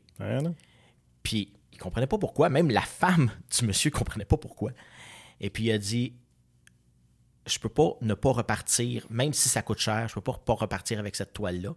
puis 1.24 1.52
il 1.74 1.78
comprenait 1.78 2.08
pas 2.08 2.18
pourquoi. 2.18 2.50
Même 2.50 2.70
la 2.70 2.82
femme 2.82 3.30
du 3.58 3.66
monsieur 3.66 3.92
comprenait 3.92 4.26
pas 4.26 4.38
pourquoi. 4.38 4.72
Et 5.42 5.50
puis 5.50 5.66
il 5.66 5.72
a 5.72 5.78
dit 5.78 6.14
je 7.46 7.60
peux 7.60 7.70
pas 7.70 7.96
ne 8.02 8.14
pas 8.14 8.32
repartir, 8.32 9.06
même 9.10 9.34
si 9.34 9.50
ça 9.50 9.62
coûte 9.62 9.80
cher, 9.80 10.08
je 10.08 10.14
peux 10.16 10.22
pas, 10.22 10.40
pas 10.44 10.54
repartir 10.54 11.00
avec 11.00 11.16
cette 11.16 11.34
toile-là. 11.34 11.76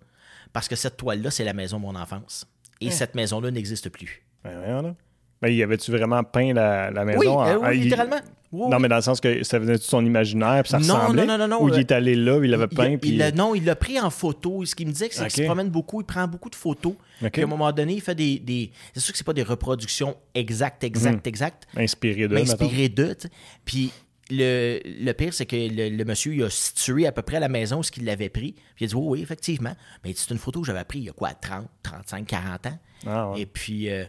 Parce 0.53 0.69
que 0.69 0.77
cette 0.77 0.97
toile-là, 0.97 1.31
c'est 1.31 1.45
la 1.45 1.53
maison 1.53 1.79
de 1.79 1.83
mon 1.83 1.95
enfance. 1.95 2.47
Et 2.81 2.91
cette 2.91 3.15
maison-là 3.15 3.51
n'existe 3.51 3.89
plus. 3.89 4.25
Ben, 4.45 4.95
mais 5.41 5.55
y 5.55 5.63
avait-tu 5.63 5.93
vraiment 5.93 6.25
peint 6.25 6.53
la, 6.53 6.91
maison? 7.05 7.43
Oui, 7.43 7.53
euh, 7.65 7.73
littéralement. 7.73 8.17
non, 8.53 8.81
mais 8.81 8.89
dans 8.89 8.97
le 8.97 9.03
sens 9.03 9.21
que 9.21 9.45
ça 9.45 9.59
venait 9.59 9.77
de 9.77 9.83
son 9.83 10.05
imaginaire, 10.05 10.63
puis 10.63 10.71
ça 10.71 10.79
ressemblait? 10.79 11.27
Non, 11.27 11.39
non, 11.39 11.47
non, 11.47 11.63
Ou 11.63 11.69
il 11.69 11.79
est 11.79 11.93
allé 11.93 12.17
là, 12.17 12.41
il 12.43 12.51
l'avait 12.51 12.67
peint, 12.67 12.97
puis... 12.97 13.21
non, 13.35 13.55
il 13.55 13.65
l'a 13.65 13.77
pris 13.77 14.01
en 14.01 14.11
photo. 14.11 14.65
Ce 14.65 14.75
qu'il 14.75 14.89
me 14.89 14.93
disait, 14.93 15.09
c'est 15.11 15.29
qu'il 15.29 15.45
se 15.45 15.47
promène 15.47 15.71
beaucoup, 15.71 16.01
il 16.01 16.05
prend 16.05 16.27
beaucoup 16.27 16.51
de 16.51 16.57
photos. 16.57 16.95
Puis 17.33 17.43
à 17.43 17.45
un 17.45 17.49
moment 17.49 17.73
donné, 17.73 17.95
il 17.95 18.01
fait 18.01 18.15
des... 18.15 18.73
C'est 18.95 19.01
sûr 19.01 19.13
que 19.13 19.19
c'est 19.19 19.27
pas 19.27 19.33
des 19.33 19.43
reproductions 19.43 20.17
exactes, 20.35 20.83
exactes, 20.83 21.27
hmm. 21.27 21.29
exactes. 21.29 21.69
Inspirées 21.77 22.29
d'eux, 22.29 22.37
Inspirées 22.37 22.89
d'eux, 22.89 23.17
Puis 23.65 23.93
le, 24.31 24.81
le, 24.85 25.13
pire, 25.13 25.33
c'est 25.33 25.47
que 25.47 25.57
le, 25.57 26.05
monsieur 26.05 26.35
il 26.35 26.43
a 26.43 26.51
situé 26.51 27.07
à 27.07 27.13
peu 27.13 27.23
près 27.23 27.41
la 27.41 27.49
maison 27.49 27.81
où 27.81 27.83
il 27.97 28.05
l'avait 28.05 28.29
pris. 28.29 28.53
Puis 28.75 28.85
il 28.85 28.85
a 28.85 28.89
dit 28.89 28.95
Oui, 28.95 29.07
oui, 29.07 29.23
effectivement. 29.23 29.75
Mais 30.05 30.13
c'est 30.15 30.31
une 30.31 30.39
photo 30.39 30.61
que 30.61 30.67
j'avais 30.67 30.85
prise 30.85 31.03
il 31.03 31.07
y 31.07 31.11
a 31.11 31.13
quoi, 31.13 31.33
30, 31.35 31.69
35, 31.83 32.27
40 32.27 32.67
ans. 32.67 32.79
Ah, 33.07 33.33
et 33.37 33.47
puis 33.47 33.89
euh, 33.91 34.05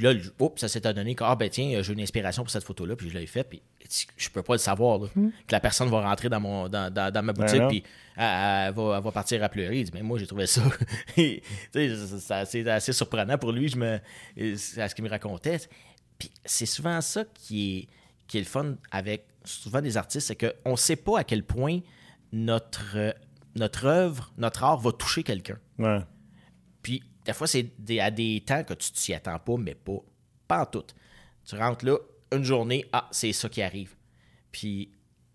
là, 0.00 0.12
ça 0.56 0.68
s'est 0.68 0.80
donné 0.80 1.14
que, 1.14 1.24
ah 1.24 1.34
ben 1.34 1.48
tiens, 1.48 1.80
j'ai 1.80 1.92
une 1.92 2.00
inspiration 2.00 2.42
pour 2.42 2.50
cette 2.50 2.64
photo-là, 2.64 2.94
puis 2.94 3.08
je 3.08 3.18
l'ai 3.18 3.26
fait, 3.26 3.44
puis 3.44 3.62
je 4.16 4.28
peux 4.28 4.42
pas 4.42 4.54
le 4.54 4.58
savoir, 4.58 5.00
hmm. 5.14 5.30
que 5.46 5.52
la 5.52 5.60
personne 5.60 5.88
va 5.88 6.02
rentrer 6.02 6.28
dans, 6.28 6.40
mon, 6.40 6.68
dans, 6.68 6.92
dans, 6.92 7.24
ma 7.24 7.32
boutique, 7.32 7.66
puis 7.68 7.82
elle, 8.16 8.74
va, 8.74 9.00
va, 9.00 9.12
partir 9.12 9.42
à 9.42 9.48
pleurer. 9.48 9.78
Il 9.78 9.84
dit, 9.84 9.92
mais 9.94 10.02
moi, 10.02 10.18
j'ai 10.18 10.26
trouvé 10.26 10.46
ça. 10.46 10.62
c'est 12.44 12.68
assez 12.68 12.92
surprenant 12.92 13.38
pour 13.38 13.52
lui, 13.52 13.68
je 13.68 13.76
me, 13.76 13.94
à 14.78 14.88
ce 14.88 14.94
qu'il 14.94 15.04
me 15.04 15.10
racontait. 15.10 15.58
Puis 16.18 16.30
c'est 16.44 16.66
souvent 16.66 17.00
ça 17.00 17.24
qui 17.34 17.78
est 17.78 17.88
qui 18.26 18.38
est 18.38 18.40
le 18.40 18.46
fun 18.46 18.76
avec 18.90 19.26
souvent 19.44 19.80
des 19.80 19.96
artistes, 19.96 20.26
c'est 20.26 20.36
qu'on 20.36 20.72
ne 20.72 20.76
sait 20.76 20.96
pas 20.96 21.20
à 21.20 21.24
quel 21.24 21.44
point 21.44 21.80
notre, 22.32 23.14
notre 23.54 23.86
œuvre, 23.86 24.32
notre 24.36 24.64
art 24.64 24.78
va 24.78 24.92
toucher 24.92 25.22
quelqu'un. 25.22 25.58
Puis, 26.82 27.02
des 27.24 27.32
fois, 27.32 27.46
c'est 27.46 27.70
à 28.00 28.10
des 28.10 28.42
temps 28.46 28.64
que 28.64 28.74
tu 28.74 28.90
t'y 28.92 29.14
attends 29.14 29.38
pas, 29.38 29.56
mais 29.56 29.74
pas, 29.74 29.98
pas 30.46 30.62
en 30.62 30.66
tout. 30.66 30.84
Tu 31.44 31.56
rentres 31.56 31.84
là, 31.84 31.96
une 32.32 32.44
journée, 32.44 32.84
ah, 32.92 33.08
c'est 33.10 33.32
ça 33.32 33.48
qui 33.48 33.62
arrive. 33.62 33.94
Puis, 34.52 34.90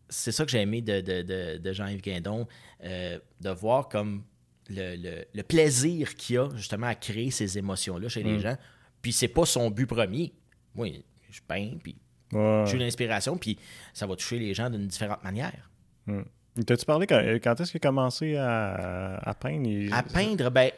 c'est 0.10 0.32
ça 0.32 0.46
que 0.46 0.52
j'ai 0.52 0.62
aimé 0.62 0.82
de, 0.82 1.74
Jean-Yves 1.74 2.02
Guindon, 2.02 2.48
euh, 2.84 3.20
de 3.40 3.50
voir 3.50 3.88
comme 3.88 4.24
le, 4.70 5.42
plaisir 5.44 6.16
qu'il 6.16 6.38
a 6.38 6.50
justement 6.56 6.88
à 6.88 6.96
créer 6.96 7.32
ces 7.32 7.58
émotions-là 7.58 8.10
chez 8.10 8.24
les 8.24 8.38
mm. 8.38 8.42
gens. 8.42 8.58
Puis, 9.02 9.14
c'est 9.14 9.28
pas 9.28 9.46
son 9.46 9.70
but 9.70 9.86
premier. 9.86 10.34
Moi, 10.76 10.90
je 11.30 11.40
peins, 11.48 11.78
puis 11.82 11.98
j'ai 12.32 12.76
eu 12.76 12.80
l'inspiration, 12.80 13.38
puis 13.38 13.58
ça 13.94 14.08
va 14.08 14.16
toucher 14.16 14.40
les 14.40 14.54
gens 14.54 14.70
d'une 14.70 14.88
différente 14.88 15.24
manière. 15.24 15.70
Hmm. 16.08 16.24
T'as-tu 16.66 16.86
parlé 16.86 17.08
quand, 17.08 17.60
est-ce 17.60 17.72
qu'il 17.72 17.80
a 17.82 17.88
commencé 17.88 18.36
à, 18.36 19.36
peindre? 19.40 19.70
À 19.94 20.04
peindre, 20.04 20.50
ben, 20.50 20.70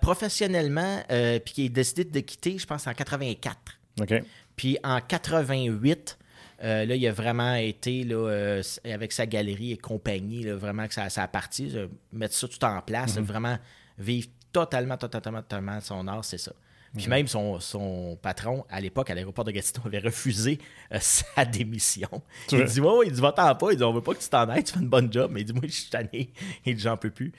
professionnellement, 0.00 1.02
euh, 1.10 1.40
puis 1.40 1.54
qu'il 1.54 1.66
a 1.66 1.68
décidé 1.70 2.04
de 2.04 2.20
quitter, 2.20 2.56
je 2.56 2.66
pense, 2.66 2.86
en 2.86 2.94
84. 2.94 3.56
OK. 4.00 4.22
Puis 4.54 4.78
en 4.84 5.00
88, 5.00 6.18
euh, 6.62 6.84
là, 6.84 6.94
il 6.94 7.06
a 7.06 7.12
vraiment 7.12 7.54
été 7.54 8.04
là, 8.04 8.16
euh, 8.16 8.62
avec 8.84 9.12
sa 9.12 9.26
galerie 9.26 9.72
et 9.72 9.76
compagnie, 9.76 10.46
vraiment 10.46 10.86
que 10.86 10.94
ça, 10.94 11.08
a 11.16 11.28
parti, 11.28 11.74
mettre 12.12 12.34
ça 12.34 12.46
tout 12.46 12.64
en 12.64 12.80
place, 12.80 13.16
mm-hmm. 13.16 13.22
vraiment 13.22 13.58
vivre 13.98 14.28
totalement, 14.52 14.96
totalement, 14.96 15.42
totalement 15.42 15.80
son 15.80 16.06
art, 16.06 16.24
c'est 16.24 16.38
ça. 16.38 16.52
Puis 16.96 17.08
même 17.08 17.26
son, 17.28 18.18
patron, 18.20 18.64
à 18.70 18.80
l'époque, 18.80 19.10
à 19.10 19.14
l'aéroport 19.14 19.44
de 19.44 19.50
Gatineau, 19.50 19.86
avait 19.86 19.98
refusé 19.98 20.58
euh, 20.92 20.98
sa 21.00 21.44
démission. 21.44 22.08
Il 22.50 22.64
dit 22.64 22.80
Ouais, 22.80 23.06
il 23.06 23.12
dit 23.12 23.20
Va-t'en 23.20 23.54
pas. 23.54 23.72
Il 23.72 23.76
dit 23.76 23.84
On 23.84 23.92
veut 23.92 24.00
pas 24.00 24.14
que 24.14 24.20
tu 24.20 24.28
t'en 24.28 24.48
ailles, 24.48 24.64
tu 24.64 24.72
fais 24.72 24.80
une 24.80 24.88
bonne 24.88 25.12
job. 25.12 25.30
Mais 25.32 25.42
il 25.42 25.44
dit 25.44 25.52
Moi, 25.52 25.62
je 25.64 25.72
suis 25.72 25.90
tanné. 25.90 26.32
Il 26.64 26.74
dit 26.74 26.82
J'en 26.82 26.96
peux 26.96 27.10
plus. 27.10 27.32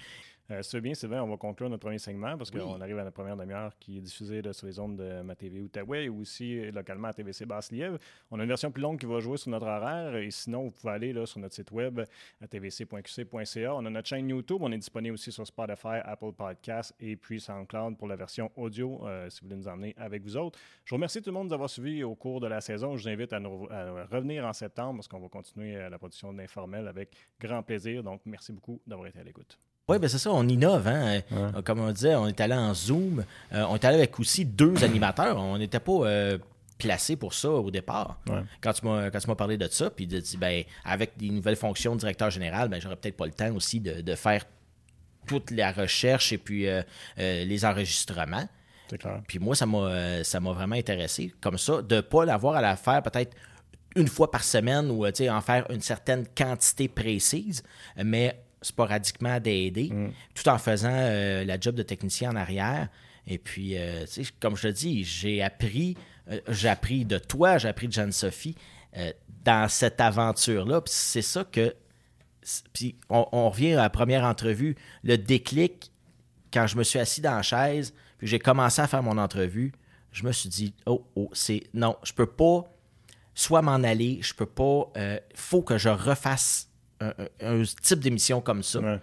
Euh, 0.51 0.63
c'est 0.63 0.81
bien, 0.81 0.95
Sylvain, 0.95 1.21
on 1.21 1.27
va 1.27 1.37
conclure 1.37 1.69
notre 1.69 1.81
premier 1.81 1.99
segment 1.99 2.35
parce 2.35 2.49
qu'on 2.49 2.81
arrive 2.81 2.97
à 2.97 3.03
la 3.03 3.11
première 3.11 3.37
demi-heure 3.37 3.77
qui 3.79 3.99
est 3.99 4.01
diffusée 4.01 4.41
sur 4.51 4.65
les 4.65 4.79
ondes 4.79 4.97
de 4.97 5.21
ma 5.21 5.35
TV 5.35 5.61
Outaouais 5.61 6.05
et 6.05 6.09
aussi 6.09 6.57
euh, 6.57 6.71
localement 6.71 7.09
à 7.09 7.13
TVC 7.13 7.45
Basse-Lièvre. 7.45 7.99
On 8.31 8.39
a 8.39 8.43
une 8.43 8.49
version 8.49 8.71
plus 8.71 8.81
longue 8.81 8.99
qui 8.99 9.05
va 9.05 9.19
jouer 9.19 9.37
sur 9.37 9.51
notre 9.51 9.67
horaire 9.67 10.15
et 10.15 10.31
sinon, 10.31 10.63
vous 10.63 10.71
pouvez 10.71 10.93
aller 10.93 11.13
là, 11.13 11.27
sur 11.27 11.39
notre 11.39 11.53
site 11.53 11.71
web 11.71 11.99
à 12.41 12.47
tvc.qc.ca. 12.47 13.75
On 13.75 13.85
a 13.85 13.89
notre 13.91 14.07
chaîne 14.07 14.27
YouTube, 14.27 14.57
on 14.61 14.71
est 14.71 14.77
disponible 14.77 15.13
aussi 15.13 15.31
sur 15.31 15.45
Spotify, 15.45 15.99
Apple 16.03 16.31
Podcasts 16.35 16.95
et 16.99 17.15
puis 17.15 17.39
SoundCloud 17.39 17.97
pour 17.97 18.07
la 18.07 18.15
version 18.15 18.51
audio 18.55 19.05
euh, 19.05 19.29
si 19.29 19.41
vous 19.41 19.47
voulez 19.47 19.57
nous 19.57 19.67
emmener 19.67 19.93
avec 19.97 20.23
vous 20.23 20.35
autres. 20.35 20.57
Je 20.83 20.89
vous 20.89 20.95
remercie 20.95 21.21
tout 21.21 21.29
le 21.29 21.35
monde 21.35 21.43
de 21.43 21.49
nous 21.49 21.53
avoir 21.53 21.69
suivis 21.69 22.03
au 22.03 22.15
cours 22.15 22.39
de 22.39 22.47
la 22.47 22.59
saison. 22.59 22.97
Je 22.97 23.03
vous 23.03 23.09
invite 23.09 23.33
à, 23.33 23.39
nous, 23.39 23.67
à 23.69 24.05
revenir 24.05 24.45
en 24.45 24.53
septembre 24.53 24.95
parce 24.95 25.07
qu'on 25.07 25.19
va 25.19 25.29
continuer 25.29 25.75
la 25.89 25.97
production 25.99 26.33
d'Informel 26.33 26.87
avec 26.87 27.15
grand 27.39 27.61
plaisir. 27.61 28.03
Donc, 28.03 28.21
merci 28.25 28.51
beaucoup 28.51 28.81
d'avoir 28.87 29.07
été 29.07 29.19
à 29.19 29.23
l'écoute. 29.23 29.59
Oui, 29.89 29.97
ben 29.97 30.07
c'est 30.07 30.19
ça, 30.19 30.31
on 30.31 30.47
innove. 30.47 30.87
Hein? 30.87 31.21
Euh, 31.31 31.63
comme 31.63 31.79
on 31.79 31.91
disait, 31.91 32.13
on 32.13 32.27
est 32.27 32.39
allé 32.39 32.53
en 32.53 32.75
Zoom. 32.75 33.25
Euh, 33.51 33.65
on 33.69 33.75
est 33.75 33.83
allé 33.85 33.97
avec 33.97 34.19
aussi 34.19 34.45
deux 34.45 34.75
animateurs. 34.83 35.35
On 35.39 35.57
n'était 35.57 35.79
pas 35.79 35.91
euh, 36.03 36.37
placé 36.77 37.15
pour 37.15 37.33
ça 37.33 37.49
au 37.49 37.71
départ. 37.71 38.19
Quand 38.61 38.73
tu 38.73 38.85
m'as 38.85 39.35
parlé 39.35 39.57
de 39.57 39.67
ça, 39.67 39.89
puis 39.89 40.05
de 40.05 40.19
dire, 40.19 40.39
ben, 40.39 40.63
avec 40.85 41.17
des 41.17 41.31
nouvelles 41.31 41.55
fonctions 41.55 41.95
de 41.95 42.01
directeur 42.01 42.29
général, 42.29 42.69
ben, 42.69 42.79
j'aurais 42.79 42.97
peut-être 42.97 43.17
pas 43.17 43.25
le 43.25 43.31
temps 43.31 43.51
aussi 43.55 43.79
de, 43.79 44.15
faire 44.15 44.45
toute 45.25 45.49
la 45.49 45.71
recherche 45.71 46.33
et 46.33 46.37
puis 46.37 46.67
les 47.17 47.65
enregistrements. 47.65 48.47
Clair. 48.89 49.21
Puis 49.27 49.39
moi, 49.39 49.55
ça 49.55 49.65
m'a 49.65 50.51
vraiment 50.53 50.75
intéressé. 50.75 51.33
Comme 51.41 51.57
ça, 51.57 51.81
de 51.81 51.95
ne 51.95 52.01
pas 52.01 52.25
l'avoir 52.25 52.55
à 52.55 52.61
la 52.61 52.75
faire 52.75 53.01
peut-être 53.01 53.35
une 53.95 54.07
fois 54.07 54.29
par 54.29 54.43
semaine 54.43 54.91
ou 54.91 55.05
en 55.05 55.41
faire 55.41 55.65
une 55.71 55.81
certaine 55.81 56.27
quantité 56.35 56.87
précise, 56.87 57.63
mais 57.97 58.39
sporadiquement 58.61 59.39
d'aider, 59.39 59.89
mm. 59.91 60.11
tout 60.35 60.49
en 60.49 60.57
faisant 60.57 60.91
euh, 60.91 61.43
la 61.45 61.59
job 61.59 61.75
de 61.75 61.83
technicien 61.83 62.31
en 62.31 62.35
arrière. 62.35 62.89
Et 63.27 63.37
puis, 63.37 63.77
euh, 63.77 64.05
comme 64.39 64.55
je 64.55 64.63
te 64.63 64.73
dis, 64.73 65.03
j'ai 65.03 65.41
appris, 65.41 65.95
euh, 66.29 66.39
j'ai 66.47 66.69
appris 66.69 67.05
de 67.05 67.17
toi, 67.17 67.57
j'ai 67.57 67.67
appris 67.67 67.87
de 67.87 67.93
Jeanne-Sophie 67.93 68.55
dans 69.45 69.69
cette 69.69 70.01
aventure-là. 70.01 70.81
Puis 70.81 70.93
c'est 70.93 71.21
ça 71.21 71.43
que. 71.43 71.75
Puis 72.73 72.95
on, 73.09 73.49
revient 73.49 73.73
à 73.73 73.83
la 73.83 73.89
première 73.89 74.23
entrevue. 74.23 74.75
Le 75.03 75.17
déclic, 75.17 75.91
quand 76.51 76.65
je 76.65 76.75
me 76.75 76.83
suis 76.83 76.97
assis 76.97 77.21
dans 77.21 77.35
la 77.35 77.43
chaise, 77.43 77.93
puis 78.17 78.27
j'ai 78.27 78.39
commencé 78.39 78.81
à 78.81 78.87
faire 78.87 79.03
mon 79.03 79.19
entrevue, 79.19 79.73
je 80.11 80.25
me 80.25 80.31
suis 80.31 80.49
dit, 80.49 80.73
oh, 80.87 81.05
oh, 81.15 81.29
c'est. 81.33 81.63
Non, 81.75 81.97
je 82.03 82.13
peux 82.13 82.25
pas 82.25 82.63
soit 83.35 83.61
m'en 83.61 83.75
aller, 83.75 84.19
je 84.23 84.33
peux 84.33 84.47
pas. 84.47 84.91
Il 84.95 85.21
faut 85.35 85.61
que 85.61 85.77
je 85.77 85.89
refasse 85.89 86.68
un, 87.01 87.63
type 87.81 87.99
d'émission 87.99 88.41
comme 88.41 88.63
ça. 88.63 88.99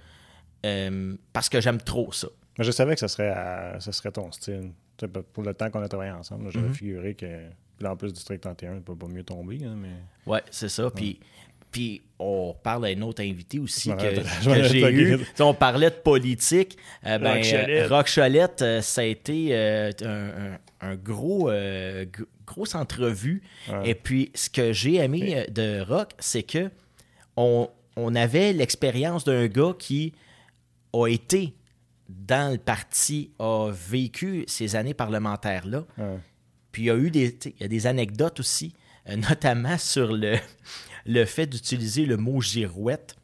Euh, 0.66 1.14
parce 1.32 1.48
que 1.48 1.60
j'aime 1.60 1.80
trop 1.80 2.12
ça. 2.12 2.28
Mais 2.58 2.64
je 2.64 2.70
savais 2.70 2.94
que 2.94 3.00
ce 3.00 3.08
serait, 3.08 3.34
serait 3.80 4.12
ton 4.12 4.32
style. 4.32 4.72
Pour 5.32 5.42
le 5.42 5.52
temps 5.52 5.70
qu'on 5.70 5.82
a 5.82 5.88
travaillé 5.88 6.12
ensemble, 6.12 6.50
j'avais 6.50 6.68
mm-hmm. 6.68 6.72
figuré 6.74 7.14
que. 7.14 7.42
en 7.84 7.96
plus 7.96 8.12
du 8.12 8.20
Strict 8.20 8.42
31, 8.42 8.80
peut 8.80 8.96
pas 8.96 9.06
mieux 9.06 9.24
tomber. 9.24 9.60
Hein, 9.62 9.76
mais... 9.76 9.90
Ouais, 10.26 10.42
c'est 10.50 10.68
ça. 10.68 10.90
Puis. 10.90 11.20
Puis 11.72 12.00
on 12.18 12.54
parle 12.62 12.86
à 12.86 12.88
un 12.88 13.02
autre 13.02 13.22
invité 13.22 13.58
aussi 13.58 13.90
que, 13.96 14.22
j'ai 14.62 14.92
eu. 14.92 15.18
on 15.40 15.52
parlait 15.52 15.90
de 15.90 15.96
politique. 15.96 16.78
Euh, 17.04 17.18
ben, 17.18 17.88
Rock 17.88 18.08
Cholette, 18.08 18.62
euh, 18.62 18.80
ça 18.80 19.02
a 19.02 19.04
été 19.04 19.54
un, 20.80 20.94
gros, 20.94 21.50
grosse 22.46 22.74
entrevue. 22.74 23.42
Et 23.84 23.94
puis 23.94 24.30
ce 24.34 24.48
que 24.48 24.72
j'ai 24.72 24.94
aimé 24.94 25.44
de 25.50 25.82
Rock, 25.82 26.12
c'est 26.18 26.44
que 26.44 26.70
on, 27.36 27.68
on 27.96 28.14
avait 28.14 28.52
l'expérience 28.52 29.24
d'un 29.24 29.46
gars 29.46 29.74
qui 29.78 30.12
a 30.92 31.06
été 31.06 31.54
dans 32.08 32.52
le 32.52 32.58
parti, 32.58 33.32
a 33.38 33.70
vécu 33.72 34.44
ces 34.46 34.76
années 34.76 34.94
parlementaires-là. 34.94 35.84
Puis 36.72 36.82
il 36.82 36.86
y 36.86 36.90
a 36.90 36.96
eu 36.96 37.10
des, 37.10 37.32
des 37.32 37.86
anecdotes 37.86 38.40
aussi, 38.40 38.74
euh, 39.08 39.16
notamment 39.28 39.78
sur 39.78 40.12
le, 40.12 40.36
le 41.06 41.24
fait 41.24 41.46
d'utiliser 41.46 42.04
le 42.04 42.16
mot 42.16 42.40
girouette 42.40 43.15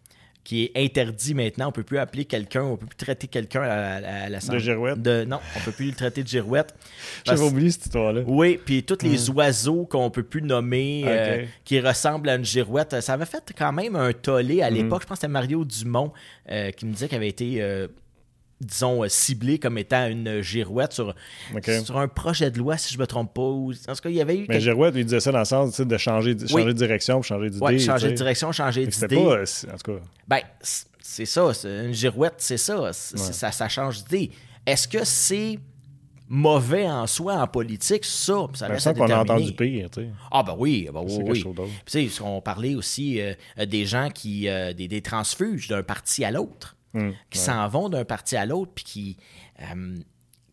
qui 0.44 0.64
est 0.64 0.72
interdit 0.76 1.34
maintenant. 1.34 1.68
On 1.68 1.72
peut 1.72 1.82
plus 1.82 1.98
appeler 1.98 2.24
quelqu'un, 2.24 2.62
on 2.62 2.76
peut 2.76 2.86
plus 2.86 2.96
traiter 2.96 3.28
quelqu'un 3.28 3.62
à, 3.62 4.28
la 4.28 4.38
De 4.38 4.58
girouette? 4.58 5.00
De, 5.00 5.24
non, 5.24 5.38
on 5.56 5.60
peut 5.60 5.72
plus 5.72 5.86
le 5.86 5.94
traiter 5.94 6.22
de 6.22 6.28
girouette. 6.28 6.74
J'avais 7.24 7.42
oublié 7.42 7.70
cette 7.70 7.86
histoire-là. 7.86 8.22
Oui, 8.26 8.58
puis 8.64 8.82
tous 8.82 9.02
les 9.02 9.30
hmm. 9.30 9.36
oiseaux 9.36 9.84
qu'on 9.84 10.10
peut 10.10 10.22
plus 10.22 10.42
nommer 10.42 11.04
euh, 11.06 11.44
qui 11.64 11.80
ressemblent 11.80 12.28
à 12.28 12.34
une 12.36 12.44
girouette, 12.44 13.00
ça 13.00 13.14
avait 13.14 13.26
fait 13.26 13.52
quand 13.56 13.72
même 13.72 13.96
un 13.96 14.12
tollé 14.12 14.62
à 14.62 14.70
hmm. 14.70 14.74
l'époque. 14.74 15.02
Je 15.02 15.06
pense 15.06 15.18
que 15.18 15.20
c'était 15.22 15.32
Mario 15.32 15.64
Dumont 15.64 16.12
euh, 16.50 16.70
qui 16.72 16.86
me 16.86 16.92
disait 16.92 17.08
qu'il 17.08 17.16
avait 17.16 17.28
été 17.28 17.62
euh, 17.62 17.86
disons, 18.62 19.02
ciblé 19.08 19.58
comme 19.58 19.78
étant 19.78 20.06
une 20.06 20.40
girouette 20.40 20.92
sur, 20.92 21.14
sur 21.84 21.98
un 21.98 22.08
projet 22.08 22.50
de 22.50 22.58
loi, 22.58 22.76
si 22.76 22.92
je 22.92 22.98
ne 22.98 23.02
me 23.02 23.06
trompe 23.06 23.34
pas. 23.34 23.42
en 23.42 23.70
tout 23.70 24.02
cas, 24.02 24.08
il 24.08 24.14
y 24.14 24.20
avait 24.20 24.38
eu. 24.38 24.46
Mais 24.48 24.60
girouette, 24.60 24.94
il 24.96 25.04
disait 25.04 25.20
ça 25.20 25.32
dans 25.32 25.40
le 25.40 25.44
sens 25.44 25.80
de 25.80 25.96
changer, 25.98 26.36
changer 26.46 26.64
de 26.64 26.72
direction 26.72 27.22
changer 27.22 27.50
d'idée. 27.50 27.64
Oui, 27.64 27.80
changer 27.80 28.08
de 28.08 28.16
direction, 28.16 28.52
changer 28.52 28.86
d'idée. 28.86 29.16
pas, 29.16 29.42
en 29.42 29.76
tout 29.76 29.92
cas. 29.92 30.00
Ben, 30.28 30.40
c'est 31.00 31.26
ça. 31.26 31.50
Une 31.64 31.92
girouette, 31.92 32.34
c'est 32.38 32.56
ça. 32.56 32.92
ça. 32.92 33.52
Ça 33.52 33.68
change 33.68 34.04
d'idée. 34.04 34.30
Est-ce 34.66 34.86
que 34.86 35.04
c'est 35.04 35.58
mauvais 36.28 36.88
en 36.88 37.06
soi 37.06 37.34
en 37.34 37.46
politique, 37.46 38.06
ça, 38.06 38.46
ça 38.54 38.66
reste 38.66 38.96
qu'on 38.96 39.10
a 39.10 39.18
entendu 39.18 39.52
pire, 39.52 39.90
tu 39.90 40.00
sais. 40.00 40.08
Ah 40.30 40.42
ben 40.42 40.54
oui, 40.56 40.88
ben 40.90 41.02
oui, 41.04 41.18
oui. 41.26 41.44
Tu 41.84 42.08
sais, 42.08 42.22
on 42.22 42.40
parlait 42.40 42.74
aussi 42.74 43.20
euh, 43.20 43.34
des 43.66 43.84
gens 43.84 44.08
qui, 44.08 44.48
euh, 44.48 44.72
des, 44.72 44.88
des 44.88 45.02
transfuges 45.02 45.68
d'un 45.68 45.82
parti 45.82 46.24
à 46.24 46.30
l'autre. 46.30 46.74
Mm. 46.94 47.10
qui 47.30 47.38
s'en 47.38 47.66
vont 47.68 47.88
d'un 47.88 48.04
parti 48.04 48.36
à 48.36 48.46
l'autre, 48.46 48.72
puis 48.74 48.84
qui. 48.84 49.16
Euh, 49.60 49.96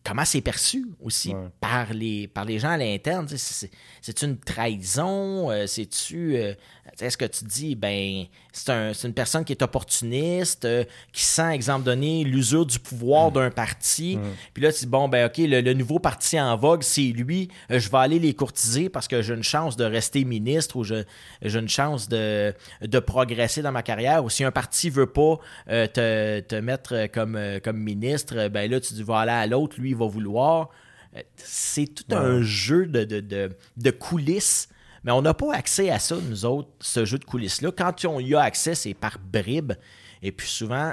comment 0.04 0.24
c'est 0.24 0.40
perçu 0.40 0.86
aussi 1.00 1.34
par, 1.60 1.92
les, 1.92 2.28
par 2.28 2.44
les 2.44 2.58
gens 2.58 2.70
à 2.70 2.76
l'interne? 2.78 3.28
C'est 3.28 4.22
une 4.22 4.38
trahison? 4.38 5.50
Euh, 5.50 5.66
C'est-tu. 5.66 6.36
Euh, 6.36 6.54
est-ce 7.00 7.16
que 7.16 7.24
tu 7.24 7.44
dis, 7.44 7.74
ben, 7.74 8.24
c'est 8.52 9.04
une 9.04 9.14
personne 9.14 9.44
qui 9.44 9.52
est 9.52 9.62
opportuniste, 9.62 10.64
euh, 10.64 10.84
qui 11.12 11.24
sent, 11.24 11.52
exemple 11.52 11.84
donné, 11.84 12.24
l'usure 12.24 12.66
du 12.66 12.78
pouvoir 12.78 13.30
mm. 13.30 13.34
d'un 13.34 13.50
parti? 13.50 14.16
Mm. 14.16 14.22
Puis 14.54 14.62
là, 14.62 14.72
tu 14.72 14.80
dis, 14.80 14.86
bon, 14.86 15.08
ben, 15.08 15.26
OK, 15.26 15.38
le, 15.38 15.72
nouveau 15.74 15.98
parti 15.98 16.40
en 16.40 16.56
vogue, 16.56 16.82
c'est 16.82 17.02
lui. 17.02 17.48
Euh, 17.70 17.78
je 17.78 17.90
vais 17.90 17.98
aller 17.98 18.18
les 18.18 18.34
courtiser 18.34 18.88
parce 18.88 19.08
que 19.08 19.22
j'ai 19.22 19.34
une 19.34 19.42
chance 19.42 19.76
de 19.76 19.84
rester 19.84 20.24
ministre 20.24 20.76
ou 20.76 20.84
j'ai 20.84 21.04
une 21.42 21.68
chance 21.68 22.08
de, 22.08 22.54
de 22.82 22.98
progresser 22.98 23.62
dans 23.62 23.72
ma 23.72 23.82
carrière. 23.82 24.24
Ou 24.24 24.30
si 24.30 24.44
un 24.44 24.52
parti 24.52 24.90
veut 24.90 25.06
pas 25.06 25.38
euh, 25.68 25.86
te, 25.86 26.40
te, 26.40 26.54
mettre 26.56 27.06
comme, 27.12 27.38
comme 27.62 27.78
ministre, 27.78 28.48
ben 28.48 28.70
là, 28.70 28.80
tu 28.80 28.94
dis, 28.94 29.02
va 29.02 29.20
aller 29.20 29.32
à 29.32 29.46
l'autre, 29.46 29.76
lui, 29.80 29.90
il 29.90 29.96
va 29.96 30.06
vouloir. 30.06 30.70
C'est 31.36 31.86
tout 31.86 32.14
un 32.14 32.40
jeu 32.42 32.86
de, 32.86 33.04
de, 33.04 33.20
de, 33.20 33.50
de 33.76 33.90
coulisses 33.90 34.68
mais 35.04 35.12
on 35.12 35.22
n'a 35.22 35.34
pas 35.34 35.54
accès 35.54 35.90
à 35.90 35.98
ça, 35.98 36.16
nous 36.16 36.44
autres, 36.44 36.68
ce 36.80 37.04
jeu 37.04 37.18
de 37.18 37.24
coulisses-là. 37.24 37.70
Quand 37.76 38.04
on 38.04 38.20
y 38.20 38.34
a 38.34 38.42
accès, 38.42 38.74
c'est 38.74 38.94
par 38.94 39.18
bribes. 39.18 39.72
Et 40.22 40.32
puis 40.32 40.48
souvent, 40.48 40.92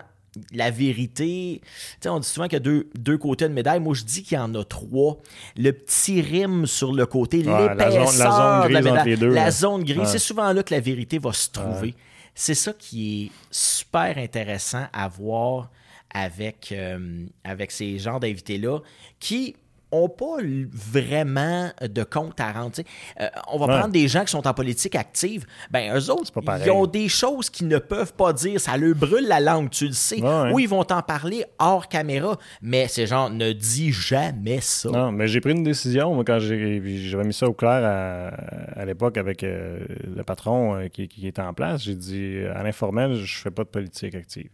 la 0.54 0.72
vérité, 0.72 1.62
on 2.06 2.20
dit 2.20 2.28
souvent 2.28 2.46
qu'il 2.46 2.54
y 2.54 2.58
a 2.58 2.62
deux, 2.62 2.90
deux, 2.96 3.18
côtés 3.18 3.48
de 3.48 3.54
médaille. 3.54 3.80
Moi, 3.80 3.94
je 3.96 4.04
dis 4.04 4.24
qu'il 4.24 4.38
y 4.38 4.42
en 4.42 4.54
a 4.56 4.64
trois. 4.64 5.18
Le 5.58 5.72
petit 5.72 6.22
rime 6.22 6.66
sur 6.66 6.94
le 6.94 7.06
côté, 7.06 7.38
l'épaisseur 7.38 8.06
la, 8.06 8.72
zone, 8.72 8.72
grise 8.72 9.06
les 9.06 9.18
deux, 9.18 9.30
la 9.30 9.52
zone 9.52 9.84
grise, 9.84 10.08
c'est 10.08 10.20
souvent 10.20 10.52
là 10.54 10.64
que 10.64 10.74
la 10.74 10.80
vérité 10.80 11.18
va 11.20 11.34
se 11.34 11.50
trouver. 11.50 11.96
C'est 12.36 12.56
ça 12.56 12.72
qui 12.74 13.26
est 13.26 13.32
super 13.50 14.18
intéressant 14.18 14.86
à 14.94 15.08
voir 15.08 15.72
avec, 16.14 16.72
euh, 16.72 17.26
avec 17.44 17.72
ces 17.72 17.98
genres 17.98 18.20
d'invités-là 18.20 18.80
qui 19.20 19.56
ont 19.92 20.10
pas 20.10 20.38
vraiment 20.72 21.70
de 21.82 22.04
compte 22.04 22.40
à 22.40 22.52
rendre. 22.52 22.74
Euh, 23.22 23.28
on 23.52 23.58
va 23.58 23.68
prendre 23.68 23.94
des 23.94 24.08
gens 24.08 24.26
qui 24.26 24.32
sont 24.32 24.46
en 24.48 24.54
politique 24.54 24.96
active. 24.96 25.46
Ben, 25.72 25.96
eux 25.96 26.12
autres, 26.12 26.32
ils 26.66 26.72
ont 26.72 26.86
des 26.86 27.08
choses 27.08 27.50
qu'ils 27.50 27.68
ne 27.68 27.78
peuvent 27.78 28.14
pas 28.14 28.34
dire. 28.34 28.60
Ça 28.60 28.78
leur 28.78 28.96
brûle 28.96 29.28
la 29.28 29.40
langue, 29.40 29.70
tu 29.70 29.88
le 29.88 29.94
sais. 29.94 30.22
Ou 30.52 30.60
ils 30.60 30.68
vont 30.68 30.84
t'en 30.84 31.02
parler 31.02 31.46
hors 31.60 31.88
caméra. 31.88 32.38
Mais 32.62 32.88
ces 32.88 33.08
gens 33.08 33.30
ne 33.30 33.52
dis 33.54 33.92
jamais 33.92 34.60
ça. 34.62 34.90
Non, 34.90 35.12
mais 35.12 35.28
j'ai 35.28 35.42
pris 35.42 35.52
une 35.52 35.64
décision. 35.64 36.14
Moi, 36.14 36.24
quand 36.26 36.40
j'avais 36.40 36.80
mis 36.80 37.34
ça 37.34 37.48
au 37.48 37.54
clair 37.54 37.84
à, 38.76 38.86
l'époque 38.86 39.18
avec 39.18 39.44
euh, 39.44 39.80
le 40.16 40.24
patron 40.24 40.76
euh, 40.76 40.88
qui, 40.88 41.08
qui, 41.08 41.28
était 41.28 41.42
en 41.42 41.54
place, 41.54 41.84
j'ai 41.84 41.96
dit 41.96 42.38
à 42.54 42.64
l'informel, 42.64 43.16
je 43.16 43.38
fais 43.38 43.52
pas 43.52 43.64
de 43.64 43.70
politique 43.70 44.16
active. 44.16 44.50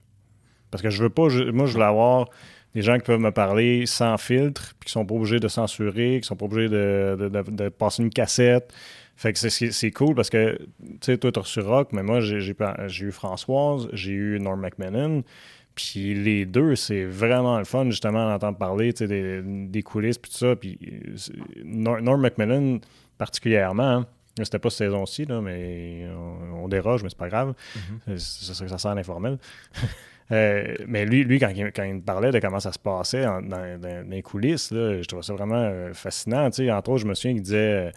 Parce 0.72 0.82
que 0.82 0.90
je 0.90 1.04
veux 1.04 1.10
pas, 1.10 1.28
moi, 1.52 1.68
je 1.68 1.78
veux 1.78 1.84
avoir 1.84 2.30
des 2.74 2.82
gens 2.82 2.96
qui 2.96 3.04
peuvent 3.04 3.20
me 3.20 3.32
parler 3.32 3.86
sans 3.86 4.18
filtre, 4.18 4.74
puis 4.80 4.88
qui 4.88 4.92
sont 4.92 5.06
pas 5.06 5.16
obligés 5.16 5.40
de 5.40 5.48
censurer, 5.48 6.20
qui 6.22 6.28
sont 6.28 6.36
pas 6.36 6.46
obligés 6.46 6.70
de, 6.70 7.70
passer 7.70 8.04
une 8.04 8.10
cassette. 8.10 8.74
Fait 9.16 9.32
que 9.32 9.40
c'est 9.40 9.92
cool 9.92 10.16
parce 10.16 10.30
que, 10.30 10.58
tu 10.58 10.98
sais, 11.02 11.18
toi, 11.18 11.32
tu 11.32 11.40
as 11.40 11.42
reçu 11.44 11.60
Rock, 11.60 11.90
mais 11.92 12.02
moi, 12.02 12.20
j'ai 12.20 13.06
eu 13.06 13.12
Françoise, 13.12 13.88
j'ai 13.94 14.12
eu 14.12 14.40
Norm 14.40 14.60
McMillan. 14.60 15.22
Puis 15.76 16.14
les 16.14 16.46
deux, 16.46 16.76
c'est 16.76 17.04
vraiment 17.06 17.58
le 17.58 17.64
fun, 17.64 17.86
justement, 17.86 18.28
d'entendre 18.28 18.58
parler 18.58 18.94
des, 18.94 19.42
des 19.44 19.84
coulisses, 19.84 20.18
puis 20.18 20.32
tout 20.32 20.38
ça. 20.38 20.56
Puis 20.56 20.78
Norm, 21.64 22.22
McMillan, 22.22 22.80
particulièrement, 23.18 23.84
hein, 23.84 24.06
c'était 24.38 24.60
pas 24.60 24.70
cette 24.72 24.88
saison-ci, 24.88 25.28
mais 25.28 26.08
on, 26.56 26.68
déroge, 26.68 27.04
mais 27.04 27.10
c'est 27.10 27.18
pas 27.18 27.30
grave. 27.30 27.54
Mm-hmm. 28.08 28.18
ça, 28.18 28.68
ça, 28.68 28.78
sert 28.78 28.96
l'informel. 28.96 29.38
Euh, 30.34 30.76
mais 30.88 31.06
lui, 31.06 31.24
lui 31.24 31.40
quand, 31.40 31.50
il, 31.50 31.72
quand, 31.72 31.84
il, 31.84 31.96
me 31.96 32.02
parlait 32.02 32.32
de 32.32 32.40
comment 32.40 32.60
ça 32.60 32.72
se 32.72 32.80
passait 32.80 33.24
dans, 33.24 34.04
les 34.10 34.22
coulisses, 34.22 34.70
je 34.72 35.06
trouvais 35.06 35.24
ça 35.24 35.34
vraiment 35.34 35.56
euh, 35.56 35.94
fascinant. 35.94 36.48
Entre 36.48 36.90
autres, 36.90 36.98
je 36.98 37.08
me 37.08 37.14
souviens 37.14 37.34
qu'il 37.34 37.44
disait, 37.44 37.92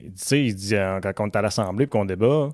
il, 0.00 0.12
il 0.32 0.54
dit, 0.54 0.74
quand 0.74 1.20
on 1.20 1.26
est 1.26 1.36
à 1.36 1.42
l'Assemblée 1.42 1.84
et 1.84 1.88
qu'on 1.88 2.04
débat, 2.04 2.50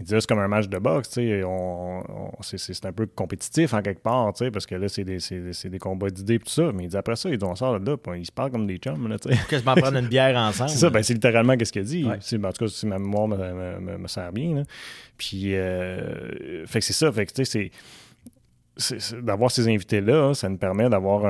il 0.00 0.04
disait 0.04 0.20
c'est 0.20 0.28
comme 0.28 0.38
un 0.38 0.48
match 0.48 0.68
de 0.68 0.78
boxe, 0.78 1.08
c'est 1.10 2.86
un 2.86 2.92
peu 2.92 3.06
compétitif 3.06 3.74
en 3.74 3.82
quelque 3.82 4.00
part, 4.00 4.32
parce 4.52 4.64
que 4.64 4.76
là, 4.76 4.88
c'est 4.88 5.02
des, 5.02 5.18
des, 5.18 5.78
combats 5.80 6.08
d'idées 6.08 6.34
et 6.34 6.38
tout 6.38 6.48
ça. 6.48 6.70
Mais 6.72 6.84
il 6.84 6.88
dit 6.88 6.96
après 6.96 7.16
ça, 7.16 7.28
ils 7.30 7.44
on 7.44 7.56
sort 7.56 7.80
de 7.80 7.90
là, 7.90 7.96
ils 8.14 8.24
se 8.24 8.30
parlent 8.30 8.52
comme 8.52 8.68
des 8.68 8.76
chums. 8.76 9.08
Là, 9.08 9.16
Quasiment 9.48 9.74
prendre 9.74 9.98
une 9.98 10.06
bière 10.06 10.36
ensemble. 10.38 10.70
c'est 10.70 10.78
ça, 10.78 10.90
ben, 10.90 11.02
c'est 11.02 11.14
littéralement 11.14 11.54
ce 11.60 11.72
qu'il 11.72 11.82
a 11.82 11.84
dit. 11.84 12.06
En 12.06 12.52
tout 12.52 12.64
cas, 12.64 12.68
si 12.68 12.86
ma 12.86 12.98
mémoire 13.00 13.26
me, 13.26 14.06
sert 14.06 14.32
bien. 14.32 14.62
Puis, 15.16 15.56
euh, 15.56 16.64
fait 16.66 16.78
que 16.78 16.84
c'est 16.84 16.92
ça, 16.92 17.10
fait 17.10 17.26
que 17.26 17.32
tu 17.32 17.44
sais, 17.44 17.50
c'est 17.50 17.70
d'avoir 19.22 19.50
ces 19.50 19.66
invités-là, 19.68 20.34
ça 20.34 20.48
nous 20.48 20.56
permet 20.56 20.88
d'avoir 20.88 21.24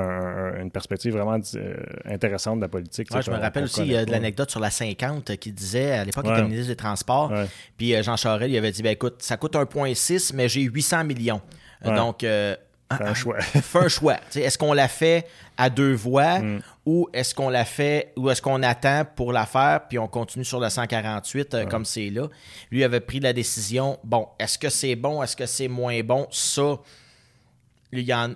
une 0.60 0.70
perspective 0.70 1.14
vraiment 1.14 1.38
euh, 1.54 1.76
intéressante 2.04 2.56
de 2.56 2.62
la 2.62 2.68
politique. 2.68 3.08
je 3.10 3.30
me 3.30 3.36
rappelle 3.36 3.64
aussi 3.64 3.82
il 3.82 3.92
y 3.92 3.96
a 3.96 4.04
de 4.04 4.10
l'anecdote 4.10 4.50
sur 4.50 4.60
la 4.60 4.70
50 4.70 5.36
qui 5.36 5.52
disait, 5.52 5.92
à 5.92 6.04
l'époque, 6.04 6.24
il 6.26 6.32
était 6.32 6.42
ministre 6.42 6.68
des 6.68 6.76
Transports, 6.76 7.32
puis 7.76 7.94
euh, 7.94 8.02
Jean 8.02 8.16
Charest, 8.16 8.50
il 8.50 8.56
avait 8.56 8.72
dit, 8.72 8.82
ben, 8.82 8.92
écoute, 8.92 9.16
ça 9.20 9.36
coûte 9.36 9.54
1,6, 9.54 10.32
mais 10.34 10.48
j'ai 10.48 10.62
800 10.62 11.04
millions. 11.04 11.40
Donc, 11.84 12.24
euh, 12.24 12.54
Fais 12.96 13.04
un 13.04 13.14
choix. 13.14 13.40
Fais 13.40 13.78
un 13.78 13.88
choix. 13.88 14.16
est-ce 14.34 14.56
qu'on 14.56 14.72
l'a 14.72 14.88
fait 14.88 15.26
à 15.58 15.68
deux 15.68 15.92
voix 15.92 16.38
mm. 16.38 16.60
ou 16.86 17.08
est-ce 17.12 17.34
qu'on 17.34 17.50
l'a 17.50 17.66
fait 17.66 18.12
ou 18.16 18.30
est-ce 18.30 18.40
qu'on 18.40 18.62
attend 18.62 19.04
pour 19.14 19.32
la 19.32 19.44
faire 19.44 19.86
puis 19.88 19.98
on 19.98 20.08
continue 20.08 20.44
sur 20.44 20.58
le 20.58 20.70
148 20.70 21.68
comme 21.68 21.84
c'est 21.84 22.08
là? 22.08 22.28
Lui 22.70 22.82
avait 22.84 23.00
pris 23.00 23.20
la 23.20 23.34
décision. 23.34 23.98
Bon, 24.04 24.28
est-ce 24.38 24.58
que 24.58 24.70
c'est 24.70 24.96
bon? 24.96 25.22
Est-ce 25.22 25.36
que 25.36 25.44
c'est 25.44 25.68
moins 25.68 26.00
bon? 26.00 26.26
Ça, 26.30 26.78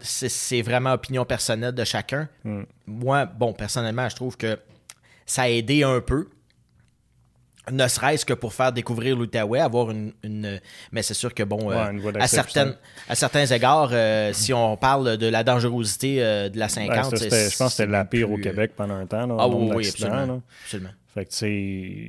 c'est 0.03 0.63
vraiment 0.63 0.93
opinion 0.93 1.25
personnelle 1.25 1.75
de 1.75 1.85
chacun. 1.85 2.29
Hmm. 2.45 2.63
Moi, 2.87 3.27
bon, 3.27 3.53
personnellement, 3.53 4.09
je 4.09 4.17
trouve 4.17 4.37
que 4.37 4.59
ça 5.27 5.43
a 5.43 5.49
aidé 5.49 5.83
un 5.83 6.01
peu. 6.01 6.29
Ne 7.71 7.87
serait-ce 7.87 8.25
que 8.25 8.35
pour 8.35 8.55
faire 8.55 8.73
découvrir 8.73 9.17
l'Outaouais, 9.17 9.61
avoir 9.61 9.93
une, 9.93 10.13
Mais 10.91 11.03
c'est 11.03 11.15
sûr 11.15 11.33
que, 11.33 11.45
bon, 11.45 11.71
euh, 11.71 11.93
à, 12.19 12.27
certaines, 12.27 12.75
à 13.09 13.15
certains 13.15 13.47
égards, 13.47 13.91
euh, 13.93 14.33
si 14.33 14.53
on 14.53 14.77
parle 14.77 15.17
de 15.17 15.29
la 15.29 15.45
dangerosité 15.45 16.25
euh, 16.25 16.49
de 16.49 16.59
la 16.59 16.69
50, 16.69 17.17
je 17.17 17.57
pense 17.57 17.59
que 17.59 17.69
c'était 17.69 17.87
la 17.87 18.05
pire 18.05 18.33
au 18.33 18.39
Québec 18.39 18.73
pendant 18.77 18.97
un 18.97 19.07
temps. 19.07 19.37
ah 19.39 19.49
oui, 19.49 19.89
absolument. 19.89 20.43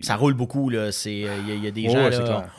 Ça 0.01 0.15
roule 0.15 0.33
beaucoup. 0.33 0.71
Il 0.71 0.77
y, 0.77 1.67
a 1.67 1.71
des 1.71 1.89
gens, 1.89 2.09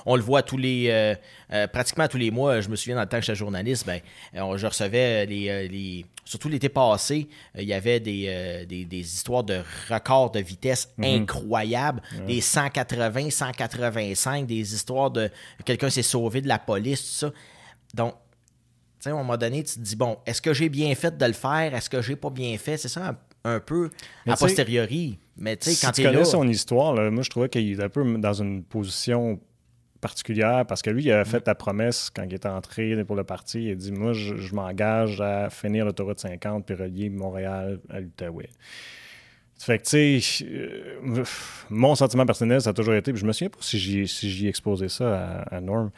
on 0.04 0.16
le 0.16 0.22
voit 0.22 0.42
tous 0.42 0.58
les, 0.58 0.88
euh, 0.90 1.14
euh, 1.52 1.66
pratiquement 1.66 2.06
tous 2.06 2.18
les 2.18 2.30
mois. 2.30 2.60
Je 2.60 2.68
me 2.68 2.76
souviens 2.76 2.96
dans 2.96 3.02
le 3.02 3.08
temps 3.08 3.18
que 3.18 3.24
j'étais 3.24 3.36
journaliste, 3.36 3.86
ben, 3.86 4.00
je 4.34 4.66
recevais 4.66 5.26
les, 5.26 5.68
les 5.68 6.06
surtout 6.26 6.48
l'été 6.48 6.70
passé, 6.70 7.28
il 7.56 7.64
y 7.64 7.74
avait 7.74 8.00
des, 8.00 8.64
des, 8.66 9.00
histoires 9.00 9.44
de 9.44 9.60
records 9.90 10.30
de 10.30 10.40
vitesse 10.40 10.88
mhm. 10.96 11.22
incroyables, 11.22 12.02
des 12.26 12.40
180, 12.40 13.30
185, 13.30 14.46
des 14.46 14.74
histoires 14.74 15.10
de 15.10 15.30
quelqu'un 15.64 15.90
s'est 15.90 16.02
sauvé 16.02 16.40
de 16.40 16.48
la 16.48 16.58
police, 16.58 17.00
tout 17.00 17.26
ça. 17.26 17.32
Donc, 17.94 18.14
à 19.04 19.10
un 19.10 19.14
moment 19.14 19.36
donné, 19.36 19.62
tu 19.62 19.74
te 19.74 19.80
dis, 19.80 19.96
bon, 19.96 20.18
est-ce 20.26 20.40
que 20.40 20.54
j'ai 20.54 20.68
bien 20.68 20.94
fait 20.94 21.16
de 21.16 21.26
le 21.26 21.32
faire? 21.32 21.74
Est-ce 21.74 21.90
que 21.90 22.00
j'ai 22.00 22.16
pas 22.16 22.30
bien 22.30 22.56
fait? 22.58 22.76
C'est 22.76 22.88
ça 22.88 23.14
un, 23.44 23.60
peu 23.60 23.90
a 24.26 24.36
posteriori. 24.36 25.18
Mais 25.36 25.56
tu 25.56 25.70
sais, 25.70 25.86
quand 25.86 25.92
tu 25.92 26.02
connais 26.02 26.24
son 26.24 26.46
histoire, 26.48 26.94
moi, 27.10 27.22
je 27.22 27.30
trouvais 27.30 27.48
qu'il 27.48 27.70
est 27.72 27.82
un 27.82 27.88
peu 27.88 28.04
dans 28.18 28.34
une 28.34 28.62
position 28.62 29.40
particulière 30.00 30.66
parce 30.66 30.82
que 30.82 30.90
lui, 30.90 31.04
il 31.04 31.12
a 31.12 31.24
fait 31.24 31.46
la 31.46 31.54
promesse 31.54 32.10
quand 32.14 32.24
il 32.24 32.34
est 32.34 32.46
entré 32.46 33.04
pour 33.04 33.16
le 33.16 33.24
parti. 33.24 33.64
Il 33.64 33.70
a 33.72 33.74
dit 33.74 33.90
Moi, 33.90 34.12
je, 34.12 34.54
m'engage 34.54 35.20
à 35.20 35.48
finir 35.50 35.86
l'autoroute 35.86 36.20
50 36.20 36.66
puis 36.66 36.74
relier 36.74 37.08
Montréal 37.08 37.80
à 37.88 38.00
l'Outaouais. 38.00 38.50
Fait 39.58 39.78
que, 39.78 39.84
tu 39.84 40.20
sais, 40.20 40.44
euh, 40.44 41.24
mon 41.70 41.94
sentiment 41.94 42.26
personnel, 42.26 42.60
ça 42.60 42.70
a 42.70 42.72
toujours 42.74 42.94
été, 42.94 43.12
puis 43.12 43.20
je 43.20 43.26
me 43.26 43.32
souviens 43.32 43.48
pas 43.48 43.58
si 43.60 43.78
j'y 43.78 44.06
si 44.06 44.44
ai 44.44 44.48
exposé 44.48 44.88
ça 44.90 45.42
à, 45.50 45.60
Norm. 45.60 45.90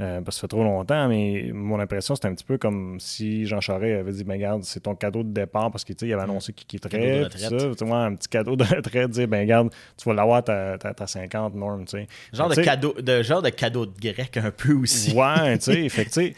Parce 0.00 0.24
que 0.24 0.32
ça 0.32 0.40
fait 0.42 0.48
trop 0.48 0.62
longtemps, 0.64 1.08
mais 1.08 1.50
mon 1.52 1.78
impression, 1.78 2.14
c'était 2.14 2.28
un 2.28 2.34
petit 2.34 2.44
peu 2.44 2.58
comme 2.58 2.98
si 3.00 3.46
Jean 3.46 3.60
Charest 3.60 4.00
avait 4.00 4.12
dit 4.12 4.24
ben, 4.24 4.34
regarde, 4.34 4.64
c'est 4.64 4.80
ton 4.80 4.94
cadeau 4.94 5.22
de 5.22 5.32
départ 5.32 5.70
parce 5.70 5.84
qu'il 5.84 6.12
avait 6.12 6.22
annoncé 6.22 6.52
qu'il 6.52 6.66
quitterait. 6.66 7.28
Ça, 7.36 7.48
un 7.48 8.14
petit 8.14 8.28
cadeau 8.28 8.56
de 8.56 8.64
retraite, 8.64 9.10
dire 9.10 9.28
ben, 9.28 9.40
regarde, 9.40 9.70
tu 9.96 10.08
vas 10.08 10.14
l'avoir 10.14 10.42
ta, 10.42 10.78
ta, 10.78 11.06
50 11.06 11.54
normes. 11.54 11.84
Genre, 12.32 12.48
de 12.48 12.54
cadeau, 12.62 12.94
de, 13.00 13.22
genre 13.22 13.42
de 13.42 13.50
cadeau 13.50 13.86
de 13.86 13.98
grec 14.00 14.36
un 14.36 14.50
peu 14.50 14.74
aussi. 14.74 15.12
Ouais, 15.12 15.58
tu 15.58 15.72
sais, 15.72 15.88
fait 15.90 16.06
que, 16.06 16.20
euh, 16.20 16.30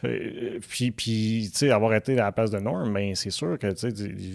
puis, 0.00 0.92
puis 0.92 1.50
tu 1.52 1.58
sais, 1.58 1.70
avoir 1.70 1.92
été 1.94 2.12
à 2.12 2.24
la 2.24 2.32
place 2.32 2.50
de 2.50 2.58
Norm, 2.58 2.92
ben, 2.92 3.16
c'est 3.16 3.30
sûr 3.30 3.58
que 3.58 3.66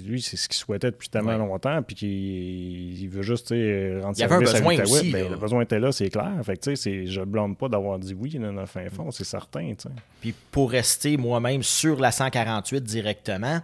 lui, 0.05 0.21
c'est 0.21 0.35
ce 0.35 0.49
qu'il 0.49 0.57
souhaitait 0.57 0.91
depuis 0.91 1.07
tellement 1.07 1.37
longtemps, 1.37 1.81
puis 1.81 1.95
qu'il 1.95 3.09
veut 3.09 3.21
juste 3.21 3.49
rendre 3.49 4.13
Il 4.17 4.21
y 4.21 4.23
avait 4.23 4.35
un 4.35 4.39
besoin 4.39 4.81
aussi. 4.81 5.11
Ben, 5.11 5.31
le 5.31 5.37
besoin 5.37 5.61
était 5.61 5.79
là, 5.79 5.91
c'est 5.91 6.09
clair. 6.09 6.33
Fait 6.43 6.57
que, 6.57 6.75
je 6.75 7.19
ne 7.19 7.25
blâme 7.25 7.55
pas 7.55 7.69
d'avoir 7.69 7.97
dit 7.97 8.13
oui 8.13 8.37
dans 8.37 8.51
le 8.51 8.65
fin 8.65 8.89
fond, 8.89 9.09
c'est 9.11 9.23
certain. 9.23 9.73
Puis 10.19 10.33
pour 10.51 10.71
rester 10.71 11.15
moi-même 11.15 11.63
sur 11.63 11.99
la 11.99 12.11
148 12.11 12.83
directement, 12.83 13.61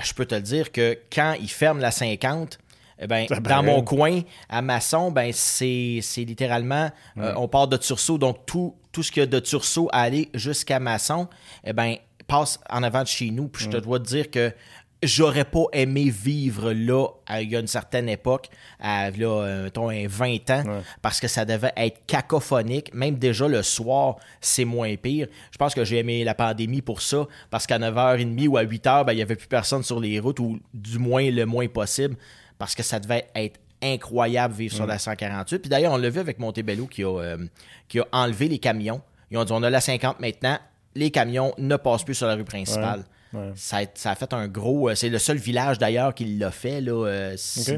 je 0.00 0.14
peux 0.14 0.26
te 0.26 0.36
dire 0.36 0.70
que 0.70 0.96
quand 1.12 1.34
il 1.40 1.50
ferme 1.50 1.80
la 1.80 1.90
50, 1.90 2.58
eh 3.00 3.06
ben, 3.06 3.26
dans 3.40 3.62
mon 3.62 3.82
coin, 3.82 4.20
à 4.48 4.62
Masson, 4.62 5.10
ben, 5.10 5.32
c'est 5.32 6.00
littéralement, 6.18 6.90
euh, 7.18 7.32
on 7.36 7.48
part 7.48 7.68
de 7.68 7.76
Tursault, 7.76 8.18
donc 8.18 8.44
tout, 8.46 8.74
tout 8.98 9.04
ce 9.04 9.12
qu'il 9.12 9.20
y 9.20 9.22
a 9.22 9.26
de 9.26 9.38
Tursault 9.38 9.88
à 9.92 10.00
aller 10.00 10.28
jusqu'à 10.34 10.80
Masson, 10.80 11.28
eh 11.62 11.72
ben, 11.72 11.94
passe 12.26 12.58
en 12.68 12.82
avant 12.82 13.04
de 13.04 13.06
chez 13.06 13.30
nous. 13.30 13.46
Puis 13.46 13.66
je 13.66 13.70
te 13.70 13.76
dois 13.76 14.00
te 14.00 14.06
dire 14.06 14.28
que 14.28 14.52
j'aurais 15.04 15.44
pas 15.44 15.66
aimé 15.72 16.10
vivre 16.10 16.72
là 16.72 17.06
il 17.38 17.48
y 17.48 17.54
a 17.54 17.60
une 17.60 17.68
certaine 17.68 18.08
époque, 18.08 18.48
à 18.80 19.12
là, 19.12 19.42
euh, 19.44 19.64
mettons, 19.66 19.86
20 19.86 20.50
ans, 20.50 20.82
parce 21.00 21.20
que 21.20 21.28
ça 21.28 21.44
devait 21.44 21.70
être 21.76 22.04
cacophonique. 22.08 22.92
Même 22.92 23.18
déjà 23.18 23.46
le 23.46 23.62
soir, 23.62 24.16
c'est 24.40 24.64
moins 24.64 24.96
pire. 24.96 25.28
Je 25.52 25.58
pense 25.58 25.76
que 25.76 25.84
j'ai 25.84 25.98
aimé 25.98 26.24
la 26.24 26.34
pandémie 26.34 26.82
pour 26.82 27.00
ça, 27.00 27.28
parce 27.50 27.68
qu'à 27.68 27.78
9h30 27.78 28.48
ou 28.48 28.56
à 28.56 28.64
8h, 28.64 29.04
ben, 29.04 29.12
il 29.12 29.16
n'y 29.16 29.22
avait 29.22 29.36
plus 29.36 29.46
personne 29.46 29.84
sur 29.84 30.00
les 30.00 30.18
routes, 30.18 30.40
ou 30.40 30.58
du 30.74 30.98
moins 30.98 31.30
le 31.30 31.46
moins 31.46 31.68
possible 31.68 32.16
parce 32.58 32.74
que 32.74 32.82
ça 32.82 32.98
devait 32.98 33.28
être 33.34 33.60
incroyable 33.82 34.54
vivre 34.54 34.74
sur 34.74 34.86
la 34.86 34.98
148. 34.98 35.58
Puis 35.58 35.68
d'ailleurs, 35.68 35.92
on 35.92 35.96
l'a 35.96 36.10
vu 36.10 36.20
avec 36.20 36.38
Montebello 36.38 36.86
qui 36.86 37.04
a, 37.04 37.08
euh, 37.08 37.38
qui 37.88 38.00
a 38.00 38.06
enlevé 38.12 38.48
les 38.48 38.58
camions. 38.58 39.00
Ils 39.30 39.38
ont 39.38 39.44
dit 39.44 39.52
on 39.52 39.62
a 39.62 39.70
la 39.70 39.80
50 39.80 40.20
maintenant, 40.20 40.58
les 40.94 41.10
camions 41.10 41.52
ne 41.58 41.76
passent 41.76 42.04
plus 42.04 42.14
sur 42.14 42.26
la 42.26 42.34
rue 42.34 42.44
principale. 42.44 43.04
Ça, 43.56 43.80
a, 44.04 44.14
fait 44.14 44.32
un 44.32 44.48
gros. 44.48 44.88
Euh, 44.88 44.94
c'est 44.94 45.10
le 45.10 45.18
seul 45.18 45.36
village 45.36 45.78
d'ailleurs 45.78 46.14
qui 46.14 46.24
l'a 46.38 46.50
fait, 46.50 46.80
là, 46.80 47.06
euh, 47.06 47.34
si, 47.36 47.76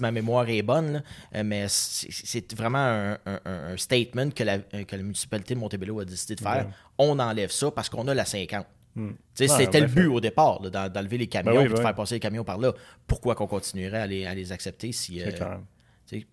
ma 0.00 0.10
mémoire 0.10 0.48
est 0.48 0.62
bonne. 0.62 1.04
mais 1.32 1.66
c'est 1.68 2.52
vraiment 2.54 3.14
un, 3.26 3.76
statement 3.76 4.30
que 4.30 4.42
la, 4.42 4.58
que 4.58 4.96
la 4.96 5.02
municipalité 5.02 5.54
de 5.54 5.60
Montebello 5.60 6.00
a 6.00 6.04
décidé 6.04 6.34
de 6.34 6.40
faire. 6.40 6.66
On 6.98 7.18
enlève 7.20 7.52
ça 7.52 7.70
parce 7.70 7.88
qu'on 7.88 8.08
a 8.08 8.14
la 8.14 8.24
50. 8.24 8.66
Hmm. 8.96 9.12
C'était 9.34 9.80
le 9.80 9.86
but 9.86 10.06
au 10.06 10.20
départ, 10.20 10.60
d'enlever 10.60 11.18
les 11.18 11.28
camions 11.28 11.60
et 11.60 11.64
ben 11.64 11.70
de 11.70 11.74
ben 11.74 11.82
faire 11.82 11.94
passer 11.94 12.16
les 12.16 12.20
camions 12.20 12.44
par 12.44 12.58
là. 12.58 12.72
Pourquoi 13.06 13.34
qu'on 13.34 13.46
continuerait 13.46 14.00
à 14.00 14.06
les, 14.06 14.26
à 14.26 14.34
les 14.34 14.52
accepter 14.52 14.92
si, 14.92 15.22
euh, 15.22 15.30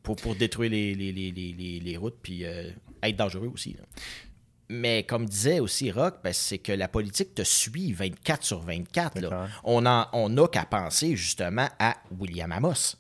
pour, 0.02 0.16
pour, 0.16 0.36
détruire 0.36 0.72
les, 0.72 0.96
les, 0.96 1.12
les, 1.12 1.80
les 1.80 1.98
routes 1.98 2.18
puis 2.22 2.46
euh, 2.46 2.72
être 3.04 3.16
dangereux 3.16 3.52
aussi. 3.54 3.78
Mais 4.70 5.04
comme 5.04 5.26
disait 5.26 5.60
aussi 5.60 5.92
Rock, 5.92 6.16
ben, 6.24 6.34
c'est 6.34 6.58
que 6.58 6.72
la 6.72 6.88
politique 6.88 7.36
te 7.36 7.44
suit 7.44 7.94
24 7.94 8.44
sur 8.44 8.60
24. 8.60 9.20
Là. 9.20 9.48
On 9.64 9.82
n'a 9.82 10.10
on 10.14 10.48
qu'à 10.48 10.66
penser 10.66 11.16
justement 11.16 11.68
à 11.80 11.96
William 12.20 12.52
Amos 12.52 12.96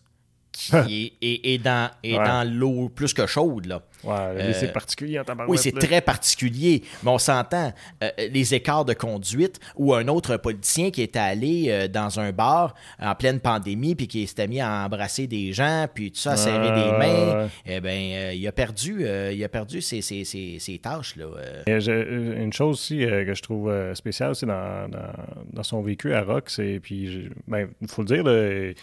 qui 0.57 1.13
est, 1.21 1.63
dans, 1.63 1.89
dans 2.03 2.49
l'eau 2.49 2.89
plus 2.89 3.13
que 3.13 3.25
chaude. 3.25 3.65
Là. 3.65 3.81
Ouais, 4.03 4.53
c'est 4.53 4.69
euh, 4.69 4.71
particulier 4.71 5.19
en 5.19 5.23
Oui, 5.47 5.57
c'est 5.57 5.71
très 5.71 6.01
particulier. 6.01 6.83
Mais 7.03 7.11
on 7.11 7.17
s'entend, 7.17 7.73
euh, 8.03 8.09
les 8.31 8.53
écarts 8.53 8.85
de 8.85 8.93
conduite 8.93 9.59
ou 9.75 9.93
un 9.93 10.07
autre 10.07 10.37
politicien 10.37 10.91
qui 10.91 11.01
est 11.01 11.15
allé 11.15 11.65
euh, 11.69 11.87
dans 11.87 12.19
un 12.19 12.31
bar 12.31 12.75
en 12.99 13.15
pleine 13.15 13.39
pandémie 13.39 13.95
puis 13.95 14.07
qui 14.07 14.27
s'était 14.27 14.47
mis 14.47 14.61
à 14.61 14.85
embrasser 14.85 15.27
des 15.27 15.51
gens 15.51 15.87
puis 15.93 16.11
tout 16.11 16.19
ça, 16.19 16.31
à 16.31 16.37
serrer 16.37 16.69
des 16.69 16.97
mains, 16.97 17.49
eh 17.65 17.79
ben, 17.79 18.33
il 18.33 18.47
a 18.47 18.51
perdu, 18.51 19.05
il 19.31 19.43
a 19.43 19.49
perdu 19.49 19.81
ses, 19.81 20.01
ses, 20.01 20.23
ses, 20.23 20.79
tâches. 20.79 21.15
Là, 21.15 21.25
une 21.67 22.53
chose 22.53 22.73
aussi 22.73 22.99
que 22.99 23.33
je 23.33 23.41
trouve 23.41 23.73
spéciale 23.93 24.31
aussi 24.31 24.45
dans, 24.45 24.89
dans, 25.51 25.63
son 25.63 25.81
vécu 25.81 26.13
à 26.13 26.21
Rock, 26.21 26.49
c'est, 26.49 26.79
puis 26.81 27.03
il 27.03 27.31
ben, 27.47 27.67
faut 27.87 28.03
le 28.03 28.07
dire, 28.07 28.75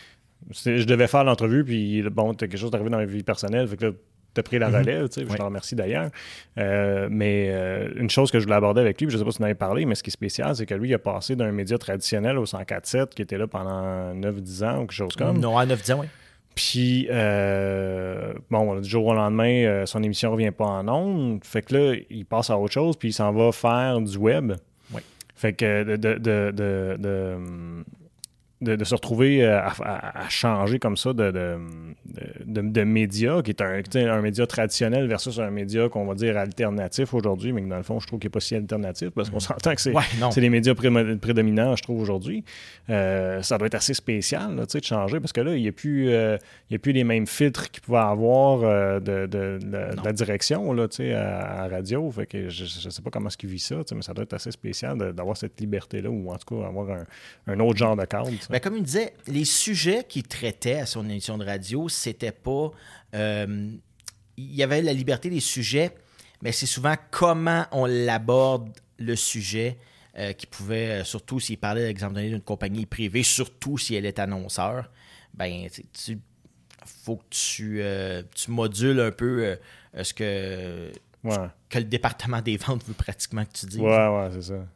je 0.50 0.84
devais 0.84 1.06
faire 1.06 1.24
l'entrevue, 1.24 1.64
puis 1.64 2.02
bon, 2.02 2.34
t'as 2.34 2.46
quelque 2.46 2.58
chose 2.58 2.70
d'arrivé 2.70 2.90
dans 2.90 2.98
ma 2.98 3.04
vie 3.04 3.22
personnelle, 3.22 3.66
fait 3.68 3.76
que 3.76 3.86
là, 3.86 3.92
t'as 4.34 4.42
pris 4.42 4.58
la 4.58 4.68
mhm. 4.68 4.76
relève, 4.76 5.08
tu 5.08 5.20
sais, 5.20 5.26
je 5.30 5.36
te 5.36 5.42
remercie 5.42 5.76
d'ailleurs. 5.76 6.10
Euh, 6.58 7.08
mais 7.10 7.48
euh, 7.50 7.88
une 7.96 8.10
chose 8.10 8.30
que 8.30 8.40
je 8.40 8.44
voulais 8.44 8.56
aborder 8.56 8.80
avec 8.80 9.00
lui, 9.00 9.08
je 9.08 9.16
sais 9.16 9.24
pas 9.24 9.30
si 9.30 9.38
tu 9.38 9.42
en 9.42 9.46
avais 9.46 9.54
parlé, 9.54 9.86
mais 9.86 9.94
ce 9.94 10.02
qui 10.02 10.10
est 10.10 10.12
spécial, 10.12 10.54
c'est 10.54 10.66
que 10.66 10.74
lui, 10.74 10.90
il 10.90 10.94
a 10.94 10.98
passé 10.98 11.36
d'un 11.36 11.52
média 11.52 11.78
traditionnel 11.78 12.36
au 12.38 12.44
104.7 12.44 13.10
qui 13.10 13.22
était 13.22 13.38
là 13.38 13.46
pendant 13.46 14.14
9-10 14.14 14.64
ans 14.64 14.76
ou 14.76 14.80
quelque 14.80 14.92
chose 14.92 15.16
comme. 15.16 15.38
Non, 15.38 15.56
à 15.56 15.64
9-10 15.64 15.94
ans, 15.94 16.00
oui. 16.00 16.06
Puis, 16.54 17.08
euh, 17.10 18.32
bon, 18.48 18.78
du 18.78 18.88
jour 18.88 19.06
au 19.06 19.14
lendemain, 19.14 19.84
son 19.86 20.02
émission 20.04 20.30
ne 20.30 20.34
revient 20.34 20.52
pas 20.52 20.66
en 20.66 20.86
ondes. 20.86 21.40
Fait 21.42 21.62
que 21.62 21.74
là, 21.74 21.96
il 22.10 22.24
passe 22.26 22.48
à 22.48 22.56
autre 22.56 22.72
chose, 22.72 22.96
puis 22.96 23.08
il 23.08 23.12
s'en 23.12 23.32
va 23.32 23.50
faire 23.50 24.00
du 24.00 24.16
web. 24.16 24.52
Oui. 24.92 25.00
Fait 25.34 25.52
que 25.52 25.82
de, 25.82 25.96
de 25.96 26.52
de, 26.52 27.36
se 28.62 28.94
retrouver 28.94 29.44
euh, 29.44 29.60
à, 29.60 30.28
changer 30.28 30.78
comme 30.78 30.96
ça 30.96 31.12
de, 31.12 31.58
de, 32.46 32.84
média, 32.84 33.42
qui 33.42 33.50
est 33.50 33.60
un, 33.60 33.82
un, 34.10 34.20
média 34.20 34.46
traditionnel 34.46 35.06
versus 35.06 35.38
un 35.38 35.50
média 35.50 35.88
qu'on 35.88 36.06
va 36.06 36.14
dire 36.14 36.36
alternatif 36.36 37.14
aujourd'hui, 37.14 37.52
mais 37.52 37.62
que 37.62 37.68
dans 37.68 37.76
le 37.76 37.82
fond, 37.82 38.00
je 38.00 38.06
trouve 38.06 38.20
qu'il 38.20 38.28
n'est 38.28 38.32
pas 38.32 38.40
si 38.40 38.54
alternatif 38.54 39.10
parce 39.10 39.30
qu'on 39.30 39.36
mm. 39.36 39.40
s'entend 39.40 39.74
que 39.74 39.80
c'est 39.80 40.40
les 40.40 40.50
médias 40.50 40.74
prédominants, 40.74 41.76
je 41.76 41.82
trouve, 41.82 42.00
aujourd'hui. 42.00 42.44
Euh, 42.90 43.42
ça 43.42 43.58
doit 43.58 43.66
être 43.66 43.74
assez 43.74 43.94
spécial 43.94 44.54
là, 44.56 44.64
de 44.66 44.84
changer 44.84 45.20
parce 45.20 45.32
que 45.32 45.40
là, 45.40 45.54
il 45.54 45.62
n'y 45.62 45.68
a, 45.68 45.72
plus, 45.72 46.10
euh, 46.10 46.36
a 46.72 46.78
plus 46.78 46.92
les 46.92 47.04
mêmes 47.04 47.26
filtres 47.26 47.70
qu'il 47.70 47.82
pouvait 47.82 47.98
avoir 47.98 48.60
de, 49.00 49.58
la 50.04 50.12
direction 50.12 50.72
là, 50.72 50.86
à, 51.14 51.64
à 51.64 51.68
radio. 51.68 52.10
Fait 52.10 52.26
que 52.26 52.48
je 52.48 52.64
ne 52.64 52.90
sais 52.90 53.02
pas 53.02 53.10
comment 53.10 53.28
est-ce 53.28 53.36
qu'il 53.36 53.50
vit 53.50 53.58
ça, 53.58 53.76
mais 53.94 54.02
ça 54.02 54.14
doit 54.14 54.24
être 54.24 54.34
assez 54.34 54.50
spécial 54.50 55.12
d'avoir 55.12 55.36
cette 55.36 55.60
liberté-là 55.60 56.10
ou 56.10 56.30
en 56.30 56.36
tout 56.36 56.56
cas 56.56 56.66
avoir 56.66 56.90
un, 56.90 57.04
un 57.46 57.60
autre 57.60 57.78
genre 57.78 57.96
de 57.96 58.04
cadre. 58.04 58.30
Ben, 58.50 58.60
comme 58.60 58.76
il 58.76 58.82
disait, 58.82 59.14
les 59.26 59.44
sujets 59.44 60.04
qu'il 60.04 60.24
traitait 60.24 60.78
à 60.78 60.86
son 60.86 61.08
émission 61.08 61.38
de 61.38 61.44
radio, 61.44 61.88
c'était 61.88 62.32
pas. 62.32 62.70
Euh, 63.14 63.70
il 64.36 64.54
y 64.54 64.62
avait 64.62 64.82
la 64.82 64.92
liberté 64.92 65.30
des 65.30 65.40
sujets, 65.40 65.94
mais 66.42 66.52
c'est 66.52 66.66
souvent 66.66 66.94
comment 67.10 67.66
on 67.72 67.86
l'aborde 67.86 68.70
le 68.98 69.16
sujet 69.16 69.78
euh, 70.18 70.32
qui 70.32 70.46
pouvait, 70.46 71.00
euh, 71.00 71.04
surtout 71.04 71.40
s'il 71.40 71.58
parlait, 71.58 71.88
exemple 71.88 72.14
donné, 72.14 72.28
d'une 72.28 72.40
compagnie 72.40 72.86
privée, 72.86 73.22
surtout 73.22 73.78
si 73.78 73.94
elle 73.94 74.06
est 74.06 74.18
annonceur, 74.18 74.90
ben, 75.34 75.68
tu 75.92 76.18
faut 76.86 77.16
que 77.16 77.24
tu, 77.30 77.82
tu 78.34 78.50
modules 78.50 79.00
un 79.00 79.10
peu 79.10 79.56
ce 80.02 80.12
que, 80.12 80.92
que 81.70 81.78
le 81.78 81.84
département 81.84 82.42
des 82.42 82.58
ventes 82.58 82.84
veut 82.84 82.92
pratiquement 82.92 83.42
que 83.44 83.52
tu 83.52 83.66
dises. 83.66 83.80
Ouais, 83.80 84.08
ouais, 84.08 84.28
c'est 84.32 84.42
ça. 84.42 84.66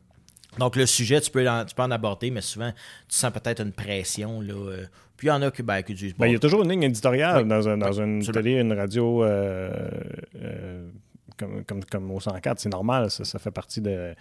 Donc, 0.56 0.76
le 0.76 0.86
sujet, 0.86 1.20
tu 1.20 1.30
peux, 1.30 1.46
en, 1.48 1.64
tu 1.64 1.74
peux 1.74 1.82
en 1.82 1.90
aborder, 1.90 2.30
mais 2.30 2.40
souvent, 2.40 2.72
tu 3.08 3.16
sens 3.16 3.30
peut-être 3.32 3.60
une 3.60 3.72
pression. 3.72 4.40
Là, 4.40 4.54
euh. 4.54 4.86
puis 5.16 5.26
il 5.26 5.30
y 5.30 5.32
en 5.32 5.42
a 5.42 5.50
qui, 5.50 5.62
ben, 5.62 5.82
disent. 5.82 6.14
Ben, 6.16 6.26
il 6.26 6.32
y 6.32 6.36
a 6.36 6.38
toujours 6.38 6.62
une 6.62 6.70
ligne 6.70 6.84
éditoriale 6.84 7.46
dans, 7.46 7.68
un, 7.68 7.76
dans 7.76 7.92
une 7.92 8.26
télé, 8.26 8.52
une 8.52 8.72
radio 8.72 9.22
euh, 9.22 9.90
euh, 10.42 10.88
comme, 11.36 11.64
comme, 11.64 11.84
comme, 11.84 12.10
au 12.10 12.20
104. 12.20 12.60
C'est 12.60 12.70
normal, 12.70 13.10
ça, 13.10 13.24
ça 13.24 13.38
fait 13.38 13.50
partie 13.50 13.80
de 13.80 14.14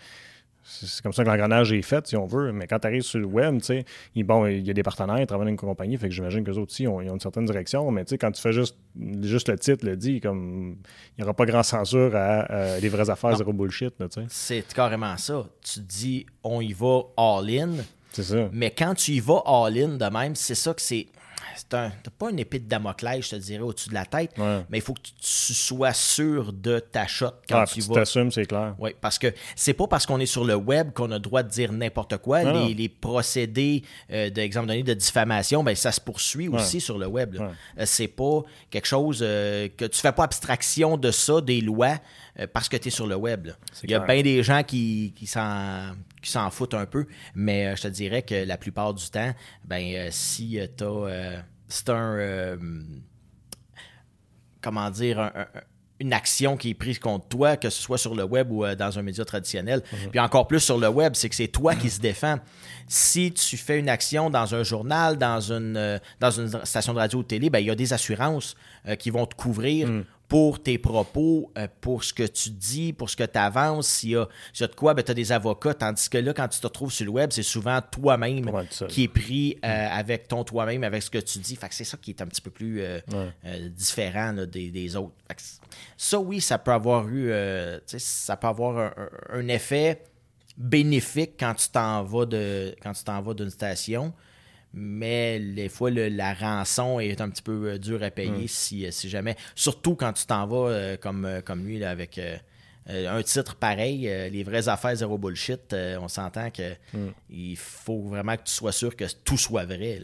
c'est 0.69 1.01
comme 1.01 1.13
ça 1.13 1.23
que 1.23 1.29
l'engrenage 1.29 1.71
est 1.71 1.81
fait, 1.81 2.05
si 2.07 2.17
on 2.17 2.25
veut. 2.25 2.51
Mais 2.51 2.67
quand 2.67 2.79
tu 2.79 2.87
arrives 2.87 3.03
sur 3.03 3.19
le 3.19 3.25
web, 3.25 3.59
tu 3.59 3.65
sais, 3.65 3.85
il, 4.15 4.23
bon, 4.23 4.45
il 4.45 4.65
y 4.65 4.69
a 4.69 4.73
des 4.73 4.83
partenaires, 4.83 5.19
ils 5.19 5.25
travaillent 5.25 5.45
dans 5.45 5.51
une 5.51 5.57
compagnie, 5.57 5.97
fait 5.97 6.09
que 6.09 6.13
j'imagine 6.13 6.43
qu'eux 6.43 6.57
autres 6.57 6.73
aussi, 6.73 6.83
ils 6.83 6.87
ont, 6.89 7.01
une 7.01 7.19
certaine 7.19 7.45
direction. 7.45 7.89
Mais 7.91 8.03
tu 8.03 8.11
sais, 8.11 8.17
quand 8.17 8.31
tu 8.31 8.41
fais 8.41 8.51
juste, 8.51 8.75
juste 9.21 9.47
le 9.47 9.57
titre, 9.57 9.85
le 9.85 9.95
dit, 9.95 10.19
comme 10.19 10.77
il 11.17 11.19
n'y 11.19 11.23
aura 11.23 11.33
pas 11.33 11.45
grand 11.45 11.63
censure 11.63 12.15
à 12.15 12.79
les 12.79 12.89
vraies 12.89 13.09
affaires, 13.09 13.35
zéro 13.35 13.53
bullshit. 13.53 13.93
C'est 14.29 14.73
carrément 14.73 15.15
ça. 15.17 15.45
Tu 15.61 15.79
dis, 15.79 16.25
on 16.43 16.61
y 16.61 16.73
va 16.73 17.01
all-in. 17.15 17.71
C'est 18.11 18.23
ça. 18.23 18.49
Mais 18.51 18.71
quand 18.71 18.95
tu 18.95 19.11
y 19.13 19.19
vas 19.19 19.41
all-in 19.45 19.97
de 19.97 20.05
même, 20.05 20.35
c'est 20.35 20.55
ça 20.55 20.73
que 20.73 20.81
c'est 20.81 21.07
t'as 21.69 21.91
pas 22.17 22.29
une 22.29 22.39
épée 22.39 22.59
de 22.59 22.67
Damoclès, 22.67 23.23
je 23.23 23.31
te 23.31 23.35
dirais, 23.35 23.63
au-dessus 23.63 23.89
de 23.89 23.93
la 23.93 24.05
tête, 24.05 24.31
mais 24.37 24.77
il 24.77 24.81
faut 24.81 24.93
que 24.93 25.01
tu, 25.01 25.13
sois 25.21 25.93
sûr 25.93 26.53
de 26.53 26.79
ta 26.79 27.07
shot 27.07 27.31
quand 27.49 27.59
ah, 27.59 27.65
tu 27.65 27.81
vas. 27.81 27.95
t'assumes, 27.95 28.31
c'est 28.31 28.45
clair. 28.45 28.75
Oui, 28.79 28.91
parce 28.99 29.17
que 29.17 29.33
c'est 29.55 29.73
pas 29.73 29.87
parce 29.87 30.05
qu'on 30.05 30.19
est 30.19 30.25
sur 30.25 30.45
le 30.45 30.55
web 30.55 30.91
qu'on 30.93 31.11
a 31.11 31.15
le 31.15 31.19
droit 31.19 31.43
de 31.43 31.49
dire 31.49 31.71
n'importe 31.71 32.17
quoi. 32.17 32.43
Les, 32.43 32.89
procédés, 32.89 33.83
euh, 34.11 34.29
d'exemple 34.29 34.67
donné, 34.67 34.83
de 34.83 34.93
diffamation, 34.93 35.63
ben, 35.63 35.75
ça 35.75 35.91
se 35.91 36.01
poursuit 36.01 36.47
aussi 36.47 36.79
sur 36.81 36.97
le 36.97 37.07
web. 37.07 37.35
Euh, 37.39 37.85
c'est 37.85 38.07
pas 38.07 38.41
quelque 38.69 38.87
chose 38.87 39.19
euh, 39.21 39.67
que 39.75 39.85
tu 39.85 39.99
fais 39.99 40.11
pas 40.11 40.23
abstraction 40.23 40.97
de 40.97 41.11
ça, 41.11 41.41
des 41.41 41.61
lois, 41.61 41.97
parce 42.53 42.69
que 42.69 42.77
tu 42.77 42.89
es 42.89 42.91
sur 42.91 43.07
le 43.07 43.15
web. 43.15 43.49
Il 43.83 43.91
y 43.91 43.95
a 43.95 43.99
bien 43.99 44.21
des 44.21 44.43
gens 44.43 44.63
qui, 44.63 45.13
qui 45.15 45.25
s'en 45.27 46.49
foutent 46.51 46.73
un 46.73 46.85
peu, 46.85 47.05
mais 47.35 47.75
je 47.75 47.83
te 47.83 47.87
dirais 47.87 48.21
que 48.21 48.45
la 48.45 48.57
plupart 48.57 48.93
du 48.93 49.09
temps, 49.09 49.33
ben 49.65 50.09
si 50.11 50.59
tu 50.77 50.83
as 50.83 51.43
c'est 51.69 51.89
un. 51.89 52.15
Euh, 52.17 52.57
comment 54.61 54.89
dire, 54.89 55.31
une 55.99 56.13
action 56.13 56.57
qui 56.57 56.71
est 56.71 56.73
prise 56.73 56.99
contre 56.99 57.27
toi, 57.27 57.57
que 57.57 57.69
ce 57.69 57.81
soit 57.81 57.97
sur 57.97 58.13
le 58.13 58.23
web 58.23 58.51
ou 58.51 58.63
euh, 58.63 58.75
dans 58.75 58.99
un 58.99 59.01
média 59.01 59.25
traditionnel. 59.25 59.81
Mhm. 59.91 60.09
Puis 60.11 60.19
encore 60.19 60.47
plus 60.47 60.59
sur 60.59 60.77
le 60.77 60.87
web, 60.87 61.13
c'est 61.15 61.29
que 61.29 61.35
c'est 61.35 61.47
toi 61.47 61.75
qui 61.75 61.89
se 61.89 61.99
défends. 61.99 62.37
Si 62.87 63.31
tu 63.31 63.57
fais 63.57 63.79
une 63.79 63.89
action 63.89 64.29
dans 64.29 64.53
un 64.53 64.63
journal, 64.63 65.17
dans 65.17 65.39
une, 65.39 65.75
euh, 65.77 65.99
dans 66.19 66.31
une 66.31 66.49
station 66.65 66.93
de 66.93 66.99
radio 66.99 67.19
ou 67.19 67.23
de 67.23 67.27
télé, 67.27 67.49
ben, 67.49 67.59
il 67.59 67.65
y 67.65 67.71
a 67.71 67.75
des 67.75 67.93
assurances 67.93 68.55
euh, 68.87 68.95
qui 68.95 69.09
vont 69.09 69.25
te 69.25 69.35
couvrir 69.35 69.87
mhm 69.87 70.05
pour 70.27 70.61
tes 70.61 70.77
propos, 70.77 71.51
euh, 71.57 71.67
pour 71.79 72.03
ce 72.03 72.13
que 72.13 72.23
tu 72.23 72.49
dis, 72.49 72.91
pour 72.91 73.09
ce 73.09 73.15
que 73.15 73.23
tu 73.23 73.37
avances. 73.37 73.87
S'il 73.87 74.09
y, 74.09 74.15
a, 74.15 74.27
de 74.59 74.75
quoi, 74.75 74.93
ben, 74.93 75.03
tu 75.03 75.11
as 75.11 75.13
des 75.13 75.31
avocats. 75.31 75.73
Tandis 75.73 76.09
que 76.09 76.17
là, 76.17 76.33
quand 76.33 76.47
tu 76.49 76.59
te 76.59 76.67
retrouves 76.67 76.91
sur 76.91 77.05
le 77.05 77.11
web, 77.11 77.31
c'est 77.31 77.43
souvent 77.43 77.79
toi-même 77.81 78.51
qui 78.89 79.03
est 79.03 79.07
pris 79.07 79.57
euh, 79.63 79.87
avec 79.89 80.27
ton 80.27 80.43
toi-même, 80.43 80.83
avec 80.83 81.01
ce 81.01 81.09
que 81.09 81.17
tu 81.19 81.39
dis. 81.39 81.55
Fait 81.55 81.69
que 81.69 81.75
c'est 81.75 81.85
ça 81.85 81.97
qui 81.97 82.11
est 82.11 82.21
un 82.21 82.27
petit 82.27 82.41
peu 82.41 82.51
plus 82.51 82.81
euh, 82.81 82.99
différent 83.69 84.33
des, 84.33 84.95
autres. 84.95 85.15
ça, 85.95 86.19
oui, 86.19 86.41
ça 86.41 86.57
peut 86.57 86.71
avoir 86.71 87.07
eu 87.07 87.31
ça 87.85 88.37
peut 88.37 88.47
avoir 88.47 88.93
un, 89.29 89.47
effet 89.47 90.03
bénéfique 90.57 91.33
quand 91.39 91.53
tu 91.53 91.69
t'en 91.69 92.03
vas 92.03 92.25
de 92.25 92.75
quand 92.81 92.91
tu 92.91 93.03
t'en 93.03 93.21
vas 93.21 93.33
d'une 93.33 93.49
station 93.49 94.13
mais 94.79 95.39
des 95.39 95.69
fois, 95.69 95.89
la 95.89 96.33
rançon 96.33 96.99
est 96.99 97.19
un 97.19 97.29
petit 97.29 97.41
peu 97.41 97.71
euh, 97.71 97.77
dure 97.79 98.03
à 98.03 98.11
payer 98.11 98.43
mm. 98.43 98.47
si, 98.47 98.85
euh, 98.85 98.91
si, 98.91 99.09
jamais. 99.09 99.35
Surtout 99.55 99.95
quand 99.95 100.13
tu 100.13 100.25
t'en 100.25 100.45
vas 100.45 100.69
euh, 100.69 100.97
comme, 100.97 101.27
comme 101.43 101.65
lui 101.65 101.83
avec 101.83 102.19
un 102.89 103.21
titre 103.21 103.55
pareil, 103.55 104.09
Les 104.31 104.43
vraies 104.43 104.69
affaires, 104.69 104.95
zéro 104.95 105.17
bullshit. 105.17 105.75
on 105.99 106.07
s'entend 106.07 106.51
que 106.51 106.71
mm. 106.93 107.07
il 107.31 107.57
faut 107.57 108.01
vraiment 108.03 108.37
que 108.37 108.43
tu 108.43 108.53
sois 108.53 108.71
sûr 108.71 108.95
que 108.95 109.05
tout 109.25 109.37
soit 109.37 109.65
vrai. 109.65 109.99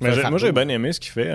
moi, 0.00 0.38
j'ai 0.38 0.52
bien 0.52 0.68
aimé 0.68 0.92
ce 0.92 1.00
qu'il 1.00 1.12
fait. 1.12 1.32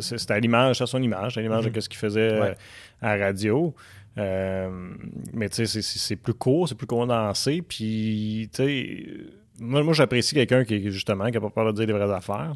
C'était 0.00 0.34
à 0.34 0.40
l'image, 0.40 0.82
à 0.82 0.86
son 0.86 1.02
image, 1.02 1.38
à 1.38 1.40
l'image 1.40 1.64
de 1.64 1.70
mm-hmm. 1.70 1.80
ce 1.80 1.88
qu'il 1.88 1.98
faisait 1.98 2.56
à 3.00 3.16
la 3.16 3.26
radio. 3.26 3.74
mais 4.16 5.48
tu 5.50 5.66
sais, 5.66 5.82
c'est 5.82 6.16
plus 6.16 6.34
court, 6.34 6.68
c'est 6.68 6.74
plus 6.74 6.86
condensé. 6.86 7.62
Puis, 7.62 8.50
tu 8.52 8.64
sais 8.64 9.06
moi, 9.58 9.92
j'apprécie 9.92 10.34
quelqu'un 10.34 10.64
qui, 10.64 10.90
justement, 10.90 11.26
qui 11.26 11.32
n'a 11.32 11.40
pas 11.40 11.50
peur 11.50 11.72
de 11.72 11.72
dire 11.72 11.86
les 11.86 11.92
vraies 11.92 12.14
affaires. 12.14 12.54